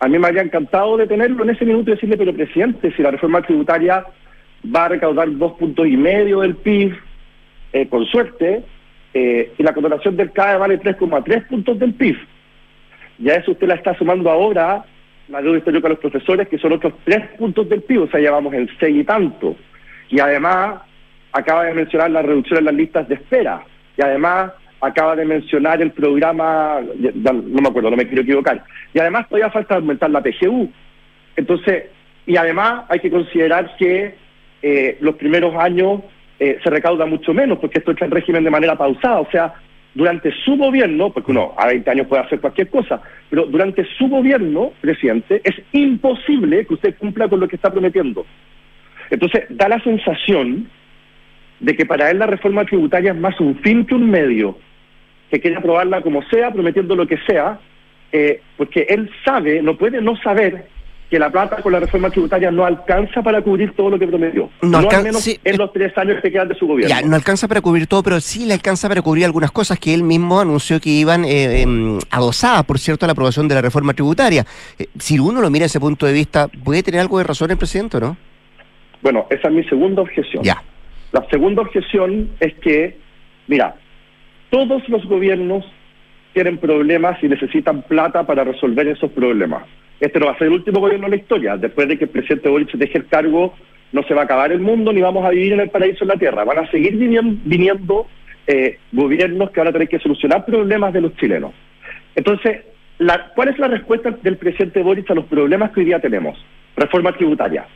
a 0.00 0.08
mí 0.08 0.18
me 0.18 0.26
habría 0.26 0.42
encantado 0.42 0.96
detenerlo 0.96 1.44
en 1.44 1.50
ese 1.50 1.64
minuto 1.64 1.90
y 1.90 1.94
decirle, 1.94 2.16
pero 2.16 2.32
presidente, 2.34 2.92
si 2.96 3.02
la 3.02 3.10
reforma 3.10 3.42
tributaria 3.42 4.04
va 4.74 4.84
a 4.86 4.88
recaudar 4.88 5.28
dos 5.36 5.52
puntos 5.52 5.86
y 5.86 5.96
medio 5.96 6.40
del 6.40 6.56
PIB, 6.56 6.96
eh, 7.72 7.88
con 7.88 8.04
suerte, 8.06 8.62
eh, 9.12 9.52
y 9.58 9.62
la 9.62 9.72
contratación 9.72 10.16
del 10.16 10.32
CAE 10.32 10.58
vale 10.58 10.80
3,3 10.80 11.48
puntos 11.48 11.78
del 11.78 11.94
PIB. 11.94 12.16
Ya 13.18 13.34
eso 13.34 13.52
usted 13.52 13.66
la 13.66 13.74
está 13.74 13.94
sumando 13.96 14.30
ahora, 14.30 14.84
la 15.28 15.42
deuda 15.42 15.58
histórica 15.58 15.86
a 15.86 15.90
los 15.90 15.98
profesores, 15.98 16.48
que 16.48 16.58
son 16.58 16.72
otros 16.72 16.94
3 17.04 17.36
puntos 17.38 17.68
del 17.68 17.82
PIB, 17.82 18.02
o 18.02 18.08
sea, 18.08 18.20
ya 18.20 18.30
vamos 18.30 18.54
en 18.54 18.68
6 18.78 18.96
y 18.96 19.04
tanto. 19.04 19.56
Y 20.08 20.20
además, 20.20 20.82
acaba 21.32 21.64
de 21.64 21.74
mencionar 21.74 22.10
la 22.10 22.22
reducción 22.22 22.58
en 22.58 22.64
las 22.66 22.74
listas 22.74 23.08
de 23.08 23.14
espera. 23.16 23.62
Y 23.96 24.02
además, 24.02 24.52
acaba 24.80 25.14
de 25.14 25.24
mencionar 25.24 25.82
el 25.82 25.92
programa, 25.92 26.80
no 26.80 27.32
me 27.62 27.68
acuerdo, 27.68 27.90
no 27.90 27.96
me 27.96 28.06
quiero 28.06 28.22
equivocar. 28.22 28.64
Y 28.94 28.98
además, 28.98 29.28
todavía 29.28 29.50
falta 29.50 29.76
aumentar 29.76 30.10
la 30.10 30.22
PGU. 30.22 30.70
Entonces, 31.36 31.84
y 32.26 32.36
además 32.36 32.84
hay 32.88 33.00
que 33.00 33.10
considerar 33.10 33.76
que 33.76 34.14
eh, 34.62 34.98
los 35.00 35.16
primeros 35.16 35.54
años 35.56 36.02
eh, 36.40 36.58
se 36.64 36.70
recauda 36.70 37.04
mucho 37.04 37.34
menos, 37.34 37.58
porque 37.58 37.80
esto 37.80 37.92
está 37.92 38.06
en 38.06 38.10
régimen 38.10 38.42
de 38.42 38.50
manera 38.50 38.74
pausada. 38.74 39.20
O 39.20 39.30
sea, 39.30 39.52
durante 39.94 40.32
su 40.44 40.56
gobierno, 40.56 41.10
porque 41.12 41.32
uno 41.32 41.52
a 41.56 41.66
20 41.66 41.90
años 41.90 42.06
puede 42.06 42.22
hacer 42.22 42.40
cualquier 42.40 42.70
cosa, 42.70 43.02
pero 43.28 43.44
durante 43.44 43.84
su 43.98 44.08
gobierno, 44.08 44.72
presidente, 44.80 45.42
es 45.44 45.54
imposible 45.72 46.64
que 46.64 46.74
usted 46.74 46.96
cumpla 46.96 47.28
con 47.28 47.40
lo 47.40 47.46
que 47.46 47.56
está 47.56 47.70
prometiendo. 47.70 48.24
Entonces, 49.10 49.44
da 49.50 49.68
la 49.68 49.82
sensación 49.82 50.70
de 51.58 51.76
que 51.76 51.84
para 51.84 52.10
él 52.10 52.18
la 52.18 52.26
reforma 52.26 52.64
tributaria 52.64 53.12
es 53.12 53.18
más 53.18 53.38
un 53.38 53.56
fin 53.56 53.84
que 53.84 53.94
un 53.94 54.08
medio, 54.10 54.58
que 55.30 55.40
quiere 55.40 55.56
aprobarla 55.56 56.00
como 56.00 56.22
sea, 56.30 56.50
prometiendo 56.50 56.96
lo 56.96 57.06
que 57.06 57.18
sea, 57.26 57.58
eh, 58.12 58.40
porque 58.56 58.86
él 58.88 59.10
sabe, 59.24 59.60
no 59.60 59.76
puede 59.76 60.00
no 60.00 60.16
saber 60.16 60.66
que 61.10 61.18
la 61.18 61.28
plata 61.28 61.56
con 61.56 61.72
la 61.72 61.80
reforma 61.80 62.08
tributaria 62.08 62.52
no 62.52 62.64
alcanza 62.64 63.20
para 63.20 63.42
cubrir 63.42 63.74
todo 63.74 63.90
lo 63.90 63.98
que 63.98 64.06
prometió. 64.06 64.48
No 64.62 64.80
No, 64.80 64.88
al 64.88 65.02
menos 65.02 65.20
sí, 65.20 65.36
en 65.42 65.58
los 65.58 65.72
tres 65.72 65.96
años 65.98 66.22
que 66.22 66.30
quedan 66.30 66.46
de 66.46 66.54
su 66.54 66.68
gobierno. 66.68 66.94
Ya, 66.94 67.02
no 67.02 67.16
alcanza 67.16 67.48
para 67.48 67.60
cubrir 67.60 67.88
todo, 67.88 68.04
pero 68.04 68.20
sí 68.20 68.46
le 68.46 68.54
alcanza 68.54 68.88
para 68.88 69.02
cubrir 69.02 69.24
algunas 69.24 69.50
cosas 69.50 69.80
que 69.80 69.92
él 69.92 70.04
mismo 70.04 70.40
anunció 70.40 70.80
que 70.80 70.90
iban 70.90 71.24
eh, 71.24 71.62
em, 71.62 71.98
adosadas, 72.10 72.64
por 72.64 72.78
cierto, 72.78 73.04
a 73.04 73.08
la 73.08 73.12
aprobación 73.12 73.48
de 73.48 73.56
la 73.56 73.60
reforma 73.60 73.92
tributaria. 73.92 74.46
Eh, 74.78 74.86
si 75.00 75.18
uno 75.18 75.40
lo 75.40 75.50
mira 75.50 75.64
desde 75.64 75.78
ese 75.78 75.80
punto 75.80 76.06
de 76.06 76.12
vista, 76.12 76.46
¿puede 76.46 76.84
tener 76.84 77.00
algo 77.00 77.18
de 77.18 77.24
razón 77.24 77.50
el 77.50 77.56
presidente 77.56 77.96
o 77.96 78.00
no? 78.00 78.16
Bueno, 79.02 79.26
esa 79.30 79.48
es 79.48 79.54
mi 79.54 79.64
segunda 79.64 80.02
objeción. 80.02 80.44
Ya. 80.44 80.62
La 81.10 81.26
segunda 81.28 81.62
objeción 81.62 82.30
es 82.38 82.54
que, 82.54 82.96
mira, 83.48 83.74
todos 84.50 84.88
los 84.88 85.04
gobiernos 85.06 85.64
tienen 86.34 86.58
problemas 86.58 87.20
y 87.20 87.28
necesitan 87.28 87.82
plata 87.82 88.24
para 88.24 88.44
resolver 88.44 88.86
esos 88.86 89.10
problemas. 89.10 89.64
Este 90.00 90.18
no 90.18 90.26
va 90.26 90.32
a 90.32 90.38
ser 90.38 90.46
el 90.46 90.54
último 90.54 90.80
gobierno 90.80 91.06
de 91.06 91.16
la 91.16 91.22
historia. 91.22 91.56
Después 91.56 91.86
de 91.86 91.98
que 91.98 92.04
el 92.04 92.10
presidente 92.10 92.48
Boric 92.48 92.72
deje 92.72 92.98
el 92.98 93.06
cargo, 93.06 93.54
no 93.92 94.02
se 94.04 94.14
va 94.14 94.22
a 94.22 94.24
acabar 94.24 94.50
el 94.50 94.60
mundo 94.60 94.92
ni 94.92 95.02
vamos 95.02 95.24
a 95.24 95.30
vivir 95.30 95.52
en 95.52 95.60
el 95.60 95.70
paraíso 95.70 96.04
en 96.04 96.08
la 96.08 96.16
tierra. 96.16 96.44
Van 96.44 96.58
a 96.58 96.70
seguir 96.70 96.96
viniendo 96.96 98.06
eh, 98.46 98.78
gobiernos 98.92 99.50
que 99.50 99.60
van 99.60 99.68
a 99.68 99.72
tener 99.72 99.88
que 99.88 99.98
solucionar 99.98 100.44
problemas 100.46 100.92
de 100.92 101.02
los 101.02 101.14
chilenos. 101.16 101.52
Entonces, 102.14 102.62
¿cuál 103.34 103.48
es 103.48 103.58
la 103.58 103.68
respuesta 103.68 104.10
del 104.10 104.36
presidente 104.38 104.82
Boric 104.82 105.10
a 105.10 105.14
los 105.14 105.26
problemas 105.26 105.70
que 105.72 105.80
hoy 105.80 105.86
día 105.86 106.00
tenemos? 106.00 106.42
Reforma 106.76 107.12
tributaria. 107.12 107.66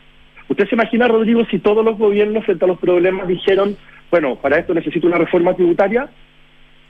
¿Usted 0.48 0.68
se 0.68 0.74
imagina, 0.74 1.08
Rodrigo, 1.08 1.44
si 1.50 1.58
todos 1.58 1.84
los 1.84 1.98
gobiernos 1.98 2.44
frente 2.44 2.64
a 2.64 2.68
los 2.68 2.78
problemas 2.78 3.28
dijeron, 3.28 3.76
bueno, 4.10 4.36
para 4.36 4.58
esto 4.58 4.74
necesito 4.74 5.06
una 5.06 5.18
reforma 5.18 5.54
tributaria? 5.54 6.08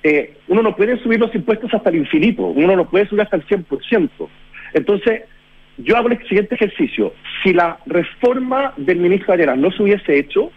Eh, 0.03 0.37
uno 0.49 0.63
no 0.63 0.77
puede 0.77 0.99
subir 0.99 1.19
los 1.19 1.35
impuestos 1.35 1.73
hasta 1.73 1.89
el 1.91 1.97
infinito, 1.97 2.43
uno 2.43 2.77
no 2.77 2.89
puede 2.91 3.07
subir 3.07 3.23
hasta 3.23 3.37
el 3.37 3.47
100%. 3.47 4.29
Entonces, 4.75 5.23
yo 5.79 5.97
hago 5.97 6.09
el 6.09 6.19
siguiente 6.29 6.55
ejercicio. 6.55 7.15
Si 7.43 7.53
la 7.53 7.79
reforma 7.87 8.75
del 8.77 8.99
ministro 8.99 9.33
Arenas 9.33 9.59
no 9.59 9.71
se 9.71 9.83
hubiese 9.83 10.19
hecho, 10.19 10.51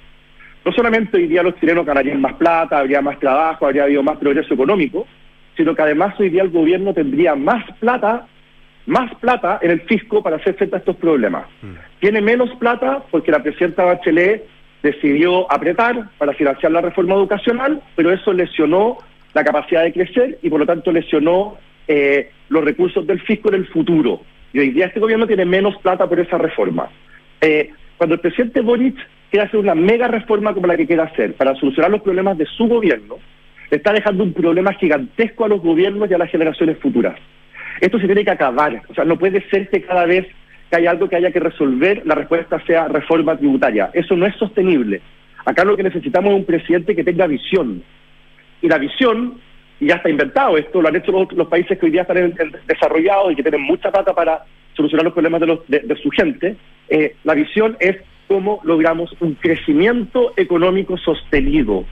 no 0.66 0.72
solamente 0.74 1.18
hoy 1.18 1.28
día 1.28 1.44
los 1.44 1.56
chilenos 1.60 1.86
ganarían 1.86 2.20
más 2.20 2.34
plata, 2.34 2.80
habría 2.80 3.02
más 3.02 3.18
trabajo, 3.20 3.66
habría 3.66 3.84
habido 3.84 4.04
más 4.04 4.18
progreso 4.18 4.54
económico, 4.54 5.08
sino 5.56 5.74
que 5.74 5.82
además 5.82 6.20
hoy 6.20 6.30
día 6.30 6.44
el 6.44 6.50
gobierno 6.50 6.94
tendría 6.94 7.36
más 7.36 7.64
plata, 7.80 8.28
más 8.86 9.14
plata 9.16 9.60
en 9.62 9.72
el 9.72 9.82
fisco 9.82 10.22
para 10.22 10.36
hacer 10.36 10.56
frente 10.56 10.76
a 10.76 10.80
estos 10.80 10.98
problemas. 10.98 11.46
Tiene 12.00 12.22
menos 12.22 12.50
plata 12.58 13.04
porque 13.10 13.32
la 13.32 13.42
presidenta 13.42 13.86
Bachelet 13.86 14.46
decidió 14.84 15.52
apretar 15.52 16.10
para 16.18 16.34
financiar 16.34 16.72
la 16.72 16.82
reforma 16.82 17.16
educacional, 17.16 17.82
pero 17.96 18.12
eso 18.12 18.34
lesionó 18.34 18.98
la 19.34 19.44
capacidad 19.44 19.84
de 19.84 19.94
crecer 19.94 20.38
y 20.42 20.50
por 20.50 20.60
lo 20.60 20.66
tanto 20.66 20.92
lesionó 20.92 21.58
eh, 21.88 22.32
los 22.50 22.64
recursos 22.64 23.06
del 23.06 23.20
fisco 23.22 23.50
en 23.50 23.56
el 23.56 23.68
futuro. 23.68 24.22
Y 24.54 24.60
hoy 24.60 24.70
día 24.72 24.88
este 24.88 25.00
gobierno 25.00 25.28
tiene 25.28 25.46
menos 25.46 25.78
plata 25.78 26.08
por 26.08 26.20
esa 26.20 26.38
reforma. 26.38 26.90
Eh, 27.42 27.70
cuando 27.98 28.16
el 28.16 28.22
presidente 28.22 28.62
Boric 28.62 28.96
quiere 29.30 29.46
hacer 29.46 29.60
una 29.60 29.76
mega 29.76 30.08
reforma 30.08 30.54
como 30.54 30.68
la 30.68 30.78
que 30.78 30.88
quiere 30.88 31.02
hacer 31.02 31.34
para 31.34 31.56
solucionar 31.56 31.92
los 31.92 32.02
problemas 32.02 32.38
de 32.38 32.46
su 32.46 32.68
gobierno, 32.68 33.18
le 33.70 33.78
está 33.78 33.92
dejando 33.92 34.24
un 34.24 34.34
problema 34.34 34.74
gigantesco 34.74 35.46
a 35.46 35.50
los 35.50 35.62
gobiernos 35.62 36.10
y 36.10 36.14
a 36.14 36.18
las 36.18 36.32
generaciones 36.32 36.78
futuras. 36.78 37.18
Esto 37.82 38.00
se 38.00 38.06
tiene 38.06 38.24
que 38.24 38.32
acabar. 38.32 38.82
O 38.88 38.94
sea, 38.94 39.04
no 39.04 39.18
puede 39.18 39.42
ser 39.50 39.70
que 39.70 39.82
cada 39.82 40.06
vez 40.06 40.26
que 40.70 40.78
hay 40.78 40.88
algo 40.88 41.08
que 41.08 41.16
haya 41.16 41.32
que 41.32 41.40
resolver, 41.40 42.02
la 42.06 42.16
respuesta 42.16 42.62
sea 42.66 42.88
reforma 42.88 43.38
tributaria. 43.38 43.90
Eso 43.94 44.16
no 44.16 44.26
es 44.26 44.36
sostenible. 44.36 45.02
Acá 45.46 45.64
lo 45.64 45.78
que 45.78 45.84
necesitamos 45.84 46.32
es 46.32 46.40
un 46.40 46.46
presidente 46.46 46.96
que 46.96 47.04
tenga 47.04 47.28
visión. 47.28 47.84
Y 48.62 48.68
la 48.68 48.78
visión, 48.78 49.40
y 49.80 49.88
ya 49.88 49.96
está 49.96 50.10
inventado 50.10 50.58
esto, 50.58 50.82
lo 50.82 50.88
han 50.88 50.96
hecho 50.96 51.12
los, 51.12 51.48
países 51.48 51.78
que 51.78 51.86
hoy 51.86 51.92
día 51.92 52.02
están 52.02 52.18
en- 52.18 52.36
desarrollados 52.68 53.32
y 53.32 53.36
que 53.36 53.44
tienen 53.44 53.62
mucha 53.62 53.92
plata 53.92 54.14
para 54.14 54.44
solucionar 54.76 55.06
los 55.06 55.14
problemas 55.14 55.40
de, 55.42 55.48
los- 55.48 55.68
de 55.68 55.96
su 56.02 56.10
gente. 56.10 56.56
Eh, 56.90 57.16
la 57.24 57.34
visión 57.34 57.78
es 57.80 57.98
cómo 58.28 58.60
logramos 58.64 59.16
un 59.20 59.36
crecimiento 59.36 60.34
económico 60.36 60.98
sostenido. 60.98 61.86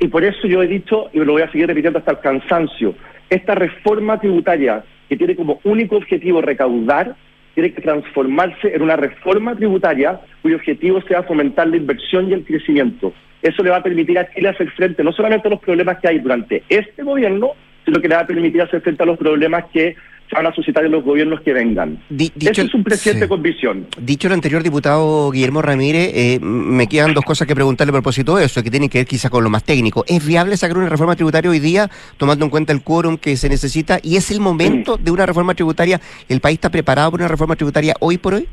Y 0.00 0.08
por 0.08 0.24
eso 0.24 0.46
yo 0.46 0.62
he 0.62 0.66
dicho, 0.68 1.10
y 1.12 1.18
lo 1.18 1.32
voy 1.32 1.42
a 1.42 1.50
seguir 1.50 1.66
repitiendo 1.66 1.98
hasta 1.98 2.12
el 2.12 2.20
cansancio, 2.20 2.94
esta 3.30 3.54
reforma 3.54 4.18
tributaria 4.20 4.84
que 5.08 5.16
tiene 5.16 5.34
como 5.34 5.60
único 5.64 5.96
objetivo 5.96 6.40
recaudar, 6.40 7.16
tiene 7.54 7.72
que 7.72 7.82
transformarse 7.82 8.74
en 8.74 8.82
una 8.82 8.96
reforma 8.96 9.56
tributaria 9.56 10.20
cuyo 10.42 10.56
objetivo 10.56 11.00
sea 11.02 11.24
fomentar 11.24 11.66
la 11.66 11.76
inversión 11.76 12.30
y 12.30 12.34
el 12.34 12.44
crecimiento. 12.44 13.12
Eso 13.42 13.62
le 13.62 13.70
va 13.70 13.76
a 13.76 13.82
permitir 13.82 14.18
a 14.18 14.28
Chile 14.32 14.48
hacer 14.48 14.70
frente 14.72 15.04
no 15.04 15.12
solamente 15.12 15.46
a 15.48 15.50
los 15.50 15.60
problemas 15.60 15.98
que 16.00 16.08
hay 16.08 16.18
durante 16.18 16.62
este 16.68 17.02
gobierno, 17.02 17.50
sino 17.84 18.00
que 18.00 18.08
le 18.08 18.14
va 18.16 18.22
a 18.22 18.26
permitir 18.26 18.60
hacer 18.62 18.80
frente 18.80 19.02
a 19.02 19.06
los 19.06 19.16
problemas 19.18 19.64
que 19.72 19.94
se 20.28 20.36
van 20.36 20.46
a 20.46 20.52
suscitar 20.52 20.84
en 20.84 20.92
los 20.92 21.02
gobiernos 21.04 21.40
que 21.40 21.54
vengan. 21.54 22.02
Di- 22.10 22.30
dicho- 22.34 22.50
Ese 22.52 22.62
es 22.64 22.74
un 22.74 22.84
presidente 22.84 23.24
sí. 23.24 23.28
con 23.30 23.40
visión. 23.42 23.86
Dicho 23.98 24.28
lo 24.28 24.34
anterior, 24.34 24.62
diputado 24.62 25.30
Guillermo 25.30 25.62
Ramírez, 25.62 26.10
eh, 26.14 26.38
me 26.42 26.86
quedan 26.86 27.14
dos 27.14 27.24
cosas 27.24 27.48
que 27.48 27.54
preguntarle 27.54 27.92
a 27.92 27.94
propósito 27.94 28.36
de 28.36 28.44
eso, 28.44 28.62
que 28.62 28.70
tienen 28.70 28.90
que 28.90 28.98
ver 28.98 29.06
quizá 29.06 29.30
con 29.30 29.42
lo 29.42 29.48
más 29.48 29.64
técnico. 29.64 30.04
¿Es 30.06 30.26
viable 30.26 30.54
sacar 30.58 30.76
una 30.76 30.90
reforma 30.90 31.16
tributaria 31.16 31.50
hoy 31.50 31.60
día, 31.60 31.88
tomando 32.18 32.44
en 32.44 32.50
cuenta 32.50 32.74
el 32.74 32.82
quórum 32.82 33.16
que 33.16 33.38
se 33.38 33.48
necesita? 33.48 34.00
¿Y 34.02 34.16
es 34.16 34.30
el 34.30 34.40
momento 34.40 34.98
de 34.98 35.10
una 35.10 35.24
reforma 35.24 35.54
tributaria? 35.54 35.98
¿El 36.28 36.40
país 36.40 36.56
está 36.56 36.68
preparado 36.68 37.10
para 37.12 37.22
una 37.22 37.28
reforma 37.28 37.56
tributaria 37.56 37.94
hoy 38.00 38.18
por 38.18 38.34
hoy? 38.34 38.46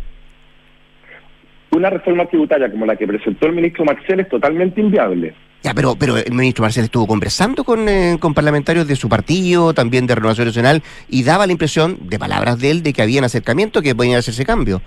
Una 1.75 1.89
reforma 1.89 2.25
tributaria 2.25 2.71
como 2.71 2.85
la 2.85 2.95
que 2.95 3.05
presentó 3.05 3.47
el 3.47 3.51
ministro 3.51 3.83
Marcel 3.83 4.21
es 4.21 4.29
totalmente 4.29 4.79
inviable. 4.79 5.33
Ya, 5.61 5.73
pero, 5.73 5.95
pero 5.99 6.15
el 6.15 6.31
ministro 6.31 6.61
Marcel 6.61 6.85
estuvo 6.85 7.05
conversando 7.05 7.65
con, 7.65 7.89
eh, 7.89 8.15
con 8.17 8.33
parlamentarios 8.33 8.87
de 8.87 8.95
su 8.95 9.09
partido, 9.09 9.73
también 9.73 10.07
de 10.07 10.15
Renovación 10.15 10.47
Nacional, 10.47 10.81
y 11.09 11.23
daba 11.23 11.45
la 11.45 11.51
impresión, 11.51 11.97
de 12.07 12.17
palabras 12.17 12.61
de 12.61 12.71
él, 12.71 12.81
de 12.81 12.93
que 12.93 13.01
había 13.01 13.19
un 13.19 13.25
acercamiento, 13.25 13.81
que 13.81 13.93
podía 13.93 14.17
hacerse 14.17 14.45
cambio. 14.45 14.81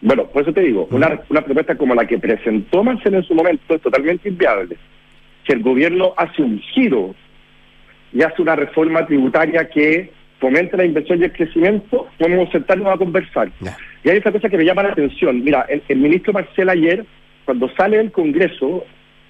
Bueno, 0.00 0.26
por 0.28 0.40
eso 0.40 0.52
te 0.54 0.62
digo, 0.62 0.88
una, 0.92 1.20
una 1.28 1.42
propuesta 1.42 1.76
como 1.76 1.94
la 1.94 2.06
que 2.06 2.18
presentó 2.18 2.82
Marcel 2.82 3.16
en 3.16 3.24
su 3.24 3.34
momento 3.34 3.74
es 3.74 3.82
totalmente 3.82 4.30
inviable. 4.30 4.78
Si 5.46 5.52
el 5.52 5.62
gobierno 5.62 6.14
hace 6.16 6.40
un 6.40 6.58
giro 6.72 7.14
y 8.14 8.22
hace 8.22 8.40
una 8.40 8.56
reforma 8.56 9.04
tributaria 9.04 9.68
que 9.68 10.10
fomente 10.40 10.76
la 10.76 10.84
inversión 10.84 11.20
y 11.20 11.24
el 11.24 11.32
crecimiento, 11.32 12.06
podemos 12.18 12.50
sentarnos 12.50 12.88
a 12.94 12.96
conversar. 12.96 13.50
Y 14.04 14.08
hay 14.10 14.18
otra 14.18 14.32
cosa 14.32 14.48
que 14.48 14.56
me 14.56 14.64
llama 14.64 14.82
la 14.84 14.90
atención. 14.92 15.42
Mira, 15.42 15.66
el, 15.68 15.82
el 15.88 15.98
ministro 15.98 16.32
Marcel 16.32 16.68
ayer, 16.68 17.04
cuando 17.44 17.68
sale 17.76 17.96
del 17.98 18.12
Congreso, 18.12 18.84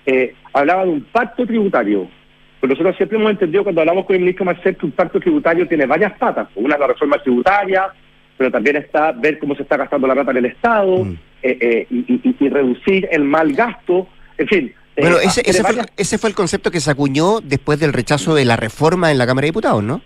eh, 0.06 0.34
hablaba 0.52 0.84
de 0.84 0.90
un 0.90 1.02
pacto 1.04 1.46
tributario. 1.46 2.08
Pues 2.60 2.70
nosotros 2.70 2.96
siempre 2.96 3.16
hemos 3.18 3.30
entendido 3.30 3.62
cuando 3.62 3.80
hablamos 3.80 4.04
con 4.04 4.14
el 4.16 4.20
ministro 4.20 4.44
Marcel 4.44 4.76
que 4.76 4.86
un 4.86 4.92
pacto 4.92 5.20
tributario 5.20 5.66
tiene 5.68 5.86
varias 5.86 6.12
patas. 6.18 6.48
Una 6.56 6.74
es 6.74 6.80
la 6.80 6.86
reforma 6.88 7.22
tributaria, 7.22 7.86
pero 8.36 8.50
también 8.50 8.76
está 8.76 9.12
ver 9.12 9.38
cómo 9.38 9.54
se 9.54 9.62
está 9.62 9.76
gastando 9.76 10.06
la 10.06 10.14
plata 10.14 10.32
en 10.32 10.36
el 10.38 10.46
Estado 10.46 11.06
eh, 11.42 11.56
eh, 11.60 11.86
y, 11.90 11.98
y- 12.28 12.36
y 12.38 12.48
reducir 12.48 13.08
el 13.12 13.24
mal 13.24 13.52
gasto. 13.52 14.08
En 14.36 14.48
fin. 14.48 14.72
eh, 14.96 15.00
Bueno, 15.00 15.16
ese, 15.18 15.42
tiene 15.42 15.50
ese, 15.50 15.62
fue, 15.62 15.70
varias- 15.76 15.92
ese 15.96 16.18
fue 16.18 16.30
el 16.30 16.36
concepto 16.36 16.70
que 16.70 16.80
se 16.80 16.90
acuñó 16.90 17.40
después 17.40 17.78
del 17.80 17.92
rechazo 17.92 18.34
de 18.34 18.44
la 18.44 18.56
reforma 18.56 19.10
en 19.12 19.18
la 19.18 19.26
Cámara 19.26 19.44
de 19.44 19.50
Diputados, 19.50 19.82
¿no? 19.84 20.02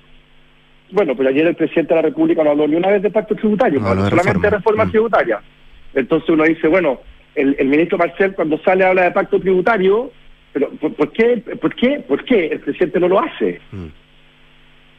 Bueno, 0.93 1.17
pero 1.17 1.31
ayer 1.31 1.47
el 1.47 1.55
presidente 1.57 1.95
de 1.95 2.03
la 2.03 2.09
República 2.09 2.45
no 2.45 2.51
habló 2.51 2.69
ni 2.69 2.77
una 2.77 2.89
vez 2.91 3.03
de 3.03 3.11
pacto 3.11 3.35
tributario, 3.35 3.81
No, 3.81 3.89
habló 3.89 4.01
no 4.03 4.05
de 4.05 4.11
solamente 4.11 4.47
de 4.47 4.51
reforma. 4.51 4.85
reforma 4.85 4.91
tributaria. 4.91 5.41
Entonces 5.95 6.29
uno 6.29 6.45
dice, 6.45 6.69
bueno, 6.69 7.01
el, 7.35 7.57
el 7.59 7.67
ministro 7.69 7.99
Marcel 7.99 8.35
cuando 8.35 8.59
sale 8.59 8.85
habla 8.85 9.05
de 9.05 9.11
pacto 9.11 9.41
tributario, 9.41 10.13
pero 10.53 10.69
¿por, 10.73 10.93
por 10.95 11.11
qué, 11.13 11.39
¿por 11.61 11.75
qué? 11.75 12.01
¿Por 12.07 12.25
qué 12.25 12.47
el 12.47 12.61
presidente 12.61 13.01
no 13.01 13.09
lo 13.09 13.21
hace? 13.21 13.61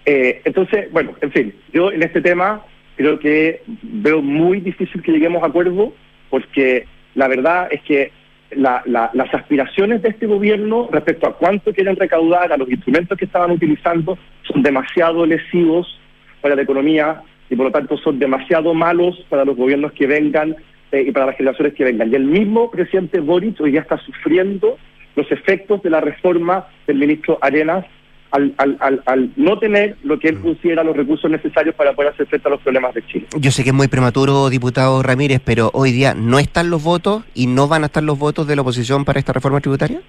Eh, 0.06 0.42
entonces, 0.44 0.92
bueno, 0.92 1.14
en 1.22 1.32
fin, 1.32 1.54
yo 1.72 1.92
en 1.92 2.04
este 2.04 2.22
tema 2.22 2.62
creo 2.96 3.20
que 3.20 3.62
veo 3.84 4.22
muy 4.22 4.60
difícil 4.60 5.02
que 5.02 5.12
lleguemos 5.12 5.42
a 5.44 5.48
acuerdo 5.48 5.94
porque 6.30 6.86
la 7.16 7.28
verdad 7.28 7.68
es 7.72 7.82
que 7.84 8.12
la- 8.56 8.84
la- 8.86 9.10
las 9.14 9.34
aspiraciones 9.34 10.02
de 10.02 10.10
este 10.10 10.26
gobierno 10.28 10.90
respecto 10.92 11.28
a 11.28 11.38
cuánto 11.38 11.74
quieren 11.74 11.96
recaudar, 11.96 12.52
a 12.52 12.58
los 12.58 12.70
instrumentos 12.70 13.18
que 13.18 13.26
estaban 13.26 13.52
utilizando, 13.52 14.18
son 14.44 14.64
demasiado 14.64 15.26
lesivos 15.26 16.00
para 16.42 16.56
la 16.56 16.62
economía 16.62 17.22
y 17.50 17.56
por 17.56 17.68
lo 17.68 17.72
tanto 17.72 17.98
son 17.98 18.20
demasiado 18.20 18.74
malos 18.74 19.24
para 19.30 19.46
los 19.46 19.56
gobiernos 19.56 19.92
que 19.94 20.08
vengan 20.08 20.56
eh, 20.92 21.06
y 21.08 21.12
para 21.12 21.28
las 21.28 21.38
generaciones 21.38 21.74
que 21.74 21.84
vengan. 21.84 22.12
Y 22.12 22.16
el 22.16 22.26
mismo 22.26 22.70
presidente 22.72 23.20
Boric 23.20 23.60
hoy 23.62 23.72
día 23.72 23.82
está 23.82 23.98
sufriendo 23.98 24.78
los 25.16 25.32
efectos 25.32 25.82
de 25.84 25.90
la 25.90 26.02
reforma 26.02 26.68
del 26.88 26.98
ministro 26.98 27.38
Arenas 27.42 27.86
al, 28.32 28.52
al, 28.58 28.78
al, 28.80 29.04
al 29.06 29.30
no 29.36 29.60
tener 29.60 29.96
lo 30.04 30.18
que 30.18 30.30
él 30.30 30.40
considera 30.42 30.84
los 30.84 30.98
recursos 30.98 31.30
necesarios 31.30 31.76
para 31.76 31.94
poder 31.94 32.14
hacer 32.14 32.26
frente 32.26 32.48
a 32.48 32.52
los 32.52 32.62
problemas 32.62 32.96
de 32.96 33.06
Chile. 33.06 33.28
Yo 33.38 33.52
sé 33.52 33.64
que 33.64 33.70
es 33.70 33.76
muy 33.76 33.88
prematuro, 33.88 34.50
diputado 34.50 35.04
Ramírez, 35.04 35.40
pero 35.46 35.70
hoy 35.74 35.92
día 35.92 36.16
no 36.16 36.40
están 36.40 36.72
los 36.72 36.84
votos 36.84 37.24
y 37.36 37.46
no 37.46 37.68
van 37.68 37.84
a 37.84 37.86
estar 37.86 38.02
los 38.02 38.18
votos 38.18 38.48
de 38.48 38.56
la 38.56 38.64
oposición 38.64 39.06
para 39.06 39.20
esta 39.20 39.34
reforma 39.34 39.62
tributaria. 39.62 40.02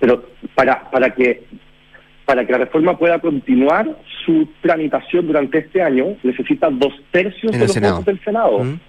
Pero 0.00 0.24
para, 0.56 0.90
para 0.90 1.10
que 1.10 1.44
para 2.24 2.46
que 2.46 2.52
la 2.52 2.58
reforma 2.58 2.96
pueda 2.96 3.18
continuar 3.18 3.96
su 4.24 4.48
tramitación 4.60 5.26
durante 5.26 5.58
este 5.58 5.82
año, 5.82 6.16
necesita 6.22 6.70
dos 6.70 6.92
tercios 7.10 7.52
de 7.52 7.58
los 7.58 7.72
Senado. 7.72 7.96
votos 7.96 8.06
del 8.06 8.24
Senado. 8.24 8.64
Mm. 8.64 8.80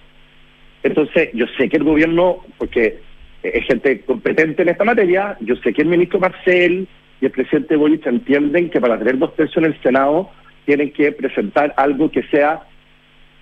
Entonces, 0.84 1.30
yo 1.32 1.46
sé 1.58 1.68
que 1.68 1.78
el 1.78 1.84
gobierno, 1.84 2.44
porque 2.58 3.00
es 3.42 3.66
gente 3.66 4.00
competente 4.02 4.62
en 4.62 4.68
esta 4.68 4.84
materia, 4.84 5.36
yo 5.40 5.56
sé 5.56 5.72
que 5.72 5.82
el 5.82 5.88
ministro 5.88 6.20
Marcel 6.20 6.86
y 7.20 7.24
el 7.24 7.30
presidente 7.30 7.76
Boric 7.76 8.06
entienden 8.06 8.70
que 8.70 8.80
para 8.80 8.98
tener 8.98 9.18
dos 9.18 9.34
tercios 9.34 9.64
en 9.64 9.72
el 9.72 9.82
Senado 9.82 10.30
tienen 10.64 10.92
que 10.92 11.12
presentar 11.12 11.74
algo 11.76 12.10
que 12.10 12.22
sea 12.24 12.62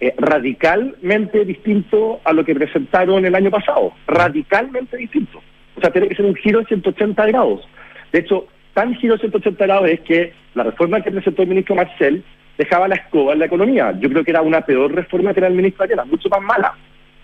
eh, 0.01 0.15
radicalmente 0.19 1.45
distinto 1.45 2.21
a 2.25 2.33
lo 2.33 2.45
que 2.45 2.55
presentaron 2.55 3.25
el 3.25 3.35
año 3.35 3.51
pasado. 3.51 3.93
Radicalmente 4.07 4.97
distinto. 4.97 5.41
O 5.77 5.81
sea, 5.81 5.91
tiene 5.91 6.09
que 6.09 6.17
ser 6.17 6.25
un 6.25 6.35
giro 6.35 6.61
de 6.61 6.67
180 6.67 7.27
grados. 7.27 7.69
De 8.13 8.21
hecho, 8.21 8.47
tan 8.75 8.95
giro 8.97 9.15
de 9.15 9.21
180 9.21 9.65
grados 9.67 9.89
es 9.89 10.01
que 10.01 10.33
la 10.55 10.65
reforma 10.65 11.01
que 11.01 11.11
presentó 11.11 11.43
el 11.43 11.49
ministro 11.49 11.75
Marcel 11.75 12.23
dejaba 12.59 12.89
la 12.89 12.97
escoba 12.97 13.33
en 13.33 13.41
la 13.41 13.47
economía. 13.47 13.93
Yo 13.99 14.09
creo 14.09 14.25
que 14.25 14.31
era 14.31 14.43
una 14.43 14.61
peor 14.61 14.93
reforma 14.95 15.33
que 15.33 15.41
era 15.41 15.49
el 15.49 15.55
ministro 15.55 15.85
Arena, 15.85 16.05
mucho 16.05 16.29
más 16.29 16.43
mala. 16.43 16.75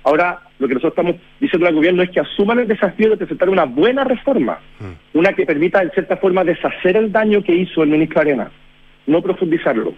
Ahora, 0.05 0.39
lo 0.59 0.69
que 0.69 0.75
nosotros 0.75 0.93
estamos 0.93 1.17
diciendo 1.41 1.67
al 1.67 1.75
gobierno 1.75 2.03
es 2.03 2.11
que 2.11 2.21
asuman 2.21 2.61
el 2.61 2.69
desafío 2.69 3.11
de 3.11 3.17
presentar 3.17 3.49
una 3.51 3.65
buena 3.65 4.05
reforma, 4.05 4.59
una 5.13 5.33
que 5.33 5.45
permita, 5.45 5.83
en 5.83 5.91
cierta 5.91 6.17
forma, 6.17 6.45
deshacer 6.45 6.97
el 6.97 7.13
daño 7.13 7.43
que 7.43 7.55
hizo 7.55 7.83
el 7.83 7.91
ministro 7.91 8.21
Arena, 8.21 8.51
no 9.07 9.21
profundizarlo. 9.21 9.95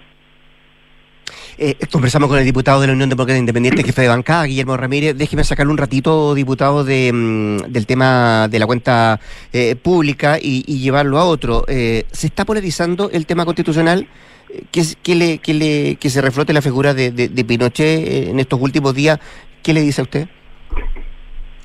Eh, 1.62 1.76
conversamos 1.92 2.30
con 2.30 2.38
el 2.38 2.44
diputado 2.46 2.80
de 2.80 2.86
la 2.86 2.94
Unión 2.94 3.10
Democrática 3.10 3.38
Independiente, 3.38 3.82
jefe 3.82 4.00
de 4.00 4.08
bancada, 4.08 4.44
Guillermo 4.46 4.78
Ramírez. 4.78 5.14
Déjeme 5.14 5.44
sacarle 5.44 5.70
un 5.70 5.76
ratito, 5.76 6.34
diputado, 6.34 6.84
de, 6.84 7.10
mm, 7.12 7.70
del 7.70 7.84
tema 7.86 8.48
de 8.48 8.58
la 8.58 8.64
cuenta 8.66 9.20
eh, 9.52 9.76
pública 9.76 10.38
y, 10.40 10.64
y 10.66 10.78
llevarlo 10.78 11.18
a 11.18 11.24
otro. 11.26 11.66
Eh, 11.68 12.04
¿Se 12.12 12.28
está 12.28 12.46
polarizando 12.46 13.10
el 13.10 13.26
tema 13.26 13.44
constitucional? 13.44 14.06
Eh, 14.48 14.62
¿Que, 14.72 14.80
es- 14.80 14.96
que 15.02 15.14
le, 15.14 15.36
que, 15.38 15.52
le, 15.52 15.96
que 15.96 16.08
se 16.08 16.22
reflote 16.22 16.54
la 16.54 16.62
figura 16.62 16.94
de, 16.94 17.10
de- 17.10 17.28
de 17.28 17.44
Pinochet 17.44 18.08
eh, 18.08 18.30
en 18.30 18.40
estos 18.40 18.58
últimos 18.58 18.94
días. 18.94 19.18
¿Qué 19.62 19.74
le 19.74 19.82
dice 19.82 20.00
a 20.00 20.04
usted? 20.04 20.28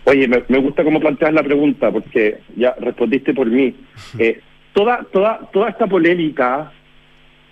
Oye, 0.03 0.27
me, 0.27 0.43
me 0.49 0.57
gusta 0.59 0.83
cómo 0.83 0.99
planteas 0.99 1.31
la 1.33 1.41
pregunta, 1.41 1.89
porque 1.89 2.39
ya 2.57 2.75
respondiste 2.81 3.33
por 3.33 3.47
mí. 3.47 3.73
Eh, 4.19 4.41
toda, 4.73 5.05
toda, 5.13 5.39
toda 5.53 5.69
esta 5.69 5.87
polémica 5.87 6.73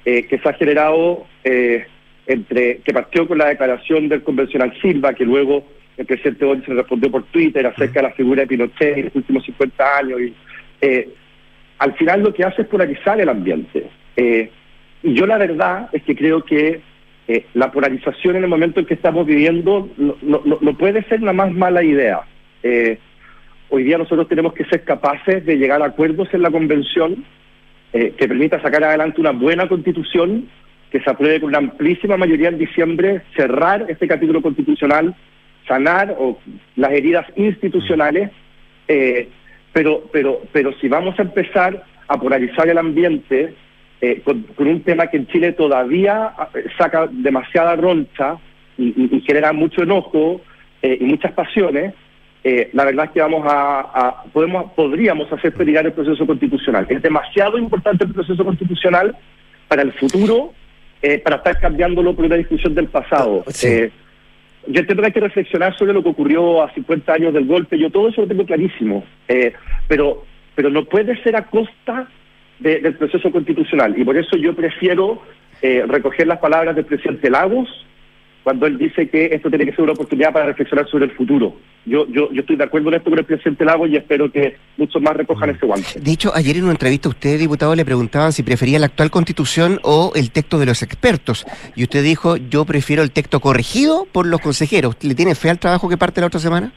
eh, 0.04 0.28
que 0.28 0.38
se 0.40 0.50
ha 0.50 0.54
generado 0.54 1.26
eh, 1.46 1.86
entre 2.28 2.78
que 2.78 2.94
partió 2.94 3.28
con 3.28 3.38
la 3.38 3.48
declaración 3.48 4.08
del 4.10 4.24
convencional 4.24 4.74
Silva, 4.82 5.14
que 5.14 5.26
luego 5.26 5.66
el 5.98 6.06
presidente 6.06 6.46
Boric 6.46 6.66
se 6.66 6.74
respondió 6.74 7.12
por 7.12 7.24
Twitter 7.24 7.66
acerca 7.68 8.02
de 8.02 8.08
la 8.10 8.14
figura 8.14 8.42
de 8.42 8.48
Pinochet 8.48 8.98
en 8.98 9.06
los 9.06 9.16
últimos 9.16 9.44
50 9.46 9.98
años. 9.98 10.22
Y, 10.22 10.34
eh, 10.82 11.10
al 11.80 11.94
final 11.96 12.24
lo 12.24 12.34
que 12.34 12.44
hace 12.44 12.62
es 12.64 12.68
polarizar 12.68 13.20
el 13.20 13.30
ambiente. 13.30 13.90
Eh, 14.16 14.50
y 15.04 15.14
yo 15.14 15.26
la 15.26 15.38
verdad 15.38 15.90
es 15.92 16.02
que 16.04 16.16
creo 16.16 16.44
que 16.44 16.80
eh, 17.28 17.46
la 17.54 17.72
polarización 17.72 18.38
en 18.38 18.44
el 18.44 18.50
momento 18.50 18.80
en 18.80 18.86
que 18.86 18.94
estamos 18.94 19.26
viviendo 19.26 19.90
no, 19.98 20.16
no- 20.22 20.78
puede 20.78 21.04
ser 21.04 21.22
la 21.22 21.34
más 21.34 21.52
mala 21.52 21.84
idea. 21.84 22.22
Eh, 22.64 22.98
hoy 23.70 23.84
día 23.84 23.98
nosotros 23.98 24.28
tenemos 24.30 24.54
que 24.54 24.66
ser 24.66 24.84
capaces 24.84 25.46
de 25.46 25.58
llegar 25.58 25.82
a 25.82 25.86
acuerdos 25.88 26.30
en 26.34 26.42
la 26.42 26.52
convención 26.52 27.26
que 27.92 28.28
permita 28.28 28.60
sacar 28.60 28.84
adelante 28.84 29.22
una 29.22 29.30
buena 29.30 29.68
constitución 29.68 30.50
que 30.94 31.00
se 31.02 31.10
apruebe 31.10 31.40
con 31.42 31.50
una 31.50 31.58
amplísima 31.58 32.18
mayoría 32.18 32.50
en 32.50 32.60
diciembre, 32.60 33.24
cerrar 33.36 33.88
este 33.90 34.08
capítulo 34.08 34.44
constitucional, 34.44 35.16
sanar 35.68 36.16
o, 36.20 36.38
las 36.76 36.92
heridas 36.92 37.26
institucionales, 37.36 38.30
eh, 38.88 39.28
pero, 39.74 40.04
pero, 40.14 40.44
pero 40.52 40.72
si 40.80 40.88
vamos 40.88 41.18
a 41.18 41.24
empezar 41.24 41.84
a 42.08 42.18
polarizar 42.20 42.70
el 42.70 42.78
ambiente 42.78 43.56
eh, 44.02 44.22
con, 44.24 44.44
con 44.56 44.68
un 44.68 44.82
tema 44.84 45.08
que 45.08 45.18
en 45.18 45.26
Chile 45.26 45.54
todavía 45.54 46.32
eh, 46.54 46.66
saca 46.78 47.08
demasiada 47.12 47.76
roncha 47.76 48.38
y, 48.78 49.20
genera 49.26 49.52
mucho 49.52 49.82
enojo 49.82 50.42
y 50.84 51.04
muchas 51.06 51.32
pasiones, 51.32 51.94
la 52.74 52.84
verdad 52.86 53.06
es 53.06 53.12
que 53.12 53.22
vamos 53.22 53.46
a, 53.48 53.80
a- 53.80 54.24
podemos 54.34 54.74
podríamos 54.74 55.32
hacer 55.32 55.54
peligrar 55.54 55.86
el 55.86 55.94
proceso 55.94 56.26
constitucional. 56.28 56.86
Es 56.90 57.02
demasiado 57.02 57.58
importante 57.58 58.04
el 58.04 58.14
proceso 58.14 58.44
constitucional 58.44 59.16
para 59.70 59.82
el 59.84 59.94
futuro, 59.94 60.54
eh, 61.04 61.20
para 61.20 61.36
estar 61.36 61.60
cambiándolo 61.60 62.16
por 62.16 62.26
una 62.26 62.36
discusión 62.38 62.74
del 62.74 62.88
pasado. 62.88 63.44
Sí. 63.50 63.68
Eh, 63.68 63.92
yo 64.66 64.80
entiendo 64.80 65.02
que 65.04 65.08
hay 65.08 65.14
que 65.14 65.20
reflexionar 65.20 65.78
sobre 65.78 65.94
lo 65.94 66.02
que 66.02 66.10
ocurrió 66.10 66.64
a 66.64 66.74
50 66.74 67.14
años 67.14 67.34
del 67.34 67.46
golpe, 67.46 67.78
yo 67.78 67.90
todo 67.92 68.08
eso 68.08 68.22
lo 68.22 68.28
tengo 68.28 68.46
clarísimo, 68.46 69.04
eh, 69.28 69.52
pero, 69.90 70.24
pero 70.56 70.70
no 70.70 70.86
puede 70.86 71.22
ser 71.22 71.36
a 71.36 71.44
costa 71.44 72.08
de- 72.60 72.80
del 72.80 72.96
proceso 72.96 73.30
constitucional. 73.30 73.94
Y 73.98 74.06
por 74.06 74.16
eso 74.18 74.38
yo 74.38 74.56
prefiero 74.56 75.22
eh, 75.62 75.84
recoger 75.88 76.28
las 76.28 76.40
palabras 76.40 76.76
del 76.76 76.86
presidente 76.86 77.30
Lagos 77.30 77.68
cuando 78.44 78.68
él 78.68 78.78
dice 78.78 79.08
que 79.08 79.26
esto 79.32 79.50
tiene 79.50 79.66
que 79.66 79.72
ser 79.72 79.84
una 79.84 79.94
oportunidad 79.94 80.34
para 80.34 80.48
reflexionar 80.48 80.88
sobre 80.88 81.06
el 81.06 81.12
futuro. 81.12 81.56
Yo, 81.86 82.06
yo, 82.08 82.32
yo 82.32 82.42
estoy 82.42 82.58
de 82.58 82.66
acuerdo 82.66 82.90
en 82.90 82.96
esto 82.96 83.10
con 83.10 83.20
el 83.20 83.26
presidente 83.26 83.64
Lagos 83.64 83.90
y 83.90 83.96
espero 83.96 84.32
que 84.32 84.58
muchos 84.78 85.02
más 85.02 85.16
recojan 85.16 85.50
ese 85.50 85.66
guante. 85.66 86.00
De 86.00 86.12
hecho, 86.12 86.32
ayer 86.36 86.58
en 86.58 86.64
una 86.64 86.74
entrevista 86.74 87.08
a 87.08 87.12
usted, 87.12 87.40
diputado, 87.40 87.74
le 87.74 87.86
preguntaban 87.86 88.34
si 88.34 88.44
prefería 88.44 88.80
la 88.80 88.88
actual 88.88 89.12
constitución 89.12 89.80
o 89.84 90.12
el 90.16 90.32
texto 90.32 90.60
de 90.60 90.66
los 90.66 90.84
expertos. 90.84 91.46
Y 91.76 91.84
usted 91.84 92.04
dijo, 92.04 92.36
yo 92.36 92.66
prefiero 92.66 93.02
el 93.02 93.12
texto 93.12 93.40
corregido 93.40 94.06
por 94.12 94.28
los 94.28 94.42
consejeros. 94.42 94.98
¿Le 95.02 95.16
tiene 95.16 95.36
fe 95.36 95.50
al 95.50 95.60
trabajo 95.60 95.88
que 95.88 95.98
parte 95.98 96.20
la 96.20 96.28
otra 96.28 96.40
semana? 96.40 96.74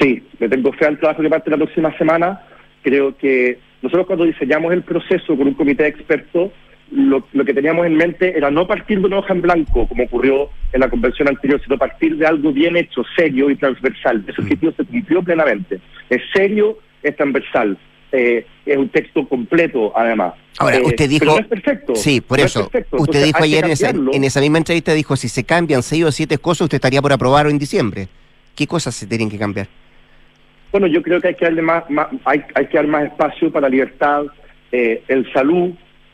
Sí, 0.00 0.22
le 0.38 0.48
tengo 0.48 0.72
fe 0.72 0.86
al 0.86 0.98
trabajo 0.98 1.22
que 1.22 1.28
parte 1.28 1.50
la 1.50 1.58
próxima 1.58 1.96
semana. 1.98 2.40
Creo 2.82 3.16
que 3.18 3.58
nosotros 3.82 4.06
cuando 4.06 4.24
diseñamos 4.24 4.72
el 4.72 4.82
proceso 4.82 5.36
con 5.36 5.46
un 5.46 5.54
comité 5.54 5.82
de 5.82 5.90
expertos, 5.90 6.50
lo, 6.90 7.24
lo 7.32 7.44
que 7.44 7.54
teníamos 7.54 7.86
en 7.86 7.96
mente 7.96 8.36
era 8.36 8.50
no 8.50 8.66
partir 8.66 9.00
de 9.00 9.06
una 9.06 9.18
hoja 9.18 9.32
en 9.32 9.42
blanco, 9.42 9.86
como 9.88 10.04
ocurrió 10.04 10.50
en 10.72 10.80
la 10.80 10.88
convención 10.90 11.28
anterior, 11.28 11.60
sino 11.62 11.78
partir 11.78 12.16
de 12.16 12.26
algo 12.26 12.52
bien 12.52 12.76
hecho, 12.76 13.02
serio 13.16 13.50
y 13.50 13.56
transversal. 13.56 14.24
Ese 14.26 14.40
objetivo 14.42 14.72
se 14.76 14.84
cumplió 14.84 15.22
plenamente. 15.22 15.80
Es 16.08 16.20
serio, 16.32 16.78
es 17.02 17.16
transversal. 17.16 17.78
Eh, 18.12 18.44
es 18.66 18.76
un 18.76 18.88
texto 18.88 19.28
completo, 19.28 19.92
además. 19.96 20.34
Ahora, 20.58 20.78
Eh, 20.78 20.82
usted 20.84 21.08
dijo... 21.08 21.20
pero 21.20 21.32
no 21.34 21.38
es 21.40 21.46
perfecto. 21.46 21.94
Sí, 21.94 22.20
por 22.20 22.38
no 22.40 22.44
eso. 22.44 22.64
Usted 22.64 22.84
Entonces, 22.90 23.24
dijo 23.24 23.42
ayer 23.44 23.64
en 23.64 23.70
esa, 23.70 23.90
en 23.90 24.24
esa 24.24 24.40
misma 24.40 24.58
entrevista, 24.58 24.92
dijo, 24.92 25.14
si 25.14 25.28
se 25.28 25.44
cambian 25.44 25.82
seis 25.84 26.04
o 26.04 26.10
siete 26.10 26.38
cosas, 26.38 26.62
usted 26.62 26.76
estaría 26.76 27.00
por 27.00 27.12
aprobarlo 27.12 27.50
en 27.52 27.58
diciembre. 27.58 28.08
¿Qué 28.56 28.66
cosas 28.66 28.96
se 28.96 29.06
tienen 29.06 29.30
que 29.30 29.38
cambiar? 29.38 29.68
Bueno, 30.72 30.88
yo 30.88 31.02
creo 31.02 31.20
que 31.20 31.28
hay 31.28 31.34
que 31.36 31.44
darle 31.44 31.62
más, 31.62 31.88
más- 31.88 32.08
hay, 32.24 32.42
hay 32.54 32.66
que 32.66 32.76
dar 32.76 32.86
más 32.88 33.04
espacio 33.04 33.50
para 33.52 33.68
libertad, 33.68 34.24
eh, 34.72 35.02
el 35.08 35.32
salud, 35.32 35.70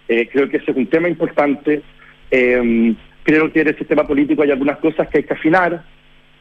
eh, 0.09 0.29
creo 0.33 0.49
que 0.49 0.59
ese 0.59 0.71
es 0.71 0.77
un 0.77 0.87
tema 0.87 1.09
importante. 1.09 1.83
Eh, 2.31 2.95
creo 3.23 3.53
que 3.53 3.61
en 3.61 3.69
el 3.69 3.79
sistema 3.79 4.07
político 4.07 4.43
hay 4.43 4.53
algunas 4.53 4.79
cosas 4.79 5.09
que 5.09 5.19
hay 5.19 5.25
que 5.25 5.35
afinar. 5.35 5.85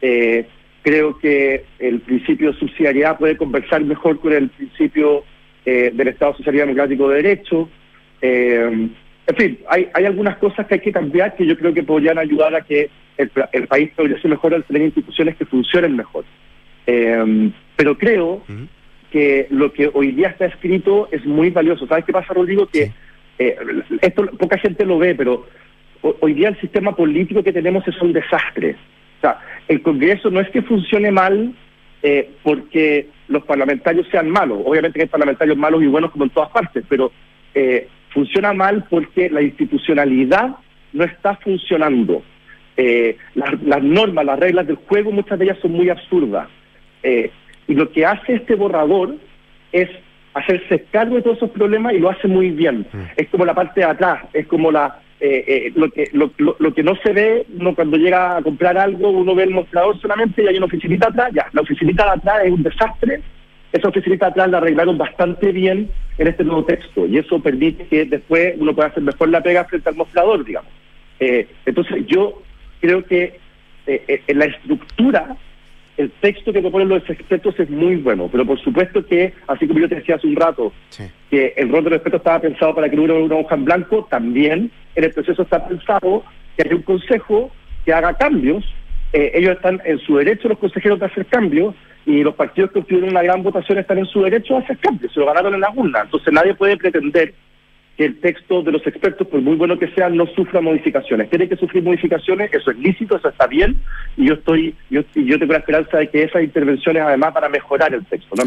Eh, 0.00 0.46
creo 0.82 1.18
que 1.18 1.64
el 1.80 2.00
principio 2.00 2.52
de 2.52 2.58
subsidiariedad 2.58 3.18
puede 3.18 3.36
conversar 3.36 3.82
mejor 3.82 4.20
con 4.20 4.32
el 4.32 4.48
principio 4.50 5.24
eh, 5.64 5.90
del 5.92 6.08
Estado 6.08 6.36
Social 6.36 6.54
y 6.54 6.58
Democrático 6.58 7.08
de 7.08 7.16
Derecho. 7.22 7.68
Eh, 8.22 8.88
en 9.26 9.36
fin, 9.36 9.58
hay, 9.68 9.88
hay 9.92 10.04
algunas 10.04 10.36
cosas 10.36 10.66
que 10.66 10.74
hay 10.74 10.80
que 10.80 10.92
cambiar 10.92 11.34
que 11.34 11.44
yo 11.44 11.58
creo 11.58 11.74
que 11.74 11.82
podrían 11.82 12.18
ayudar 12.18 12.54
a 12.54 12.60
que 12.60 12.88
el, 13.16 13.30
el 13.50 13.66
país 13.66 13.90
progrese 13.96 14.28
mejor 14.28 14.54
al 14.54 14.62
tener 14.62 14.82
instituciones 14.82 15.36
que 15.36 15.44
funcionen 15.44 15.96
mejor. 15.96 16.24
Eh, 16.86 17.50
pero 17.74 17.98
creo 17.98 18.44
que 19.10 19.48
lo 19.50 19.72
que 19.72 19.90
hoy 19.92 20.12
día 20.12 20.28
está 20.28 20.46
escrito 20.46 21.08
es 21.10 21.24
muy 21.26 21.50
valioso. 21.50 21.86
¿Sabes 21.88 22.04
qué 22.04 22.12
pasa, 22.12 22.32
Rodrigo? 22.32 22.66
Que 22.66 22.92
eh, 23.38 23.56
esto 24.02 24.26
poca 24.38 24.58
gente 24.58 24.84
lo 24.84 24.98
ve, 24.98 25.14
pero 25.14 25.46
ho- 26.02 26.16
hoy 26.20 26.34
día 26.34 26.48
el 26.48 26.60
sistema 26.60 26.94
político 26.96 27.42
que 27.42 27.52
tenemos 27.52 27.86
es 27.88 28.00
un 28.00 28.12
desastre. 28.12 28.76
O 29.18 29.20
sea, 29.20 29.40
el 29.68 29.82
Congreso 29.82 30.30
no 30.30 30.40
es 30.40 30.48
que 30.50 30.62
funcione 30.62 31.10
mal 31.10 31.54
eh, 32.02 32.30
porque 32.42 33.08
los 33.28 33.44
parlamentarios 33.44 34.06
sean 34.10 34.30
malos. 34.30 34.60
Obviamente 34.64 34.98
que 34.98 35.02
hay 35.04 35.08
parlamentarios 35.08 35.56
malos 35.56 35.82
y 35.82 35.86
buenos 35.86 36.10
como 36.10 36.24
en 36.24 36.30
todas 36.30 36.50
partes, 36.50 36.84
pero 36.88 37.10
eh, 37.54 37.88
funciona 38.10 38.52
mal 38.52 38.84
porque 38.88 39.28
la 39.30 39.42
institucionalidad 39.42 40.56
no 40.92 41.04
está 41.04 41.36
funcionando. 41.36 42.22
Eh, 42.76 43.16
las, 43.34 43.60
las 43.62 43.82
normas, 43.82 44.24
las 44.26 44.38
reglas 44.38 44.66
del 44.66 44.76
juego, 44.76 45.10
muchas 45.10 45.38
de 45.38 45.46
ellas 45.46 45.58
son 45.62 45.72
muy 45.72 45.88
absurdas. 45.88 46.48
Eh, 47.02 47.30
y 47.68 47.74
lo 47.74 47.90
que 47.90 48.04
hace 48.06 48.34
este 48.34 48.54
borrador 48.54 49.16
es 49.72 49.88
hacerse 50.38 50.84
cargo 50.90 51.16
de 51.16 51.22
todos 51.22 51.36
esos 51.38 51.50
problemas 51.50 51.94
y 51.94 51.98
lo 51.98 52.10
hace 52.10 52.28
muy 52.28 52.50
bien. 52.50 52.86
Es 53.16 53.28
como 53.28 53.44
la 53.44 53.54
parte 53.54 53.80
de 53.80 53.86
atrás, 53.86 54.24
es 54.32 54.46
como 54.46 54.70
la 54.70 55.00
eh, 55.18 55.44
eh, 55.46 55.72
lo 55.74 55.90
que 55.90 56.10
lo, 56.12 56.30
lo- 56.36 56.56
lo 56.58 56.74
que 56.74 56.82
no 56.82 56.94
se 56.96 57.10
ve 57.12 57.46
uno 57.58 57.74
cuando 57.74 57.96
llega 57.96 58.36
a 58.36 58.42
comprar 58.42 58.76
algo, 58.76 59.08
uno 59.08 59.34
ve 59.34 59.44
el 59.44 59.50
mostrador 59.50 59.98
solamente 59.98 60.42
y 60.42 60.46
hay 60.46 60.56
una 60.58 60.66
oficinita 60.66 61.08
atrás, 61.08 61.30
ya, 61.34 61.46
la 61.54 61.62
oficinita 61.62 62.04
de 62.04 62.10
atrás 62.10 62.44
es 62.44 62.50
un 62.52 62.62
desastre, 62.62 63.22
esa 63.72 63.88
oficinita 63.88 64.26
de 64.26 64.30
atrás 64.32 64.50
la 64.50 64.58
arreglaron 64.58 64.98
bastante 64.98 65.52
bien 65.52 65.88
en 66.18 66.26
este 66.26 66.44
nuevo 66.44 66.64
texto 66.66 67.06
y 67.06 67.16
eso 67.16 67.40
permite 67.40 67.86
que 67.86 68.04
después 68.04 68.56
uno 68.58 68.74
pueda 68.74 68.88
hacer 68.88 69.02
mejor 69.02 69.30
la 69.30 69.42
pega 69.42 69.64
frente 69.64 69.88
al 69.88 69.96
mostrador, 69.96 70.44
digamos. 70.44 70.70
Eh, 71.18 71.46
entonces 71.64 72.06
yo 72.06 72.42
creo 72.82 73.02
que 73.06 73.38
eh, 73.86 74.20
en 74.26 74.38
la 74.38 74.44
estructura 74.46 75.34
el 75.96 76.10
texto 76.20 76.52
que 76.52 76.60
proponen 76.60 76.88
los 76.88 77.08
expertos 77.08 77.58
es 77.58 77.70
muy 77.70 77.96
bueno, 77.96 78.28
pero 78.30 78.44
por 78.44 78.60
supuesto 78.60 79.04
que, 79.06 79.32
así 79.46 79.66
como 79.66 79.80
yo 79.80 79.88
te 79.88 79.96
decía 79.96 80.16
hace 80.16 80.26
un 80.26 80.36
rato, 80.36 80.72
que 81.30 81.54
el 81.56 81.70
rol 81.70 81.84
de 81.84 81.90
los 81.90 81.96
expertos 81.96 82.20
estaba 82.20 82.40
pensado 82.40 82.74
para 82.74 82.88
que 82.88 82.96
no 82.96 83.02
hubiera 83.02 83.18
una 83.18 83.36
hoja 83.36 83.54
en 83.54 83.64
blanco, 83.64 84.06
también 84.10 84.70
en 84.94 85.04
el 85.04 85.12
proceso 85.12 85.42
está 85.42 85.66
pensado 85.66 86.24
que 86.56 86.64
haya 86.66 86.76
un 86.76 86.82
consejo 86.82 87.50
que 87.84 87.92
haga 87.92 88.14
cambios. 88.14 88.64
Eh, 89.12 89.32
ellos 89.34 89.56
están 89.56 89.80
en 89.84 89.98
su 90.00 90.16
derecho, 90.16 90.48
los 90.48 90.58
consejeros, 90.58 90.98
de 90.98 91.06
hacer 91.06 91.26
cambios, 91.26 91.74
y 92.04 92.22
los 92.22 92.34
partidos 92.34 92.70
que 92.70 92.80
obtuvieron 92.80 93.10
una 93.10 93.22
gran 93.22 93.42
votación 93.42 93.78
están 93.78 93.98
en 93.98 94.06
su 94.06 94.22
derecho 94.22 94.56
a 94.56 94.60
hacer 94.60 94.78
cambios, 94.78 95.12
se 95.12 95.20
lo 95.20 95.26
ganaron 95.26 95.54
en 95.54 95.60
la 95.60 95.70
urna. 95.74 96.02
Entonces 96.02 96.32
nadie 96.32 96.54
puede 96.54 96.76
pretender 96.76 97.34
que 97.96 98.04
el 98.04 98.20
texto 98.20 98.62
de 98.62 98.72
los 98.72 98.86
expertos, 98.86 99.26
por 99.26 99.40
muy 99.40 99.56
bueno 99.56 99.78
que 99.78 99.88
sea, 99.88 100.08
no 100.08 100.26
sufra 100.26 100.60
modificaciones. 100.60 101.30
Tiene 101.30 101.48
que 101.48 101.56
sufrir 101.56 101.82
modificaciones, 101.82 102.52
eso 102.52 102.70
es 102.70 102.78
lícito, 102.78 103.16
eso 103.16 103.28
está 103.28 103.46
bien, 103.46 103.76
y 104.16 104.28
yo 104.28 104.34
estoy, 104.34 104.74
yo, 104.90 105.02
yo 105.14 105.38
tengo 105.38 105.52
la 105.52 105.60
esperanza 105.60 105.98
de 105.98 106.08
que 106.08 106.22
esas 106.22 106.42
intervenciones, 106.42 107.02
además, 107.02 107.32
para 107.32 107.48
mejorar 107.48 107.94
el 107.94 108.04
texto, 108.04 108.34
no. 108.36 108.46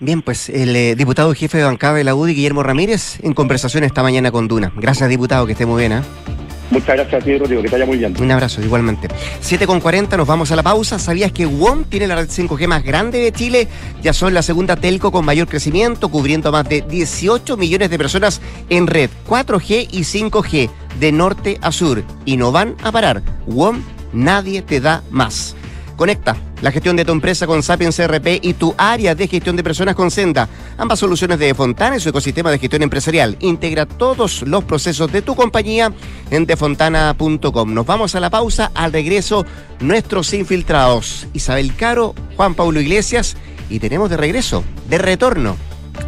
Bien, 0.00 0.22
pues 0.22 0.48
el 0.48 0.74
eh, 0.74 0.94
diputado 0.94 1.32
jefe 1.34 1.58
de 1.58 1.64
bancada 1.64 1.94
de 1.94 2.04
la 2.04 2.14
UDI, 2.14 2.34
Guillermo 2.34 2.62
Ramírez, 2.62 3.18
en 3.22 3.34
conversación 3.34 3.84
esta 3.84 4.02
mañana 4.02 4.30
con 4.30 4.48
Duna. 4.48 4.72
Gracias, 4.76 5.08
diputado, 5.08 5.46
que 5.46 5.52
esté 5.52 5.66
muy 5.66 5.80
bien. 5.80 5.92
¿eh? 5.92 6.51
Muchas 6.72 6.96
gracias 6.96 7.22
a 7.22 7.24
ti, 7.24 7.36
Rodrigo, 7.36 7.60
que 7.60 7.68
te 7.68 7.74
vaya 7.74 7.84
muy 7.84 7.98
bien. 7.98 8.14
Un 8.18 8.30
abrazo, 8.30 8.62
igualmente. 8.62 9.08
7 9.40 9.66
con 9.66 9.78
40, 9.78 10.16
nos 10.16 10.26
vamos 10.26 10.50
a 10.52 10.56
la 10.56 10.62
pausa. 10.62 10.98
¿Sabías 10.98 11.30
que 11.30 11.44
WOM 11.44 11.84
tiene 11.84 12.06
la 12.06 12.16
red 12.16 12.30
5G 12.30 12.66
más 12.66 12.82
grande 12.82 13.18
de 13.18 13.30
Chile? 13.30 13.68
Ya 14.02 14.14
son 14.14 14.32
la 14.32 14.40
segunda 14.40 14.76
telco 14.76 15.12
con 15.12 15.22
mayor 15.24 15.48
crecimiento, 15.48 16.08
cubriendo 16.08 16.48
a 16.48 16.52
más 16.52 16.68
de 16.68 16.80
18 16.80 17.58
millones 17.58 17.90
de 17.90 17.98
personas 17.98 18.40
en 18.70 18.86
red 18.86 19.10
4G 19.28 19.88
y 19.90 20.00
5G, 20.00 20.70
de 20.98 21.12
norte 21.12 21.58
a 21.60 21.72
sur. 21.72 22.02
Y 22.24 22.38
no 22.38 22.52
van 22.52 22.74
a 22.82 22.90
parar. 22.90 23.22
WOM, 23.46 23.82
nadie 24.14 24.62
te 24.62 24.80
da 24.80 25.02
más. 25.10 25.54
Conecta 26.02 26.36
la 26.62 26.72
gestión 26.72 26.96
de 26.96 27.04
tu 27.04 27.12
empresa 27.12 27.46
con 27.46 27.62
Sapiens 27.62 27.96
CRP 27.96 28.40
y 28.42 28.54
tu 28.54 28.74
área 28.76 29.14
de 29.14 29.28
gestión 29.28 29.54
de 29.54 29.62
personas 29.62 29.94
con 29.94 30.10
Senda. 30.10 30.48
Ambas 30.76 30.98
soluciones 30.98 31.38
de 31.38 31.54
Fontana 31.54 31.94
y 31.94 32.00
su 32.00 32.08
ecosistema 32.08 32.50
de 32.50 32.58
gestión 32.58 32.82
empresarial. 32.82 33.36
Integra 33.38 33.86
todos 33.86 34.42
los 34.42 34.64
procesos 34.64 35.12
de 35.12 35.22
tu 35.22 35.36
compañía 35.36 35.92
en 36.32 36.44
defontana.com. 36.44 37.72
Nos 37.72 37.86
vamos 37.86 38.16
a 38.16 38.20
la 38.20 38.30
pausa. 38.30 38.72
Al 38.74 38.92
regreso, 38.92 39.46
nuestros 39.78 40.34
infiltrados. 40.34 41.28
Isabel 41.34 41.72
Caro, 41.76 42.16
Juan 42.36 42.56
Pablo 42.56 42.80
Iglesias 42.80 43.36
y 43.70 43.78
tenemos 43.78 44.10
de 44.10 44.16
regreso, 44.16 44.64
de 44.88 44.98
retorno, 44.98 45.56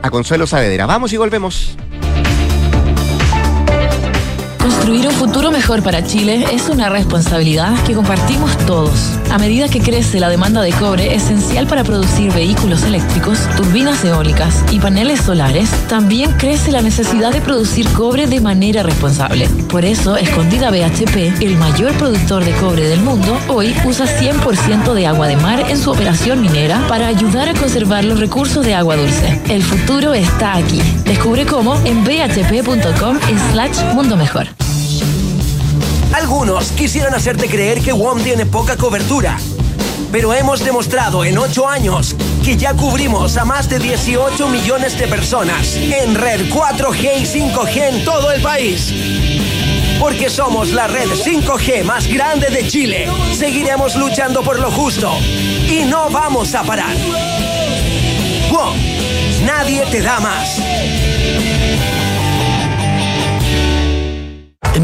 a 0.03 0.11
Consuelo 0.11 0.49
Saavedra. 0.49 0.87
Vamos 0.87 1.13
y 1.13 1.19
volvemos. 1.19 1.77
Construir 4.65 5.07
un 5.07 5.13
futuro 5.13 5.51
mejor 5.51 5.83
para 5.83 6.03
Chile 6.07 6.47
es 6.51 6.71
una 6.71 6.89
responsabilidad 6.89 7.79
que 7.85 7.93
compartimos 7.93 8.57
todos. 8.65 9.11
A 9.31 9.37
medida 9.37 9.69
que 9.69 9.81
crece 9.81 10.19
la 10.21 10.31
demanda 10.31 10.63
de 10.63 10.73
cobre 10.73 11.15
esencial 11.15 11.67
para 11.67 11.85
producir 11.85 12.33
vehículos 12.33 12.83
eléctricos, 12.85 13.39
turbinas 13.59 14.03
eólicas 14.07 14.65
y 14.73 14.81
paneles 14.81 15.21
solares, 15.21 15.69
también 15.87 16.33
crece 16.39 16.73
la 16.73 16.81
necesidad 16.81 17.31
de 17.31 17.43
producir 17.43 17.87
cobre 17.91 18.27
de 18.27 18.41
manera 18.41 18.83
responsable. 18.83 19.51
Por 19.69 19.85
eso, 19.85 20.17
Escondida 20.17 20.71
BHP, 20.71 21.43
el 21.43 21.59
mayor 21.59 21.93
productor 21.99 22.43
de 22.43 22.53
cobre 22.53 22.89
del 22.89 23.01
mundo, 23.01 23.39
hoy 23.49 23.77
usa 23.85 24.07
100% 24.07 24.95
de 24.95 25.07
agua 25.07 25.29
de 25.29 25.37
mar 25.37 25.63
en 25.69 25.77
su 25.77 25.91
operación 25.91 26.41
minera 26.41 26.81
para 26.89 27.09
ayudar 27.09 27.51
a 27.51 27.55
conservar 27.55 28.05
los 28.05 28.19
recursos 28.19 28.65
de 28.65 28.75
agua 28.75 28.97
dulce. 28.97 29.43
El 29.51 29.63
futuro 29.63 30.15
está 30.15 30.55
aquí. 30.55 30.81
Descubre 31.05 31.45
cómo 31.45 31.77
en 31.85 32.03
bhp.com 32.03 33.19
slash 33.53 33.93
mundo 33.93 34.17
mejor. 34.17 34.54
Algunos 36.15 36.71
quisieran 36.71 37.13
hacerte 37.13 37.49
creer 37.49 37.81
que 37.81 37.93
WOM 37.93 38.23
tiene 38.23 38.47
poca 38.47 38.77
cobertura. 38.77 39.37
Pero 40.13 40.33
hemos 40.33 40.65
demostrado 40.65 41.25
en 41.25 41.37
8 41.37 41.69
años 41.69 42.15
que 42.45 42.57
ya 42.57 42.73
cubrimos 42.73 43.37
a 43.37 43.45
más 43.45 43.69
de 43.69 43.81
18 43.81 44.47
millones 44.47 44.97
de 44.97 45.09
personas 45.09 45.75
en 45.75 46.15
red 46.15 46.49
4G 46.51 47.19
y 47.19 47.25
5G 47.25 47.77
en 47.77 48.05
todo 48.05 48.31
el 48.31 48.41
país. 48.41 48.95
Porque 49.99 50.31
somos 50.31 50.71
la 50.71 50.87
red 50.87 51.09
5G 51.09 51.83
más 51.83 52.07
grande 52.07 52.47
de 52.47 52.69
Chile. 52.69 53.09
Seguiremos 53.37 53.97
luchando 53.97 54.43
por 54.43 54.61
lo 54.61 54.71
justo. 54.71 55.13
Y 55.69 55.83
no 55.85 56.11
vamos 56.11 56.55
a 56.55 56.63
parar. 56.63 56.95
WOM, 58.53 58.77
nadie 59.45 59.85
te 59.91 60.01
da 60.01 60.21
más. 60.21 60.61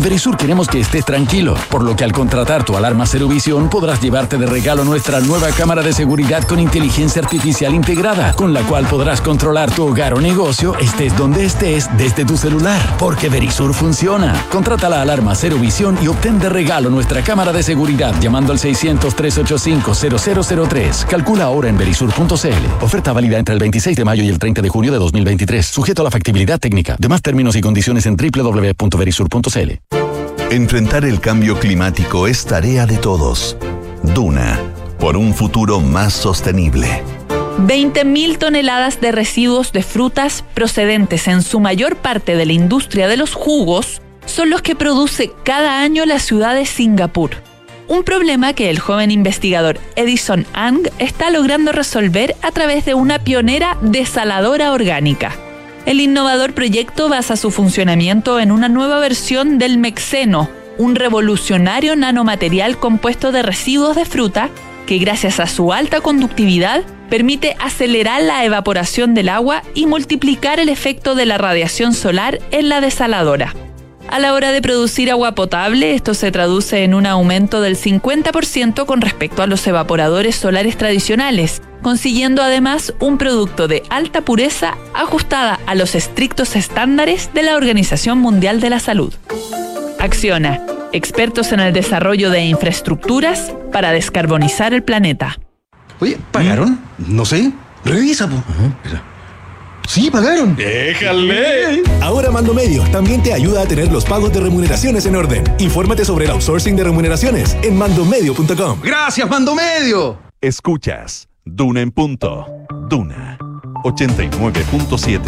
Verisur 0.01 0.36
queremos 0.36 0.68
que 0.68 0.80
estés 0.80 1.05
tranquilo, 1.05 1.55
por 1.68 1.82
lo 1.82 1.96
que 1.96 2.05
al 2.05 2.12
contratar 2.12 2.64
tu 2.64 2.76
alarma 2.76 3.07
Cero 3.07 3.26
Visión 3.28 3.68
podrás 3.68 4.01
llevarte 4.01 4.38
de 4.38 4.46
regalo 4.46 4.84
nuestra 4.84 5.20
nueva 5.20 5.48
cámara 5.51 5.82
de 5.82 5.92
seguridad 5.92 6.44
con 6.44 6.61
inteligencia 6.61 7.22
artificial 7.22 7.74
integrada, 7.74 8.32
con 8.34 8.53
la 8.53 8.62
cual 8.62 8.86
podrás 8.86 9.20
controlar 9.20 9.70
tu 9.70 9.86
hogar 9.86 10.14
o 10.14 10.20
negocio 10.20 10.76
estés 10.78 11.16
donde 11.16 11.44
estés 11.44 11.88
desde 11.98 12.24
tu 12.24 12.36
celular, 12.36 12.80
porque 12.98 13.28
Verisur 13.28 13.74
funciona. 13.74 14.46
Contrata 14.51 14.88
la 14.88 15.03
alarma 15.03 15.34
Cero 15.34 15.59
Visión 15.59 15.98
y 16.03 16.09
obtén 16.09 16.38
de 16.38 16.48
regalo 16.48 16.88
nuestra 16.88 17.22
cámara 17.22 17.53
de 17.53 17.62
seguridad 17.62 18.14
llamando 18.20 18.53
al 18.53 18.59
600-385-0003. 18.59 21.07
Calcula 21.07 21.44
ahora 21.44 21.68
en 21.68 21.76
verisur.cl. 21.76 22.82
Oferta 22.82 23.12
válida 23.12 23.38
entre 23.38 23.55
el 23.55 23.59
26 23.59 23.96
de 23.96 24.05
mayo 24.05 24.22
y 24.22 24.28
el 24.28 24.38
30 24.38 24.62
de 24.62 24.68
junio 24.68 24.92
de 24.92 24.98
2023, 24.98 25.66
sujeto 25.66 26.03
a 26.03 26.05
la 26.05 26.11
factibilidad 26.11 26.59
técnica. 26.59 26.96
Demás 26.98 27.22
términos 27.22 27.57
y 27.57 27.61
condiciones 27.61 28.07
en 28.07 28.16
www.verisur.cl. 28.16 29.89
Enfrentar 30.51 31.05
el 31.05 31.20
cambio 31.20 31.61
climático 31.61 32.26
es 32.26 32.44
tarea 32.44 32.84
de 32.84 32.98
todos. 32.98 33.57
Duna, 34.03 34.59
por 34.98 35.16
un 35.16 35.32
futuro 35.32 35.78
más 35.78 36.12
sostenible. 36.12 37.05
20.000 37.68 38.36
toneladas 38.36 39.01
de 39.01 39.12
residuos 39.12 39.70
de 39.70 39.84
frutas 39.84 40.42
procedentes 40.55 41.28
en 41.28 41.42
su 41.42 41.61
mayor 41.61 41.94
parte 41.94 42.34
de 42.34 42.46
la 42.46 42.53
industria 42.53 43.07
de 43.07 43.16
los 43.16 43.32
jugos 43.32 44.03
son 44.26 44.51
los 44.51 44.61
que 44.61 44.74
produce 44.74 45.30
cada 45.44 45.82
año 45.82 46.05
la 46.05 46.18
ciudad 46.18 46.57
de 46.57 46.66
Singapur. 46.66 47.30
Un 47.86 48.03
problema 48.03 48.53
que 48.53 48.70
el 48.70 48.80
joven 48.80 49.12
investigador 49.12 49.78
Edison 49.94 50.46
Ang 50.53 50.90
está 50.98 51.30
logrando 51.30 51.70
resolver 51.70 52.34
a 52.42 52.51
través 52.51 52.84
de 52.84 52.94
una 52.94 53.20
pionera 53.20 53.78
desaladora 53.82 54.72
orgánica. 54.72 55.32
El 55.91 56.01
innovador 56.01 56.55
proyecto 56.55 57.09
basa 57.09 57.34
su 57.34 57.51
funcionamiento 57.51 58.38
en 58.38 58.53
una 58.53 58.68
nueva 58.68 59.01
versión 59.01 59.59
del 59.59 59.76
mexeno, 59.76 60.49
un 60.78 60.95
revolucionario 60.95 61.97
nanomaterial 61.97 62.78
compuesto 62.78 63.32
de 63.32 63.43
residuos 63.43 63.97
de 63.97 64.05
fruta 64.05 64.51
que 64.86 64.99
gracias 64.99 65.41
a 65.41 65.49
su 65.49 65.72
alta 65.72 66.01
conductividad 66.01 66.84
permite 67.09 67.57
acelerar 67.59 68.22
la 68.22 68.45
evaporación 68.45 69.14
del 69.14 69.30
agua 69.30 69.64
y 69.74 69.86
multiplicar 69.86 70.61
el 70.61 70.68
efecto 70.68 71.16
de 71.16 71.26
la 71.26 71.38
radiación 71.38 71.93
solar 71.93 72.38
en 72.53 72.68
la 72.68 72.80
desaladora. 72.80 73.53
A 74.11 74.18
la 74.18 74.34
hora 74.34 74.50
de 74.50 74.61
producir 74.61 75.08
agua 75.08 75.36
potable, 75.36 75.94
esto 75.94 76.14
se 76.14 76.32
traduce 76.32 76.82
en 76.82 76.94
un 76.94 77.06
aumento 77.06 77.61
del 77.61 77.76
50% 77.76 78.84
con 78.84 79.00
respecto 79.00 79.40
a 79.40 79.46
los 79.46 79.64
evaporadores 79.68 80.34
solares 80.34 80.76
tradicionales, 80.76 81.62
consiguiendo 81.80 82.42
además 82.42 82.92
un 82.98 83.18
producto 83.18 83.68
de 83.68 83.84
alta 83.88 84.22
pureza 84.22 84.76
ajustada 84.94 85.61
a 85.64 85.76
los 85.76 85.94
estrictos 85.94 86.56
estándares 86.56 87.32
de 87.34 87.44
la 87.44 87.56
Organización 87.56 88.18
Mundial 88.18 88.61
de 88.61 88.70
la 88.70 88.80
Salud. 88.80 89.14
Acciona, 90.00 90.61
expertos 90.90 91.52
en 91.52 91.61
el 91.61 91.72
desarrollo 91.72 92.30
de 92.30 92.40
infraestructuras 92.40 93.52
para 93.70 93.92
descarbonizar 93.92 94.74
el 94.74 94.82
planeta. 94.82 95.38
Oye, 96.00 96.18
¿pagaron? 96.32 96.80
No 96.98 97.24
sé. 97.24 97.52
Revisa, 97.84 98.28
po. 98.28 98.42
Sí, 99.91 100.09
pagaron. 100.09 100.55
Déjale. 100.55 101.82
Ahora 102.01 102.30
Mando 102.30 102.55
Medio 102.55 102.84
también 102.93 103.24
te 103.24 103.32
ayuda 103.32 103.62
a 103.62 103.66
tener 103.66 103.91
los 103.91 104.05
pagos 104.05 104.32
de 104.32 104.38
remuneraciones 104.38 105.05
en 105.05 105.16
orden. 105.16 105.43
Infórmate 105.59 106.05
sobre 106.05 106.26
el 106.26 106.30
outsourcing 106.30 106.76
de 106.76 106.84
remuneraciones 106.84 107.57
en 107.64 107.76
mandomedio.com. 107.76 108.82
Gracias, 108.84 109.28
Mando 109.28 109.53
Medio. 109.57 110.16
Escuchas 110.41 111.28
Duna 111.45 111.80
en 111.80 111.91
punto. 111.91 112.47
Duna 112.88 113.36
89.7. 113.82 115.22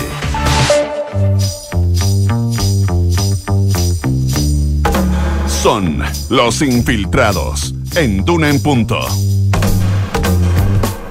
Son 5.49 6.05
los 6.31 6.63
infiltrados 6.63 7.75
en 7.97 8.25
Duna 8.25 8.49
en 8.49 8.63
punto. 8.63 9.01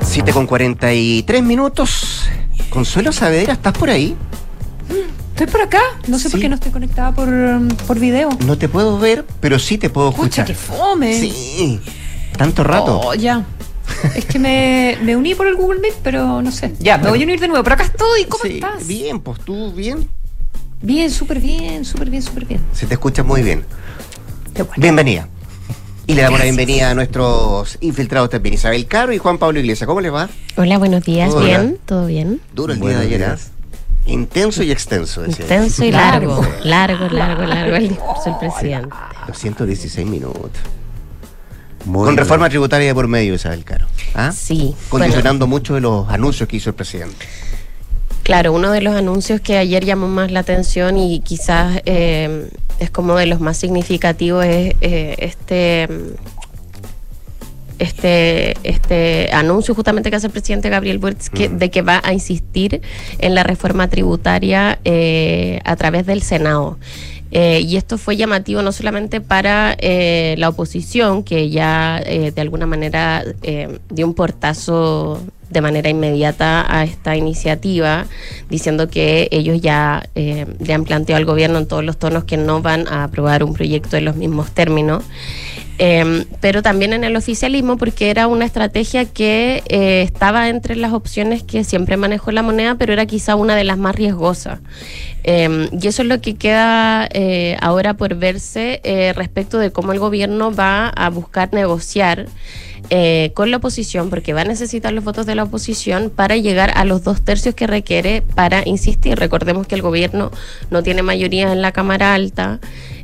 7 0.04 0.32
con 0.32 0.47
43 0.47 1.43
minutos. 1.43 2.20
Consuelo 2.72 3.11
Saavedra, 3.11 3.53
¿estás 3.53 3.74
por 3.78 3.89
ahí? 3.89 4.15
Estoy 5.32 5.47
por 5.47 5.61
acá, 5.61 5.82
no 6.07 6.17
sé 6.17 6.30
por 6.30 6.39
qué 6.39 6.47
no 6.49 6.55
estoy 6.55 6.72
conectada 6.72 7.13
por, 7.13 7.28
um, 7.28 7.67
por 7.67 7.99
video. 7.99 8.30
No 8.45 8.57
te 8.57 8.69
puedo 8.69 8.97
ver, 8.97 9.26
pero 9.41 9.59
sí 9.59 9.78
te 9.78 9.89
puedo 9.89 10.11
Pucha, 10.11 10.43
escuchar. 10.43 10.45
qué 10.47 10.55
fome. 10.55 11.19
Sí. 11.19 11.80
Tanto 12.38 12.63
rato. 12.63 12.99
Oh, 13.03 13.13
ya. 13.13 13.43
Es 14.15 14.26
que 14.26 14.39
me, 14.39 14.97
me 15.03 15.15
uní 15.17 15.36
por 15.36 15.47
el 15.47 15.55
Google 15.55 15.80
Meet, 15.82 15.95
pero 16.01 16.41
no 16.41 16.51
sé. 16.51 16.74
Ya, 16.80 16.95
me 16.97 17.01
pero- 17.03 17.11
voy 17.11 17.22
a 17.22 17.26
unir 17.26 17.39
de 17.41 17.47
nuevo. 17.49 17.61
Pero 17.63 17.74
acá 17.74 17.84
estoy, 17.84 18.24
¿cómo 18.26 18.43
Sí, 18.45 18.53
estás? 18.55 18.88
Bien, 18.88 19.19
pues 19.19 19.39
tú 19.41 19.74
bien. 19.74 20.07
Bien, 20.82 21.11
súper 21.11 21.39
bien, 21.41 21.84
súper 21.84 22.09
bien, 22.09 22.24
súper 22.24 22.45
bien. 22.45 22.61
Se 22.74 22.86
te 22.88 22.93
escucha 22.93 23.22
muy 23.22 23.41
bien. 23.43 23.65
Qué 24.53 24.63
bueno. 24.63 24.82
Bienvenida. 24.82 25.28
Y 26.12 26.14
le 26.14 26.24
damos 26.24 26.39
la 26.39 26.43
bienvenida 26.43 26.89
a 26.89 26.93
nuestros 26.93 27.78
infiltrados 27.80 28.30
también, 28.30 28.55
Isabel 28.55 28.86
Caro 28.86 29.14
y 29.14 29.18
Juan 29.18 29.38
Pablo 29.38 29.62
Iglesias. 29.62 29.88
¿Cómo 29.88 30.01
les 30.01 30.14
va? 30.14 30.28
Hola, 30.57 30.78
buenos 30.78 31.05
días. 31.05 31.32
Hola. 31.34 31.45
Bien, 31.45 31.78
todo 31.86 32.05
bien. 32.05 32.41
Duro 32.53 32.74
el 32.74 32.80
Buenos 32.80 32.99
día 32.99 33.09
de 33.09 33.16
ayer. 33.16 33.30
¿ah? 33.30 33.38
Intenso 34.07 34.62
y 34.62 34.72
extenso. 34.72 35.22
decía. 35.22 35.45
Intenso 35.45 35.86
y 35.86 35.91
largo, 35.91 36.45
largo, 36.66 37.07
largo, 37.07 37.43
largo 37.43 37.76
el 37.78 37.88
discurso 37.88 38.24
del 38.26 38.39
presidente. 38.39 38.93
216 39.28 40.05
minutos. 40.05 40.51
Con 41.89 42.18
reforma 42.18 42.49
tributaria 42.49 42.93
por 42.93 43.07
medio, 43.07 43.34
Isabel 43.34 43.64
Caro. 43.64 43.88
¿Ah? 44.14 44.34
Sí. 44.34 44.76
Condicionando 44.89 45.47
mucho 45.47 45.76
de 45.76 45.80
los 45.80 46.09
anuncios 46.09 46.49
que 46.49 46.57
hizo 46.57 46.72
el 46.72 46.76
presidente. 46.76 47.26
Claro, 48.24 48.51
uno 48.51 48.72
de 48.72 48.82
los 48.82 48.95
anuncios 48.95 49.39
que 49.39 49.57
ayer 49.57 49.86
llamó 49.86 50.09
más 50.09 50.30
la 50.30 50.41
atención 50.41 50.97
y 50.97 51.22
quizás 51.22 51.82
eh, 51.86 52.49
es 52.82 52.90
como 52.90 53.16
de 53.16 53.28
los 53.28 53.40
más 53.40 53.58
significativos 53.58 54.44
es 54.44 54.76
eh, 54.82 55.16
este 55.20 55.88
este 57.78 58.56
este 58.64 59.30
anuncio 59.34 59.76
justamente 59.76 60.10
que 60.10 60.16
hace 60.16 60.28
el 60.28 60.34
presidente 60.34 60.70
Gabriel 60.70 60.98
Boric 60.98 61.30
que, 61.30 61.48
de 61.48 61.70
que 61.70 61.84
va 61.84 62.02
a 62.04 62.12
insistir 62.12 62.82
en 63.20 63.36
la 63.36 63.44
reforma 63.44 63.88
tributaria 63.88 64.80
eh, 64.84 65.62
a 65.64 65.76
través 65.76 66.06
del 66.06 66.22
Senado. 66.22 66.78
Eh, 67.34 67.62
y 67.66 67.78
esto 67.78 67.98
fue 67.98 68.18
llamativo 68.18 68.62
no 68.62 68.74
solamente 68.74 69.22
para 69.22 69.76
eh, 69.80 70.36
la 70.38 70.50
oposición, 70.50 71.24
que 71.24 71.50
ya 71.50 72.02
de 72.04 72.42
alguna 72.42 72.66
manera 72.66 73.24
dio 73.90 74.06
un 74.06 74.14
portazo 74.14 75.22
de 75.52 75.62
manera 75.62 75.89
inmediata 75.89 76.66
a 76.68 76.84
esta 76.84 77.16
iniciativa, 77.16 78.06
diciendo 78.49 78.89
que 78.89 79.28
ellos 79.32 79.62
ya 79.62 80.10
eh, 80.16 80.45
le 80.60 80.74
han 80.74 80.86
planteado 80.86 81.18
al 81.18 81.26
gobierno 81.26 81.60
en 81.60 81.68
todos 81.68 81.84
los 81.84 81.97
tonos 81.97 82.24
que 82.24 82.38
no 82.38 82.62
van 82.62 82.88
a 82.88 83.04
aprobar 83.04 83.43
un 83.43 83.54
proyecto 83.54 83.97
en 83.97 84.06
los 84.06 84.16
mismos 84.16 84.52
términos. 84.52 85.04
Eh, 85.80 86.26
pero 86.41 86.61
también 86.61 86.93
en 86.93 87.03
el 87.03 87.15
oficialismo 87.15 87.78
porque 87.78 88.11
era 88.11 88.28
una 88.28 88.45
estrategia 88.45 89.05
que 89.05 89.63
eh, 89.67 90.03
estaba 90.03 90.49
entre 90.49 90.76
las 90.76 90.93
opciones 90.93 91.41
que 91.41 91.63
siempre 91.63 91.97
manejó 91.97 92.32
la 92.32 92.43
moneda, 92.43 92.76
pero 92.76 92.93
era 92.93 93.07
quizá 93.07 93.36
una 93.36 93.55
de 93.55 93.63
las 93.63 93.78
más 93.78 93.95
riesgosas. 93.95 94.59
Eh, 95.24 95.69
y 95.72 95.88
eso 95.88 96.03
es 96.03 96.07
lo 96.07 96.22
que 96.22 96.36
queda 96.36 97.07
eh, 97.11 97.57
ahora 97.61 97.95
por 97.95 98.15
verse 98.15 98.80
eh, 98.84 99.13
respecto 99.13 99.57
de 99.57 99.72
cómo 99.72 99.91
el 99.91 99.99
gobierno 99.99 100.53
va 100.53 100.89
a 100.89 101.09
buscar 101.09 101.51
negociar 101.53 102.28
eh, 102.89 103.32
con 103.36 103.51
la 103.51 103.57
oposición, 103.57 104.09
porque 104.09 104.34
va 104.34 104.41
a 104.41 104.45
necesitar 104.45 104.91
los 104.91 105.03
votos 105.03 105.26
de 105.26 105.36
la 105.36 105.43
oposición 105.43 106.09
para 106.09 106.36
llegar 106.36 106.72
a 106.76 106.84
los 106.84 107.03
dos 107.03 107.22
tercios 107.22 107.55
que 107.55 107.67
requiere 107.67 108.22
para 108.36 108.63
insistir. 108.67 109.17
Recordemos 109.17 109.67
que 109.67 109.76
el 109.76 109.82
gobierno 109.82 110.32
no 110.69 110.84
tiene 110.84 111.01
mayoría 111.01 111.51
en 111.51 111.61
la 111.61 111.72
Cámara 111.72 112.13
Alta. 112.13 112.59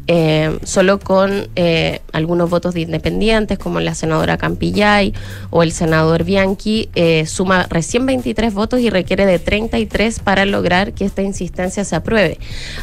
Eh, 0.08 0.58
solo 0.64 1.00
con 1.00 1.50
eh, 1.56 2.02
algunos 2.14 2.50
votos 2.50 2.74
de 2.74 2.82
independientes, 2.82 3.60
como 3.60 3.80
la 3.80 3.94
senadora 3.94 4.38
Campillay 4.38 5.14
o 5.50 5.64
el 5.64 5.72
senador 5.72 6.24
Bianchi, 6.24 6.90
eh, 6.96 7.26
suma 7.26 7.68
recién 7.70 8.06
23 8.06 8.54
votos 8.54 8.80
y 8.80 8.90
requiere 8.90 9.26
de 9.26 9.40
33 9.40 10.20
para 10.20 10.46
lograr 10.46 10.94
que 10.94 11.06
esta 11.06 11.22
insistencia 11.22 11.84
se 11.84 11.96
apruebe. 11.96 12.40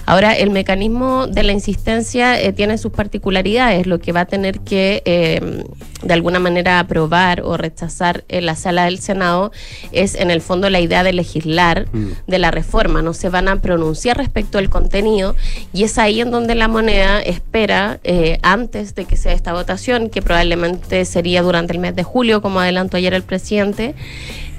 Ahora, 0.06 0.32
el 0.32 0.50
mecanismo 0.50 1.26
de 1.26 1.42
la 1.42 1.52
insistencia 1.52 2.40
eh, 2.40 2.52
tiene 2.52 2.78
sus 2.78 2.92
particularidades, 2.92 3.86
lo 3.86 3.98
que 3.98 4.12
va 4.12 4.20
a 4.20 4.26
tener 4.26 4.60
que 4.60 5.02
eh, 5.04 5.64
de 6.02 6.14
alguna 6.14 6.38
manera 6.38 6.78
aprobar 6.78 7.40
o 7.42 7.56
rechazar 7.56 8.24
en 8.28 8.46
la 8.46 8.56
sala 8.56 8.84
del 8.84 8.98
Senado 8.98 9.52
es 9.92 10.14
en 10.14 10.30
el 10.30 10.40
fondo 10.40 10.68
la 10.70 10.80
idea 10.80 11.02
de 11.02 11.12
legislar 11.12 11.86
de 12.26 12.38
la 12.38 12.50
reforma, 12.50 13.00
no 13.00 13.14
se 13.14 13.30
van 13.30 13.48
a 13.48 13.60
pronunciar 13.60 14.18
respecto 14.18 14.58
al 14.58 14.68
contenido 14.68 15.34
y 15.72 15.84
es 15.84 15.98
ahí 15.98 16.20
en 16.20 16.30
donde 16.30 16.54
la 16.54 16.68
moneda 16.68 17.13
espera, 17.20 18.00
eh, 18.04 18.38
antes 18.42 18.94
de 18.94 19.04
que 19.04 19.16
sea 19.16 19.32
esta 19.32 19.52
votación, 19.52 20.10
que 20.10 20.22
probablemente 20.22 21.04
sería 21.04 21.42
durante 21.42 21.72
el 21.72 21.78
mes 21.78 21.94
de 21.96 22.02
julio, 22.02 22.40
como 22.42 22.60
adelantó 22.60 22.96
ayer 22.96 23.14
el 23.14 23.22
presidente, 23.22 23.94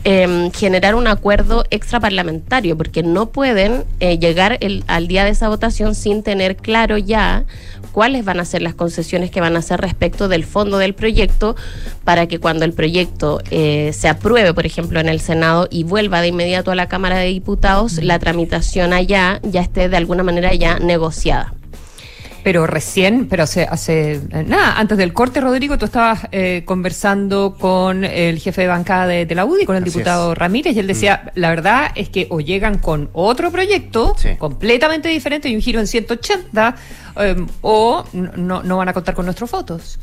eh, 0.08 0.52
generar 0.54 0.94
un 0.94 1.08
acuerdo 1.08 1.64
extraparlamentario, 1.72 2.78
porque 2.78 3.02
no 3.02 3.30
pueden 3.32 3.86
eh, 4.00 4.20
llegar 4.20 4.60
el- 4.62 4.84
al 4.86 5.08
día 5.08 5.24
de 5.26 5.32
esa 5.32 5.50
votación 5.50 5.96
sin 5.96 6.22
tener 6.22 6.58
claro 6.58 7.00
ya 7.00 7.46
cuáles 7.92 8.24
van 8.24 8.40
a 8.40 8.46
ser 8.46 8.62
las 8.62 8.76
concesiones 8.76 9.32
que 9.32 9.42
van 9.42 9.56
a 9.56 9.60
hacer 9.60 9.82
respecto 9.82 10.28
del 10.28 10.44
fondo 10.44 10.78
del 10.78 10.94
proyecto, 10.94 11.56
para 12.04 12.28
que 12.28 12.38
cuando 12.40 12.66
el 12.66 12.74
proyecto 12.74 13.42
eh, 13.50 13.94
se 13.94 14.08
apruebe, 14.08 14.54
por 14.54 14.68
ejemplo, 14.68 15.00
en 15.00 15.10
el 15.10 15.20
Senado 15.22 15.68
y 15.72 15.86
vuelva 15.86 16.22
de 16.22 16.28
inmediato 16.28 16.70
a 16.72 16.76
la 16.76 16.88
Cámara 16.88 17.18
de 17.18 17.28
Diputados, 17.28 18.04
la 18.04 18.20
tramitación 18.20 18.94
allá 18.94 19.40
ya 19.42 19.62
esté 19.62 19.90
de 19.90 19.98
alguna 19.98 20.22
manera 20.22 20.54
ya 20.54 20.78
negociada. 20.78 21.55
Pero 22.46 22.68
recién, 22.68 23.28
pero 23.28 23.42
hace, 23.42 23.64
hace 23.64 24.22
eh, 24.30 24.44
nada, 24.46 24.78
antes 24.78 25.00
del 25.00 25.14
corte, 25.14 25.42
Rodrigo, 25.42 25.80
tú 25.80 25.86
estabas 25.86 26.28
eh, 26.32 26.62
conversando 26.64 27.56
con 27.60 28.04
el 28.04 28.38
jefe 28.38 28.62
de 28.62 28.68
bancada 28.68 29.08
de, 29.08 29.26
de 29.26 29.34
la 29.34 29.46
UDI, 29.46 29.66
con 29.66 29.76
el 29.76 29.82
Así 29.82 29.92
diputado 29.92 30.34
es. 30.34 30.38
Ramírez, 30.38 30.76
y 30.76 30.80
él 30.80 30.86
decía, 30.86 31.32
la 31.34 31.50
verdad 31.50 31.92
es 31.96 32.10
que 32.10 32.28
o 32.30 32.42
llegan 32.42 32.78
con 32.78 33.10
otro 33.14 33.50
proyecto 33.50 34.16
completamente 34.38 35.10
diferente 35.10 35.50
y 35.50 35.56
un 35.56 35.62
giro 35.64 35.80
en 35.80 35.88
180, 35.88 36.76
eh, 37.16 37.46
o 37.62 38.06
no, 38.14 38.62
no 38.62 38.78
van 38.78 38.90
a 38.90 38.94
contar 38.94 39.16
con 39.16 39.26
nuestros 39.26 39.50
votos. 39.50 39.98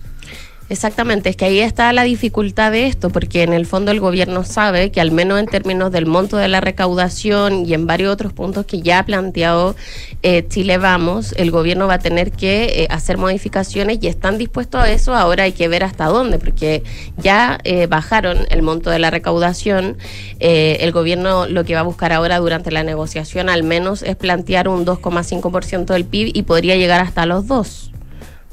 Exactamente, 0.72 1.28
es 1.28 1.36
que 1.36 1.44
ahí 1.44 1.58
está 1.58 1.92
la 1.92 2.02
dificultad 2.02 2.72
de 2.72 2.86
esto, 2.86 3.10
porque 3.10 3.42
en 3.42 3.52
el 3.52 3.66
fondo 3.66 3.90
el 3.90 4.00
gobierno 4.00 4.42
sabe 4.42 4.90
que 4.90 5.02
al 5.02 5.10
menos 5.10 5.38
en 5.38 5.44
términos 5.44 5.92
del 5.92 6.06
monto 6.06 6.38
de 6.38 6.48
la 6.48 6.62
recaudación 6.62 7.66
y 7.66 7.74
en 7.74 7.86
varios 7.86 8.10
otros 8.10 8.32
puntos 8.32 8.64
que 8.64 8.80
ya 8.80 9.00
ha 9.00 9.04
planteado 9.04 9.76
eh, 10.22 10.46
Chile 10.48 10.78
Vamos, 10.78 11.34
el 11.36 11.50
gobierno 11.50 11.88
va 11.88 11.94
a 11.94 11.98
tener 11.98 12.32
que 12.32 12.84
eh, 12.84 12.86
hacer 12.88 13.18
modificaciones 13.18 13.98
y 14.00 14.06
están 14.06 14.38
dispuestos 14.38 14.80
a 14.80 14.90
eso, 14.90 15.14
ahora 15.14 15.42
hay 15.42 15.52
que 15.52 15.68
ver 15.68 15.84
hasta 15.84 16.06
dónde, 16.06 16.38
porque 16.38 16.82
ya 17.18 17.58
eh, 17.64 17.86
bajaron 17.86 18.46
el 18.48 18.62
monto 18.62 18.88
de 18.88 18.98
la 18.98 19.10
recaudación, 19.10 19.98
eh, 20.40 20.78
el 20.80 20.90
gobierno 20.90 21.48
lo 21.48 21.64
que 21.64 21.74
va 21.74 21.80
a 21.80 21.84
buscar 21.84 22.14
ahora 22.14 22.38
durante 22.38 22.70
la 22.70 22.82
negociación 22.82 23.50
al 23.50 23.62
menos 23.62 24.02
es 24.02 24.16
plantear 24.16 24.68
un 24.68 24.86
2,5% 24.86 25.92
del 25.92 26.06
PIB 26.06 26.30
y 26.32 26.44
podría 26.44 26.76
llegar 26.76 27.02
hasta 27.02 27.26
los 27.26 27.46
2 27.46 27.90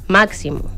máximo. 0.06 0.68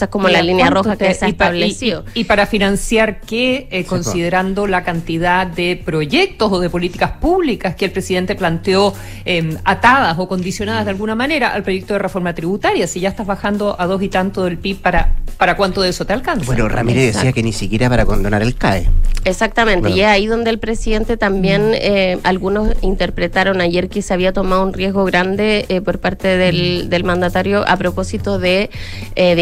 Esa 0.00 0.06
es 0.06 0.10
como 0.12 0.28
Mira, 0.28 0.38
la 0.38 0.44
línea 0.44 0.64
¿cuánto 0.70 0.82
roja 0.84 0.96
que 0.96 1.12
se 1.12 1.26
ha 1.26 1.28
y 1.28 1.32
pa- 1.34 1.44
y- 1.44 1.48
establecido. 1.48 2.04
Y, 2.14 2.20
y 2.20 2.24
para 2.24 2.46
financiar 2.46 3.20
qué, 3.20 3.68
eh, 3.70 3.84
considerando 3.84 4.66
la 4.66 4.82
cantidad 4.82 5.46
de 5.46 5.78
proyectos 5.84 6.50
o 6.50 6.58
de 6.58 6.70
políticas 6.70 7.10
públicas 7.20 7.74
que 7.74 7.84
el 7.84 7.90
presidente 7.92 8.34
planteó 8.34 8.94
eh, 9.26 9.56
atadas 9.64 10.18
o 10.18 10.26
condicionadas 10.26 10.86
de 10.86 10.92
alguna 10.92 11.14
manera 11.14 11.52
al 11.52 11.62
proyecto 11.62 11.92
de 11.92 11.98
reforma 11.98 12.34
tributaria, 12.34 12.86
si 12.86 13.00
ya 13.00 13.10
estás 13.10 13.26
bajando 13.26 13.76
a 13.78 13.86
dos 13.86 14.02
y 14.02 14.08
tanto 14.08 14.44
del 14.44 14.56
PIB, 14.56 14.78
¿para, 14.80 15.12
para 15.36 15.54
cuánto 15.56 15.82
de 15.82 15.90
eso 15.90 16.06
te 16.06 16.14
alcanza? 16.14 16.46
Bueno, 16.46 16.66
Ramírez 16.68 17.14
decía 17.14 17.32
que 17.32 17.42
ni 17.42 17.52
siquiera 17.52 17.90
para 17.90 18.06
condonar 18.06 18.40
el 18.40 18.54
CAE. 18.54 18.88
Exactamente, 19.26 19.82
Bueno. 19.82 19.96
y 19.96 20.00
es 20.00 20.06
ahí 20.06 20.26
donde 20.26 20.48
el 20.48 20.58
presidente 20.58 21.18
también, 21.18 21.72
eh, 21.74 22.18
algunos 22.22 22.72
interpretaron 22.80 23.60
ayer 23.60 23.90
que 23.90 24.00
se 24.00 24.14
había 24.14 24.32
tomado 24.32 24.62
un 24.62 24.72
riesgo 24.72 25.04
grande 25.04 25.66
eh, 25.68 25.82
por 25.82 25.98
parte 25.98 26.38
del, 26.38 26.88
del 26.88 27.04
mandatario 27.04 27.68
a 27.68 27.76
propósito 27.76 28.38
de 28.38 28.70
eh, 29.16 29.34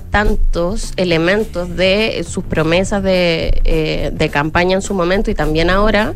tantos 0.00 0.92
elementos 0.96 1.76
de 1.76 2.24
sus 2.28 2.44
promesas 2.44 3.02
de, 3.02 3.60
eh, 3.64 4.10
de 4.12 4.28
campaña 4.28 4.74
en 4.76 4.82
su 4.82 4.94
momento 4.94 5.30
y 5.30 5.34
también 5.34 5.70
ahora 5.70 6.14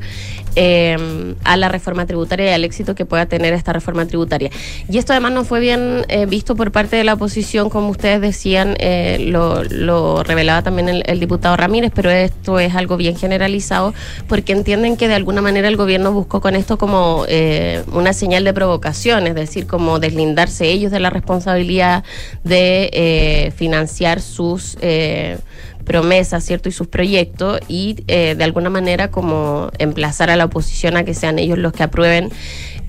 eh, 0.57 1.35
a 1.45 1.57
la 1.57 1.69
reforma 1.69 2.07
tributaria 2.07 2.51
y 2.51 2.55
al 2.55 2.65
éxito 2.65 2.95
que 2.95 3.07
pueda 3.07 3.27
tener 3.27 3.55
esta 3.55 3.73
reforma 3.73 4.07
tributaria. 4.07 4.51
Y 4.89 4.99
esto 4.99 5.13
además 5.13 5.33
no 5.33 5.45
fue 5.45 5.61
bien 5.61 6.05
eh, 6.09 6.27
visto 6.27 6.57
por 6.57 6.73
parte 6.73 6.97
de 6.97 7.05
la 7.05 7.15
oposición, 7.15 7.71
como 7.71 7.89
ustedes 7.89 8.21
decían, 8.21 8.77
eh, 8.79 9.19
lo, 9.21 9.65
lo 9.65 10.23
revelaba 10.23 10.63
también 10.63 10.89
el, 10.89 11.03
el 11.07 11.21
diputado 11.21 11.57
Ramírez, 11.57 11.93
pero 11.95 12.11
esto 12.11 12.59
es 12.59 12.75
algo 12.75 12.97
bien 12.97 13.17
generalizado 13.17 13.95
porque 14.29 14.53
entienden 14.53 14.97
que 14.97 15.09
de 15.09 15.15
alguna 15.15 15.41
manera 15.41 15.69
el 15.69 15.77
gobierno 15.77 16.13
buscó 16.13 16.41
con 16.41 16.55
esto 16.55 16.79
como 16.79 17.25
eh, 17.29 17.83
una 17.93 18.13
señal 18.13 18.45
de 18.45 18.53
provocación, 18.53 19.27
es 19.27 19.35
decir, 19.35 19.67
como 19.67 19.99
deslindarse 19.99 20.69
ellos 20.69 20.93
de 20.93 21.01
la 21.01 21.11
responsabilidad 21.11 22.05
de 22.45 22.91
eh, 22.93 23.53
financiar 23.63 24.21
sus... 24.21 24.77
eh, 24.81 25.39
promesas, 25.83 26.45
¿cierto? 26.45 26.69
Y 26.69 26.73
sus 26.73 26.87
proyectos 26.87 27.61
y 27.69 28.05
eh, 28.07 28.35
de 28.37 28.45
alguna 28.45 28.71
manera 28.71 29.11
como 29.11 29.71
emplazar 29.79 30.31
a 30.31 30.37
la 30.37 30.45
oposición 30.45 30.97
a 30.97 31.05
que 31.05 31.13
sean 31.13 31.39
ellos 31.39 31.59
los 31.59 31.73
que 31.73 31.83
aprueben 31.83 32.31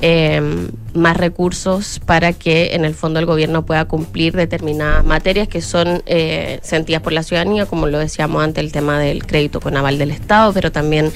eh, 0.01 0.69
más 0.93 1.17
recursos 1.17 1.99
para 2.05 2.33
que 2.33 2.75
en 2.75 2.85
el 2.85 2.93
fondo 2.93 3.19
el 3.19 3.25
gobierno 3.25 3.65
pueda 3.65 3.85
cumplir 3.85 4.35
determinadas 4.35 5.03
materias 5.03 5.47
que 5.47 5.61
son 5.61 6.03
eh, 6.05 6.59
sentidas 6.61 7.01
por 7.01 7.13
la 7.13 7.23
ciudadanía, 7.23 7.65
como 7.65 7.87
lo 7.87 7.99
decíamos 7.99 8.43
antes, 8.43 8.63
el 8.63 8.71
tema 8.71 8.99
del 8.99 9.25
crédito 9.25 9.59
con 9.59 9.75
aval 9.75 9.97
del 9.97 10.11
Estado, 10.11 10.53
pero 10.53 10.71
también 10.71 11.11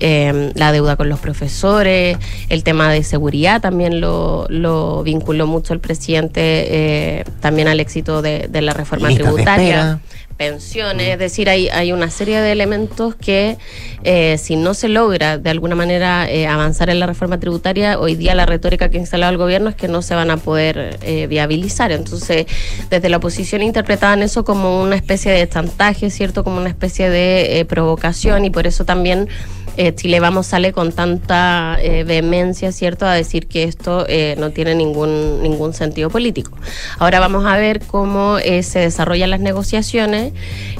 eh, 0.00 0.52
la 0.54 0.72
deuda 0.72 0.96
con 0.96 1.08
los 1.08 1.20
profesores, 1.20 2.18
el 2.48 2.64
tema 2.64 2.90
de 2.92 3.02
seguridad 3.02 3.60
también 3.60 4.00
lo, 4.00 4.46
lo 4.48 5.02
vinculó 5.02 5.46
mucho 5.46 5.72
el 5.72 5.80
presidente 5.80 6.40
eh, 6.40 7.24
también 7.40 7.68
al 7.68 7.80
éxito 7.80 8.22
de, 8.22 8.48
de 8.48 8.62
la 8.62 8.72
reforma 8.72 9.08
tributaria. 9.08 10.00
Pensiones, 10.40 11.06
es 11.06 11.18
decir, 11.18 11.50
hay, 11.50 11.68
hay 11.68 11.92
una 11.92 12.08
serie 12.08 12.40
de 12.40 12.50
elementos 12.50 13.14
que 13.14 13.58
eh, 14.04 14.38
si 14.38 14.56
no 14.56 14.72
se 14.72 14.88
logra 14.88 15.36
de 15.36 15.50
alguna 15.50 15.74
manera 15.74 16.30
eh, 16.30 16.46
avanzar 16.46 16.88
en 16.88 16.98
la 16.98 17.06
reforma 17.06 17.38
tributaria, 17.38 18.00
hoy 18.00 18.14
día 18.14 18.34
la 18.34 18.46
retórica 18.46 18.88
que 18.88 18.96
ha 18.96 19.00
instalado 19.00 19.32
el 19.32 19.36
gobierno 19.36 19.68
es 19.68 19.74
que 19.74 19.86
no 19.86 20.00
se 20.00 20.14
van 20.14 20.30
a 20.30 20.38
poder 20.38 20.98
eh, 21.02 21.26
viabilizar. 21.26 21.92
Entonces, 21.92 22.46
desde 22.88 23.10
la 23.10 23.18
oposición 23.18 23.60
interpretaban 23.60 24.22
eso 24.22 24.42
como 24.42 24.82
una 24.82 24.96
especie 24.96 25.30
de 25.30 25.46
chantaje, 25.46 26.08
¿cierto? 26.08 26.42
Como 26.42 26.56
una 26.56 26.70
especie 26.70 27.10
de 27.10 27.66
provocación 27.66 28.46
y 28.46 28.50
por 28.50 28.66
eso 28.66 28.86
también 28.86 29.28
eh, 29.76 29.94
Chile 29.94 30.20
Vamos 30.20 30.46
sale 30.46 30.72
con 30.72 30.92
tanta 30.92 31.78
eh, 31.80 32.04
vehemencia, 32.04 32.72
¿cierto?, 32.72 33.06
a 33.06 33.14
decir 33.14 33.46
que 33.46 33.62
esto 33.62 34.04
eh, 34.08 34.34
no 34.38 34.50
tiene 34.50 34.74
ningún, 34.74 35.42
ningún 35.42 35.72
sentido 35.72 36.10
político. 36.10 36.52
Ahora 36.98 37.20
vamos 37.20 37.46
a 37.46 37.56
ver 37.56 37.80
cómo 37.80 38.38
se 38.38 38.78
desarrollan 38.78 39.30
las 39.30 39.40
negociaciones. 39.40 40.29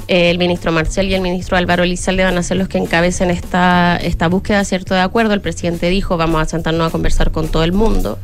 El 0.07 0.37
ministro 0.37 0.71
Marcel 0.71 1.07
y 1.09 1.13
el 1.13 1.21
ministro 1.21 1.57
Álvaro 1.57 1.83
Elizalde 1.83 2.23
van 2.23 2.37
a 2.37 2.43
ser 2.43 2.57
los 2.57 2.67
que 2.67 2.77
encabecen 2.77 3.31
esta, 3.31 3.97
esta 3.97 4.27
búsqueda, 4.27 4.63
¿cierto?, 4.63 4.93
de 4.93 5.01
acuerdo. 5.01 5.33
El 5.33 5.41
presidente 5.41 5.89
dijo, 5.89 6.17
vamos 6.17 6.41
a 6.41 6.45
sentarnos 6.45 6.87
a 6.87 6.91
conversar 6.91 7.31
con 7.31 7.49
todo 7.49 7.63
el 7.63 7.71
mundo. 7.71 8.19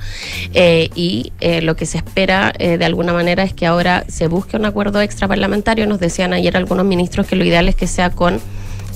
y 0.53 1.31
lo 1.61 1.75
que 1.75 1.85
se 1.85 1.97
espera, 1.97 2.53
de 2.57 2.83
alguna 2.85 3.13
manera, 3.13 3.43
es 3.43 3.53
que 3.53 3.65
ahora 3.65 4.03
se 4.07 4.27
busque 4.27 4.57
un 4.57 4.65
acuerdo 4.65 5.01
extraparlamentario. 5.01 5.87
Nos 5.87 5.99
decían 5.99 6.33
ayer 6.33 6.57
algunos 6.57 6.85
ministros 6.85 7.27
que 7.27 7.35
lo 7.35 7.45
ideal 7.45 7.69
es 7.69 7.75
que 7.75 7.87
sea 7.87 8.09
con 8.09 8.39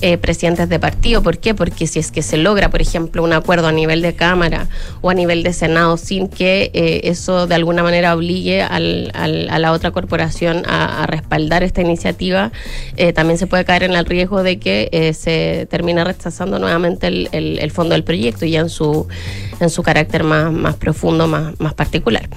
eh, 0.02 0.18
presidentes 0.18 0.68
de 0.68 0.80
partido. 0.80 1.22
¿Por 1.22 1.38
qué? 1.38 1.54
Porque 1.54 1.86
si 1.86 2.00
es 2.00 2.10
que 2.10 2.22
se 2.22 2.36
logra, 2.36 2.70
por 2.70 2.82
ejemplo, 2.82 3.22
un 3.22 3.32
acuerdo 3.32 3.68
a 3.68 3.72
nivel 3.72 4.02
de 4.02 4.14
Cámara 4.14 4.68
o 5.00 5.10
a 5.10 5.14
nivel 5.14 5.44
de 5.44 5.52
Senado 5.52 5.96
sin 5.96 6.26
que 6.26 6.72
eh, 6.74 7.02
eso 7.04 7.46
de 7.46 7.54
alguna 7.54 7.84
manera 7.84 8.14
obligue 8.16 8.62
al, 8.62 9.12
a 9.14 9.58
la 9.58 9.70
otra 9.70 9.92
corporación 9.92 10.64
a, 10.66 11.06
respaldar 11.06 11.62
esta 11.62 11.80
iniciativa, 11.82 12.50
eh, 12.96 13.12
también 13.12 13.38
se 13.38 13.46
puede 13.46 13.64
caer 13.64 13.84
en 13.84 13.92
el 13.92 14.04
riesgo 14.04 14.42
de 14.42 14.58
que 14.58 15.12
se 15.16 15.66
termine 15.70 16.02
rechazando 16.02 16.58
nuevamente 16.58 17.06
el, 17.06 17.28
el, 17.32 17.70
fondo 17.70 17.94
del 17.94 18.02
proyecto 18.02 18.44
ya 18.44 18.60
en 18.60 18.70
su, 18.70 19.06
en 19.60 19.70
su 19.70 19.82
carácter 19.82 20.24
más, 20.24 20.52
más 20.52 20.74
profundo, 20.76 21.28
más, 21.28 21.58
más 21.60 21.74
particular. 21.74 22.28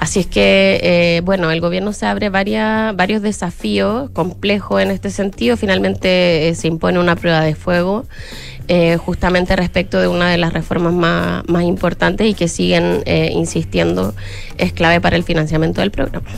Así 0.00 0.20
es 0.20 0.26
que, 0.26 0.80
eh, 0.82 1.20
bueno, 1.24 1.50
el 1.50 1.60
gobierno 1.60 1.92
se 1.92 2.06
abre 2.06 2.30
varias, 2.30 2.96
varios 2.96 3.20
desafíos 3.20 4.08
complejos 4.10 4.80
en 4.80 4.90
este 4.90 5.10
sentido. 5.10 5.58
Finalmente 5.58 6.48
eh, 6.48 6.54
se 6.54 6.68
impone 6.68 6.98
una 6.98 7.09
prueba 7.16 7.40
de 7.40 7.54
fuego. 7.54 8.06
Eh, 8.68 8.96
justamente 8.98 9.56
respecto 9.56 10.00
de 10.00 10.06
una 10.06 10.30
de 10.30 10.38
las 10.38 10.52
reformas 10.52 10.92
más, 10.92 11.42
más 11.48 11.64
importantes 11.64 12.26
y 12.28 12.34
que 12.34 12.46
siguen 12.46 13.02
insistiendo 13.06 14.14
es 14.58 14.72
clave 14.72 15.00
para 15.00 15.16
el 15.16 15.24
financiamiento 15.24 15.80
del 15.80 15.90
programa. 15.90 16.28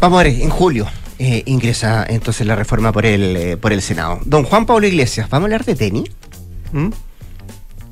Vamos 0.00 0.20
a 0.20 0.24
ver, 0.24 0.40
en 0.40 0.48
julio 0.48 0.88
ingresa 1.18 2.04
entonces 2.08 2.44
la 2.46 2.56
reforma 2.56 2.90
por 2.92 3.06
el, 3.06 3.56
por 3.58 3.72
el 3.72 3.82
Senado. 3.82 4.18
Don 4.24 4.42
Juan 4.42 4.66
Pablo 4.66 4.86
Iglesias, 4.86 5.28
¿vamos 5.30 5.44
a 5.44 5.46
hablar 5.46 5.64
de 5.64 5.76
tenis? 5.76 6.10
¿Mm? 6.72 6.88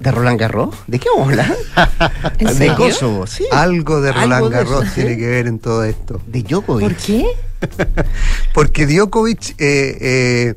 ¿De 0.00 0.10
Roland 0.10 0.40
Garros? 0.40 0.74
¿De 0.86 0.98
qué 0.98 1.08
vamos 1.14 1.38
a 1.38 1.42
hablar? 1.42 2.56
de 2.58 2.74
Kosovo, 2.74 3.26
sí. 3.26 3.44
Algo 3.52 4.00
de 4.00 4.12
Roland 4.12 4.50
Garros 4.50 4.94
tiene 4.94 5.18
que 5.18 5.26
ver 5.26 5.46
en 5.46 5.58
todo 5.58 5.84
esto. 5.84 6.22
¿De 6.26 6.42
Djokovic? 6.42 6.88
¿Por 6.88 6.96
qué? 6.96 7.26
Porque 8.54 8.86
Djokovic 8.86 9.50
eh, 9.58 9.98
eh, 10.00 10.54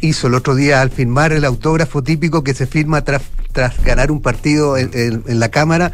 hizo 0.00 0.26
el 0.26 0.34
otro 0.34 0.54
día 0.54 0.80
al 0.80 0.90
firmar 0.90 1.32
el 1.32 1.44
autógrafo 1.44 2.02
típico 2.02 2.44
que 2.44 2.54
se 2.54 2.66
firma 2.66 3.02
tras, 3.02 3.22
tras 3.52 3.82
ganar 3.82 4.10
un 4.10 4.20
partido 4.20 4.76
en, 4.76 5.22
la 5.26 5.48
Cámara, 5.48 5.92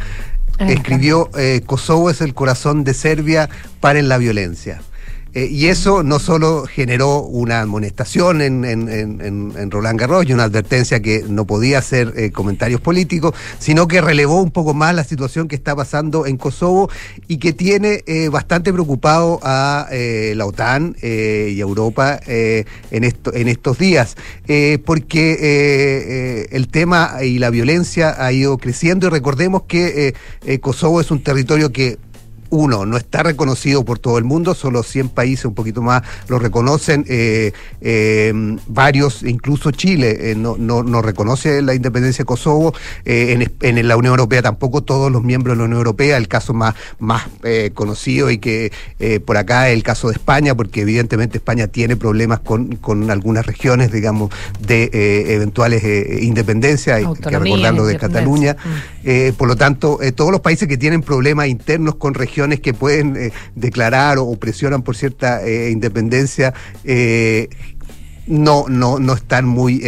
escribió 0.58 1.30
eh, 1.36 1.62
Kosovo 1.66 2.10
es 2.10 2.20
el 2.20 2.34
corazón 2.34 2.84
de 2.84 2.94
Serbia, 2.94 3.48
paren 3.80 4.08
la 4.08 4.18
violencia. 4.18 4.80
Eh, 5.34 5.48
y 5.50 5.66
eso 5.66 6.04
no 6.04 6.20
solo 6.20 6.64
generó 6.64 7.22
una 7.22 7.62
amonestación 7.62 8.40
en, 8.40 8.64
en, 8.64 8.88
en, 8.88 9.70
Roland 9.70 9.98
Garros 9.98 10.26
y 10.28 10.32
una 10.32 10.44
advertencia 10.44 11.00
que 11.00 11.24
no 11.28 11.44
podía 11.44 11.78
hacer 11.78 12.12
eh, 12.16 12.30
comentarios 12.30 12.80
políticos, 12.80 13.34
sino 13.58 13.88
que 13.88 14.00
relevó 14.00 14.40
un 14.40 14.52
poco 14.52 14.74
más 14.74 14.94
la 14.94 15.02
situación 15.02 15.48
que 15.48 15.56
está 15.56 15.74
pasando 15.74 16.26
en 16.26 16.36
Kosovo 16.36 16.88
y 17.26 17.38
que 17.38 17.52
tiene 17.52 18.04
eh, 18.06 18.28
bastante 18.28 18.72
preocupado 18.72 19.40
a 19.42 19.88
la 19.90 20.46
OTAN 20.46 20.96
y 21.02 21.58
Europa 21.60 22.20
en, 22.26 23.04
esto, 23.04 23.32
en 23.34 23.48
estos 23.48 23.78
días, 23.78 24.16
porque 24.84 26.46
el 26.50 26.68
tema 26.68 27.16
y 27.22 27.38
la 27.38 27.50
violencia 27.50 28.14
ha 28.18 28.32
ido 28.32 28.58
creciendo 28.58 29.06
y 29.06 29.10
recordemos 29.10 29.62
que 29.62 30.14
Kosovo 30.60 31.00
es 31.00 31.10
un 31.10 31.22
territorio 31.22 31.72
que 31.72 31.98
uno, 32.54 32.86
no 32.86 32.96
está 32.96 33.24
reconocido 33.24 33.84
por 33.84 33.98
todo 33.98 34.16
el 34.16 34.24
mundo, 34.24 34.54
solo 34.54 34.82
100 34.82 35.08
países, 35.08 35.44
un 35.44 35.54
poquito 35.54 35.82
más, 35.82 36.02
lo 36.28 36.38
reconocen, 36.38 37.04
eh, 37.08 37.52
eh, 37.80 38.32
varios, 38.68 39.24
incluso 39.24 39.72
Chile, 39.72 40.30
eh, 40.30 40.34
no, 40.36 40.56
no, 40.56 41.02
reconoce 41.02 41.62
la 41.62 41.74
independencia 41.74 42.22
de 42.22 42.26
Kosovo, 42.26 42.72
en, 43.04 43.52
en, 43.60 43.88
la 43.88 43.96
Unión 43.96 44.12
Europea 44.12 44.40
tampoco 44.40 44.82
todos 44.82 45.10
los 45.10 45.22
miembros 45.24 45.56
de 45.56 45.58
la 45.58 45.64
Unión 45.64 45.78
Europea, 45.78 46.16
el 46.16 46.28
caso 46.28 46.54
más, 46.54 46.74
más 46.98 47.24
conocido 47.74 48.30
y 48.30 48.38
que 48.38 48.72
por 49.26 49.36
acá 49.36 49.68
es 49.68 49.74
el 49.74 49.82
caso 49.82 50.08
de 50.08 50.14
España, 50.14 50.54
porque 50.54 50.82
evidentemente 50.82 51.38
España 51.38 51.66
tiene 51.66 51.96
problemas 51.96 52.40
con, 52.40 52.76
con 52.76 53.10
algunas 53.10 53.44
regiones, 53.44 53.90
digamos, 53.90 54.30
de 54.60 54.90
eventuales 55.34 55.82
independencias, 56.22 56.98
hay 56.98 57.04
que 57.04 57.38
recordarlo 57.38 57.84
de 57.84 57.96
Cataluña, 57.98 58.56
mm. 59.04 59.32
por 59.36 59.48
lo 59.48 59.56
tanto, 59.56 59.98
todos 60.14 60.30
los 60.30 60.40
países 60.40 60.68
que 60.68 60.76
tienen 60.76 61.02
problemas 61.02 61.48
internos 61.48 61.96
con 61.96 62.14
regiones, 62.14 62.43
que 62.60 62.74
pueden 62.74 63.16
eh, 63.16 63.32
declarar 63.54 64.18
o, 64.18 64.34
presionan 64.36 64.82
por 64.82 64.96
cierta 64.96 65.44
eh, 65.44 65.70
independencia 65.70 66.54
eh, 66.84 67.48
no, 68.26 68.66
no, 68.68 68.98
no 68.98 69.12
están 69.12 69.44
muy 69.44 69.82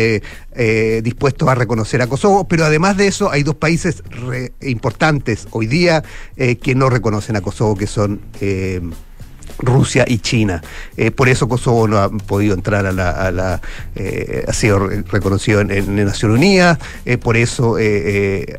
dispuestos 1.03 1.49
a 1.49 1.55
reconocer 1.55 2.03
a 2.03 2.07
Kosovo, 2.07 2.47
pero 2.47 2.67
además 2.67 2.99
de 2.99 3.07
eso 3.07 3.31
hay 3.31 3.43
dos 3.43 3.55
países 3.55 4.03
importantes 4.61 5.49
hoy 5.53 5.67
día 5.67 6.05
que 6.37 6.75
no 6.75 6.91
reconocen 6.91 7.37
a 7.37 7.41
Kosovo, 7.41 7.77
que 7.77 7.87
son 7.87 8.21
Rusia 9.59 10.05
y 10.07 10.19
China. 10.19 10.63
Eh, 10.97 11.11
por 11.11 11.29
eso 11.29 11.49
Kosovo 11.49 11.89
no 11.89 11.99
ha 11.99 12.11
podido 12.11 12.55
entrar 12.55 12.87
a 12.87 12.93
la... 12.93 13.61
Eh, 13.95 14.45
ha 14.47 14.53
sido 14.53 14.79
reconocido 14.79 15.61
en, 15.61 15.71
en 15.71 15.97
Naciones 16.05 16.39
Unidas, 16.39 16.79
eh, 17.05 17.19
por 17.19 17.37
eso 17.37 17.77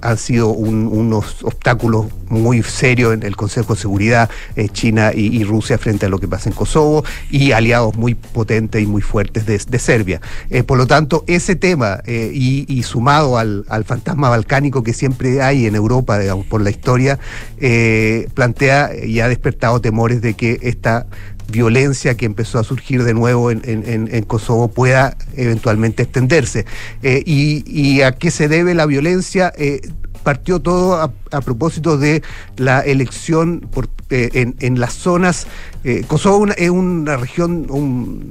han 0.01 0.17
sido 0.17 0.49
unos 0.49 1.43
obstáculos 1.43 2.07
muy 2.29 2.61
serios 2.63 3.13
en 3.13 3.23
el 3.23 3.35
Consejo 3.35 3.75
de 3.75 3.79
Seguridad 3.79 4.29
China 4.71 5.11
y, 5.13 5.43
Rusia 5.43 5.77
frente 5.77 6.07
a 6.07 6.09
lo 6.09 6.19
que 6.19 6.27
pasa 6.27 6.49
en 6.49 6.55
Kosovo 6.55 7.03
y 7.29 7.51
aliados 7.51 7.95
muy 7.95 8.15
potentes 8.15 8.81
y 8.81 8.85
muy 8.85 9.01
fuertes 9.01 9.45
de, 9.45 9.79
Serbia. 9.79 10.19
por 10.65 10.77
lo 10.77 10.87
tanto, 10.87 11.23
ese 11.27 11.55
tema 11.55 11.99
y, 12.05 12.83
sumado 12.83 13.37
al, 13.37 13.65
al, 13.69 13.85
fantasma 13.85 14.29
balcánico 14.29 14.83
que 14.83 14.93
siempre 14.93 15.41
hay 15.41 15.67
en 15.67 15.75
Europa, 15.75 16.19
digamos, 16.19 16.45
por 16.45 16.61
la 16.61 16.69
historia, 16.69 17.19
plantea 18.33 18.91
y 19.05 19.19
ha 19.19 19.29
despertado 19.29 19.79
temores 19.79 20.21
de 20.21 20.33
que 20.33 20.59
esta 20.77 21.07
violencia 21.49 22.15
que 22.15 22.25
empezó 22.25 22.59
a 22.59 22.63
surgir 22.63 23.03
de 23.03 23.13
nuevo 23.13 23.51
en, 23.51 24.23
Kosovo 24.27 24.67
pueda 24.69 25.17
eventualmente 25.35 26.03
extenderse. 26.03 26.65
Eh, 27.03 27.23
y, 27.25 28.01
a 28.01 28.11
qué 28.13 28.31
se 28.31 28.47
debe 28.47 28.73
la 28.73 28.85
violencia? 28.85 29.51
Eh, 29.57 29.81
partió 30.27 30.59
todo 30.59 31.01
a, 31.31 31.39
propósito 31.39 31.97
de 31.97 32.21
la 32.57 32.81
elección 32.81 33.61
por, 33.71 33.87
eh, 34.09 34.51
en, 34.59 34.77
las 34.77 34.91
zonas. 34.91 35.47
Kosovo 36.09 36.47
es 36.57 36.69
una 36.69 37.15
región 37.15 38.29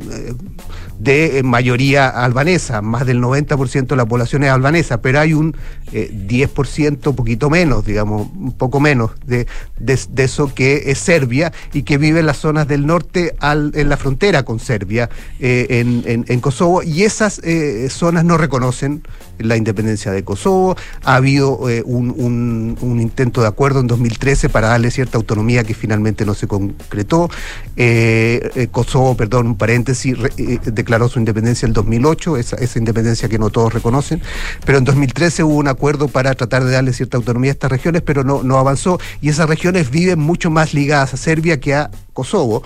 de 0.98 1.40
mayoría 1.42 2.10
albanesa, 2.10 2.82
más 2.82 3.06
del 3.06 3.22
90% 3.22 3.86
de 3.86 3.96
la 3.96 4.04
población 4.04 4.44
es 4.44 4.50
albanesa, 4.50 5.00
pero 5.00 5.20
hay 5.20 5.32
un 5.32 5.56
10%, 5.90 7.06
un 7.06 7.16
poquito 7.16 7.48
menos, 7.48 7.86
digamos, 7.86 8.28
un 8.36 8.52
poco 8.52 8.78
menos 8.78 9.12
de, 9.24 9.46
de, 9.78 10.22
eso 10.22 10.52
que 10.52 10.90
es 10.90 10.98
Serbia 10.98 11.50
y 11.72 11.84
que 11.84 11.96
vive 11.96 12.20
en 12.20 12.26
las 12.26 12.36
zonas 12.36 12.68
del 12.68 12.84
norte 12.86 13.34
al, 13.40 13.72
en 13.74 13.88
la 13.88 13.96
frontera 13.96 14.42
con 14.42 14.60
Serbia, 14.60 15.08
en, 15.40 16.24
en, 16.28 16.40
Kosovo, 16.40 16.82
y 16.82 17.04
esas 17.04 17.40
zonas 17.88 18.22
no 18.26 18.36
reconocen 18.36 19.02
la 19.38 19.56
independencia 19.56 20.12
de 20.12 20.24
Kosovo. 20.24 20.76
Ha 21.04 21.16
habido 21.16 21.68
eh, 21.68 21.82
un, 21.84 22.76
intento 23.00 23.40
de 23.40 23.48
acuerdo 23.48 23.80
en 23.80 23.86
2013 23.86 24.48
para 24.48 24.68
darle 24.68 24.90
cierta 24.90 25.18
autonomía 25.18 25.64
que 25.64 25.74
finalmente 25.74 26.24
no 26.24 26.34
se 26.34 26.46
concretó. 26.46 27.30
Eh, 27.76 28.50
eh, 28.54 28.68
Kosovo, 28.68 29.16
perdón, 29.16 29.46
un 29.46 29.56
paréntesis, 29.56 30.16
declaró 30.64 31.08
su 31.08 31.18
independencia 31.18 31.66
en 31.66 31.72
2008, 31.72 32.36
esa, 32.36 32.78
independencia 32.78 33.28
que 33.28 33.38
no 33.38 33.50
todos 33.50 33.72
reconocen, 33.72 34.22
pero 34.64 34.78
en 34.78 34.84
2013 34.84 35.44
hubo 35.44 35.56
un 35.56 35.68
acuerdo 35.68 36.08
para 36.08 36.34
tratar 36.34 36.64
de 36.64 36.72
darle 36.72 36.92
cierta 36.92 37.16
autonomía 37.16 37.50
a 37.50 37.54
estas 37.54 37.70
regiones, 37.70 38.02
pero 38.02 38.24
no, 38.24 38.58
avanzó 38.58 38.98
y 39.20 39.28
esas 39.28 39.48
regiones 39.48 39.90
viven 39.90 40.18
mucho 40.18 40.50
más 40.50 40.74
ligadas 40.74 41.14
a 41.14 41.16
Serbia 41.16 41.60
que 41.60 41.74
a 41.74 41.90
Kosovo, 42.12 42.62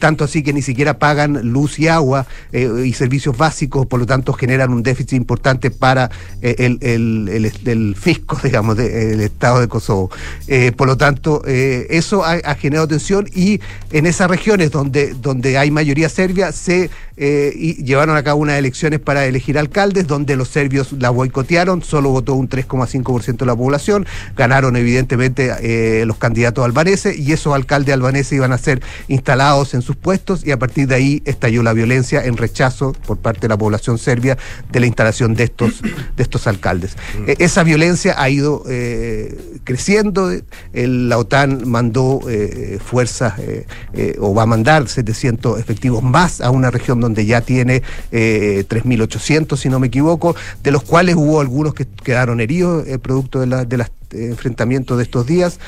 tanto 0.00 0.24
así 0.24 0.42
que 0.42 0.52
ni 0.52 0.60
siquiera 0.60 0.98
pagan 0.98 1.52
luz 1.52 1.78
y 1.78 1.86
agua 1.86 2.26
y 2.52 2.92
servicios 2.94 3.36
básicos, 3.36 3.86
por 3.86 4.00
lo 4.00 4.06
tanto 4.06 4.32
generan 4.32 4.72
un 4.72 4.82
déficit 4.82 5.12
importante 5.12 5.70
para 5.70 6.07
eh, 6.42 6.76
el, 6.80 7.96
fisco, 7.98 8.38
digamos, 8.44 8.76
del 8.76 9.20
Estado 9.20 9.60
de 9.60 9.68
Kosovo. 9.68 10.10
Eh, 10.46 10.72
por 10.72 10.86
lo 10.86 10.96
tanto, 10.96 11.42
eh, 11.46 11.86
eso 11.90 12.24
ha, 12.24 12.54
generado 12.54 12.88
tensión 12.88 13.28
y 13.34 13.60
en 13.92 14.06
esas 14.06 14.28
regiones 14.28 14.70
donde, 14.70 15.14
donde 15.14 15.58
hay 15.58 15.70
mayoría 15.70 16.08
serbia 16.08 16.52
se 16.52 16.90
llevaron 17.18 18.16
a 18.16 18.22
cabo 18.22 18.40
unas 18.40 18.58
elecciones 18.58 19.00
para 19.00 19.26
elegir 19.26 19.58
alcaldes, 19.58 20.06
donde 20.06 20.36
los 20.36 20.50
serbios 20.50 20.92
la 20.92 21.10
boicotearon, 21.10 21.82
solo 21.82 22.10
votó 22.10 22.34
un 22.34 22.48
3,5% 22.48 23.38
de 23.38 23.46
la 23.46 23.56
población, 23.56 24.06
ganaron 24.36 24.76
evidentemente 24.76 26.06
los 26.06 26.16
candidatos 26.18 26.64
albaneses 26.64 27.18
y 27.18 27.32
esos 27.32 27.56
alcaldes 27.56 27.92
albaneses 27.92 28.34
iban 28.34 28.52
a 28.52 28.58
ser 28.58 28.80
instalados 29.08 29.74
en 29.74 29.82
sus 29.82 29.96
puestos 29.96 30.46
y 30.46 30.52
a 30.52 30.60
partir 30.60 30.86
de 30.86 30.94
ahí 30.94 31.22
estalló 31.24 31.64
la 31.64 31.72
violencia 31.72 32.24
en 32.24 32.36
rechazo 32.36 32.92
por 32.92 33.18
parte 33.18 33.40
de 33.42 33.48
la 33.48 33.58
población 33.58 33.98
serbia 33.98 34.38
de 34.70 34.80
la 34.80 34.86
instalación 34.86 35.34
de 35.34 35.44
estos, 35.44 35.82
de 36.16 36.22
estos 36.22 36.46
alcaldes. 36.46 36.96
Eh, 37.26 37.36
esa 37.38 37.62
violencia 37.62 38.14
ha 38.20 38.28
ido 38.30 38.62
eh, 38.68 39.60
creciendo, 39.64 40.30
la 40.72 41.18
OTAN 41.18 41.68
mandó 41.68 42.20
eh, 42.28 42.78
fuerzas 42.84 43.34
eh, 43.38 44.16
o 44.20 44.34
va 44.34 44.44
a 44.44 44.46
mandar 44.46 44.88
700 44.88 45.58
efectivos 45.60 46.02
más 46.02 46.40
a 46.40 46.50
una 46.50 46.70
región 46.70 47.00
donde 47.00 47.26
ya 47.26 47.40
tiene 47.40 47.82
eh, 48.12 48.64
3.800, 48.68 49.56
si 49.56 49.68
no 49.68 49.78
me 49.78 49.88
equivoco, 49.88 50.34
de 50.62 50.70
los 50.70 50.82
cuales 50.82 51.16
hubo 51.16 51.40
algunos 51.40 51.74
que 51.74 51.86
quedaron 52.02 52.40
heridos 52.40 52.86
producto 53.00 53.40
de, 53.40 53.46
la- 53.46 53.64
de 53.64 53.76
las 53.76 53.90
enfrentamientos 54.10 54.96
de 54.96 55.02
estos 55.02 55.26
días 55.26 55.58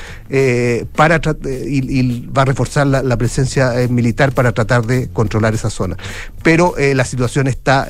para 0.95 1.21
y, 1.45 2.25
va 2.27 2.41
a 2.41 2.45
reforzar 2.45 2.87
la, 2.87 3.17
presencia 3.17 3.71
militar 3.89 4.31
para 4.31 4.51
tratar 4.51 4.85
de 4.87 5.09
controlar 5.09 5.53
esa 5.53 5.69
zona. 5.69 5.95
Pero 6.41 6.73
la 6.77 7.05
situación 7.05 7.47
está 7.47 7.87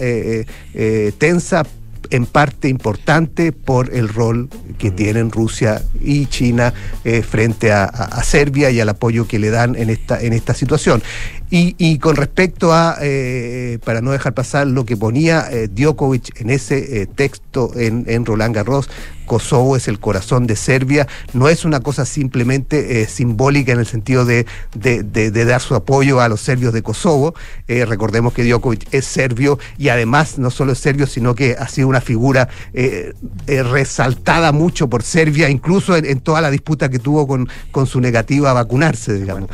tensa 1.18 1.66
en 2.12 2.26
parte 2.26 2.68
importante 2.68 3.52
por 3.52 3.94
el 3.94 4.10
rol 4.10 4.50
que 4.78 4.92
tienen 4.92 5.32
Rusia 5.32 5.82
y 6.00 6.28
China 6.28 6.74
eh, 7.04 7.22
frente 7.22 7.72
a, 7.72 7.90
Serbia 8.24 8.70
y 8.70 8.80
al 8.80 8.90
apoyo 8.90 9.28
que 9.28 9.40
le 9.40 9.50
dan 9.50 9.76
en 9.76 9.90
esta, 9.90 10.22
en 10.22 10.34
esta 10.34 10.54
situación. 10.54 11.02
Y, 11.50 11.76
y 11.78 11.98
con 11.98 12.16
respecto 12.16 12.74
a, 12.74 12.98
eh, 13.02 13.80
para 13.84 14.02
no 14.02 14.12
dejar 14.12 14.34
pasar 14.34 14.68
lo 14.68 14.86
que 14.86 14.96
ponía 14.96 15.48
eh, 15.52 15.68
Djokovic 15.68 16.40
en 16.40 16.50
ese 16.50 17.08
texto 17.08 17.72
en, 17.76 18.06
en 18.08 18.26
Roland 18.26 18.56
Garros, 18.56 18.90
Kosovo 19.26 19.76
es 19.76 19.88
el 19.88 20.00
corazón 20.00 20.48
de 20.48 20.56
Serbia, 20.56 21.08
no 21.34 21.48
es 21.50 21.66
una 21.66 21.80
cosa 21.80 22.06
simplemente 22.06 23.02
eh, 23.02 23.08
simbólica 23.08 23.72
en 23.72 23.80
el 23.80 23.86
sentido 23.86 24.26
de, 24.26 24.46
de- 24.74 25.32
dar 25.46 25.62
su 25.62 25.76
apoyo 25.76 26.20
a 26.22 26.28
los 26.30 26.42
serbios 26.42 26.74
de 26.74 26.82
Kosovo. 26.82 27.34
Eh, 27.68 27.86
recordemos 27.86 28.34
que 28.34 28.44
Djokovic 28.44 28.94
es 28.94 29.06
serbio 29.06 29.58
y 29.78 29.90
además 29.90 30.38
no 30.38 30.50
solo 30.52 30.74
es 30.74 30.80
serbio, 30.80 31.08
sino 31.08 31.36
que 31.36 31.56
ha 31.58 31.68
sido 31.68 31.88
una 31.88 32.02
figura 32.02 32.50
eh, 32.74 33.14
resaltada 33.48 34.52
mucho 34.52 34.90
por 34.90 35.04
Serbia, 35.04 35.50
incluso 35.50 35.96
en, 35.96 36.06
en 36.06 36.20
toda 36.20 36.42
la 36.42 36.52
disputa 36.52 36.90
que 36.90 37.00
tuvo 37.00 37.28
con, 37.28 37.48
con 37.72 37.88
su 37.88 38.00
negativa 38.02 38.52
a 38.52 38.54
vacunarse, 38.54 39.14
digamos. 39.14 39.50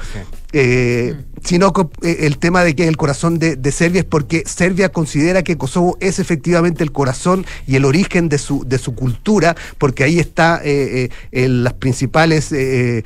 Eh, 0.53 1.13
sino 1.43 1.73
co- 1.73 1.91
eh, 2.03 2.19
el 2.21 2.37
tema 2.37 2.63
de 2.63 2.73
que 2.73 2.83
es 2.83 2.89
el 2.89 2.95
corazón 2.95 3.37
de, 3.37 3.57
de 3.57 3.71
Serbia 3.73 3.99
es 3.99 4.05
porque 4.05 4.43
Serbia 4.45 4.89
considera 4.89 5.43
que 5.43 5.57
Kosovo 5.57 5.97
es 5.99 6.19
efectivamente 6.19 6.83
el 6.83 6.91
corazón 6.93 7.45
y 7.67 7.75
el 7.75 7.83
origen 7.83 8.29
de 8.29 8.37
su, 8.37 8.63
de 8.65 8.77
su 8.77 8.95
cultura, 8.95 9.55
porque 9.77 10.05
ahí 10.05 10.19
está 10.19 10.61
eh, 10.63 11.09
eh, 11.33 11.47
las 11.49 11.73
principales 11.73 12.51
eh, 12.53 13.03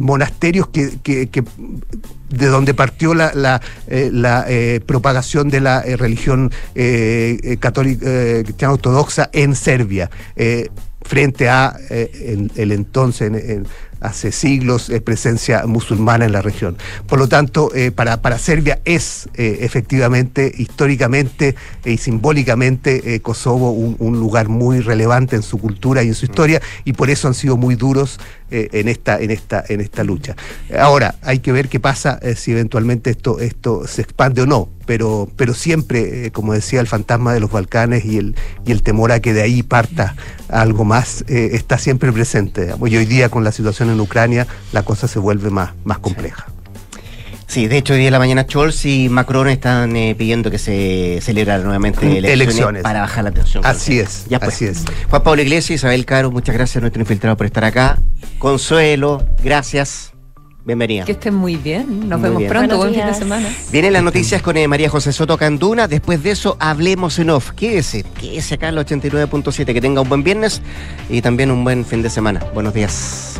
monasterios 0.00 0.68
que, 0.68 0.98
que- 1.02 1.28
que- 1.28 1.44
de 2.28 2.46
donde 2.46 2.74
partió 2.74 3.14
la, 3.14 3.32
la, 3.34 3.60
eh, 3.86 4.10
la, 4.12 4.44
eh, 4.48 4.80
propagación 4.84 5.48
de 5.50 5.60
la 5.60 5.80
eh, 5.82 5.96
religión 5.96 6.50
católica 7.60 8.06
cristiana 8.42 8.74
ortodoxa 8.74 9.30
en 9.32 9.54
Serbia, 9.54 10.10
frente 11.02 11.48
a 11.48 11.76
en- 11.90 12.50
el 12.56 12.72
entonces, 12.72 13.28
en- 13.28 13.34
en- 13.50 13.66
hace 14.04 14.32
siglos, 14.32 14.90
eh, 14.90 15.00
presencia 15.00 15.64
musulmana 15.66 16.26
en 16.26 16.32
la 16.32 16.42
región. 16.42 16.76
Por 17.06 17.18
lo 17.18 17.26
tanto, 17.26 17.70
eh, 17.74 17.90
para, 17.90 18.20
para 18.20 18.38
Serbia 18.38 18.80
es 18.84 19.28
eh, 19.34 19.58
efectivamente, 19.60 20.52
históricamente 20.56 21.56
y 21.84 21.96
simbólicamente, 21.96 23.20
Kosovo 23.20 23.70
un, 23.70 23.96
un 23.98 24.20
lugar 24.20 24.48
muy 24.48 24.80
relevante 24.80 25.36
en 25.36 25.42
su 25.42 25.58
cultura 25.58 26.02
y 26.02 26.08
en 26.08 26.14
su 26.14 26.26
historia, 26.26 26.60
y 26.84 26.92
por 26.92 27.10
eso 27.10 27.28
han 27.28 27.34
sido 27.34 27.56
muy 27.56 27.74
duros 27.74 28.20
eh, 28.56 28.68
en, 28.70 28.86
esta, 28.86 29.18
en, 29.18 29.32
esta, 29.32 29.64
en 29.68 29.80
esta 29.80 30.04
lucha. 30.04 30.36
Ahora, 30.78 31.16
hay 31.22 31.40
que 31.40 31.50
ver 31.50 31.68
qué 31.68 31.80
pasa 31.80 32.20
eh, 32.22 32.36
si 32.36 32.52
eventualmente 32.52 33.10
esto, 33.10 33.40
esto 33.40 33.84
se 33.88 34.02
expande 34.02 34.42
o 34.42 34.46
no, 34.46 34.68
pero, 34.86 35.28
pero 35.34 35.54
siempre, 35.54 36.26
eh, 36.26 36.30
como 36.30 36.52
decía, 36.52 36.78
el 36.78 36.86
fantasma 36.86 37.34
de 37.34 37.40
los 37.40 37.50
Balcanes 37.50 38.04
y 38.04 38.18
el, 38.18 38.36
y 38.64 38.70
el 38.70 38.84
temor 38.84 39.10
a 39.10 39.18
que 39.18 39.32
de 39.32 39.42
ahí 39.42 39.64
parta 39.64 40.14
algo 40.48 40.84
más 40.84 41.24
está 41.26 41.78
siempre 41.78 42.12
presente. 42.12 42.72
Y 42.86 42.96
hoy 42.96 43.06
día 43.06 43.28
con 43.28 43.42
la 43.42 43.50
situación 43.50 43.90
en 43.90 43.98
Ucrania 43.98 44.46
la 44.72 44.84
cosa 44.84 45.08
se 45.08 45.18
vuelve 45.18 45.50
más, 45.50 45.72
más 45.82 45.98
compleja. 45.98 46.53
Sí, 47.46 47.68
de 47.68 47.78
hecho, 47.78 47.92
hoy 47.92 48.00
día 48.00 48.08
en 48.08 48.12
la 48.12 48.18
mañana 48.18 48.42
Scholz 48.48 48.84
y 48.86 49.08
Macron 49.08 49.48
están 49.48 49.94
eh, 49.96 50.14
pidiendo 50.16 50.50
que 50.50 50.58
se 50.58 51.20
celebraran 51.22 51.62
nuevamente 51.62 52.00
elecciones, 52.06 52.32
Elecciones. 52.32 52.82
para 52.82 53.00
bajar 53.02 53.24
la 53.24 53.30
tensión. 53.30 53.64
Así 53.64 53.98
es, 54.00 54.24
Ya 54.28 54.40
pues. 54.40 54.54
así 54.54 54.64
es. 54.64 54.84
Juan 55.10 55.22
Pablo 55.22 55.42
Iglesias, 55.42 55.80
Isabel 55.80 56.04
Caro, 56.06 56.30
muchas 56.30 56.54
gracias 56.54 56.78
a 56.78 56.80
nuestro 56.80 57.00
infiltrado 57.02 57.36
por 57.36 57.46
estar 57.46 57.64
acá. 57.64 57.98
Consuelo, 58.38 59.24
gracias. 59.42 60.10
Bienvenida. 60.64 61.04
Que 61.04 61.12
estén 61.12 61.34
muy 61.34 61.56
bien. 61.56 62.08
Nos 62.08 62.18
Muy 62.18 62.28
vemos 62.28 62.38
bien. 62.38 62.50
pronto. 62.50 62.78
Buenos 62.78 62.94
Buen 62.96 63.04
fin 63.04 63.12
de 63.12 63.18
semana. 63.18 63.48
Vienen 63.70 63.92
las 63.92 64.02
noticias 64.02 64.40
con 64.40 64.56
eh, 64.56 64.66
María 64.66 64.88
José 64.88 65.12
Soto 65.12 65.36
Canduna. 65.36 65.86
Después 65.88 66.22
de 66.22 66.30
eso, 66.30 66.56
hablemos 66.58 67.18
en 67.18 67.28
off. 67.28 67.50
Quédese, 67.50 68.02
quédese 68.18 68.54
acá 68.54 68.70
en 68.70 68.78
el 68.78 68.86
89.7. 68.86 69.74
Que 69.74 69.80
tenga 69.82 70.00
un 70.00 70.08
buen 70.08 70.24
viernes 70.24 70.62
y 71.10 71.20
también 71.20 71.50
un 71.50 71.64
buen 71.64 71.84
fin 71.84 72.00
de 72.00 72.08
semana. 72.08 72.40
Buenos 72.54 72.72
días. 72.72 73.30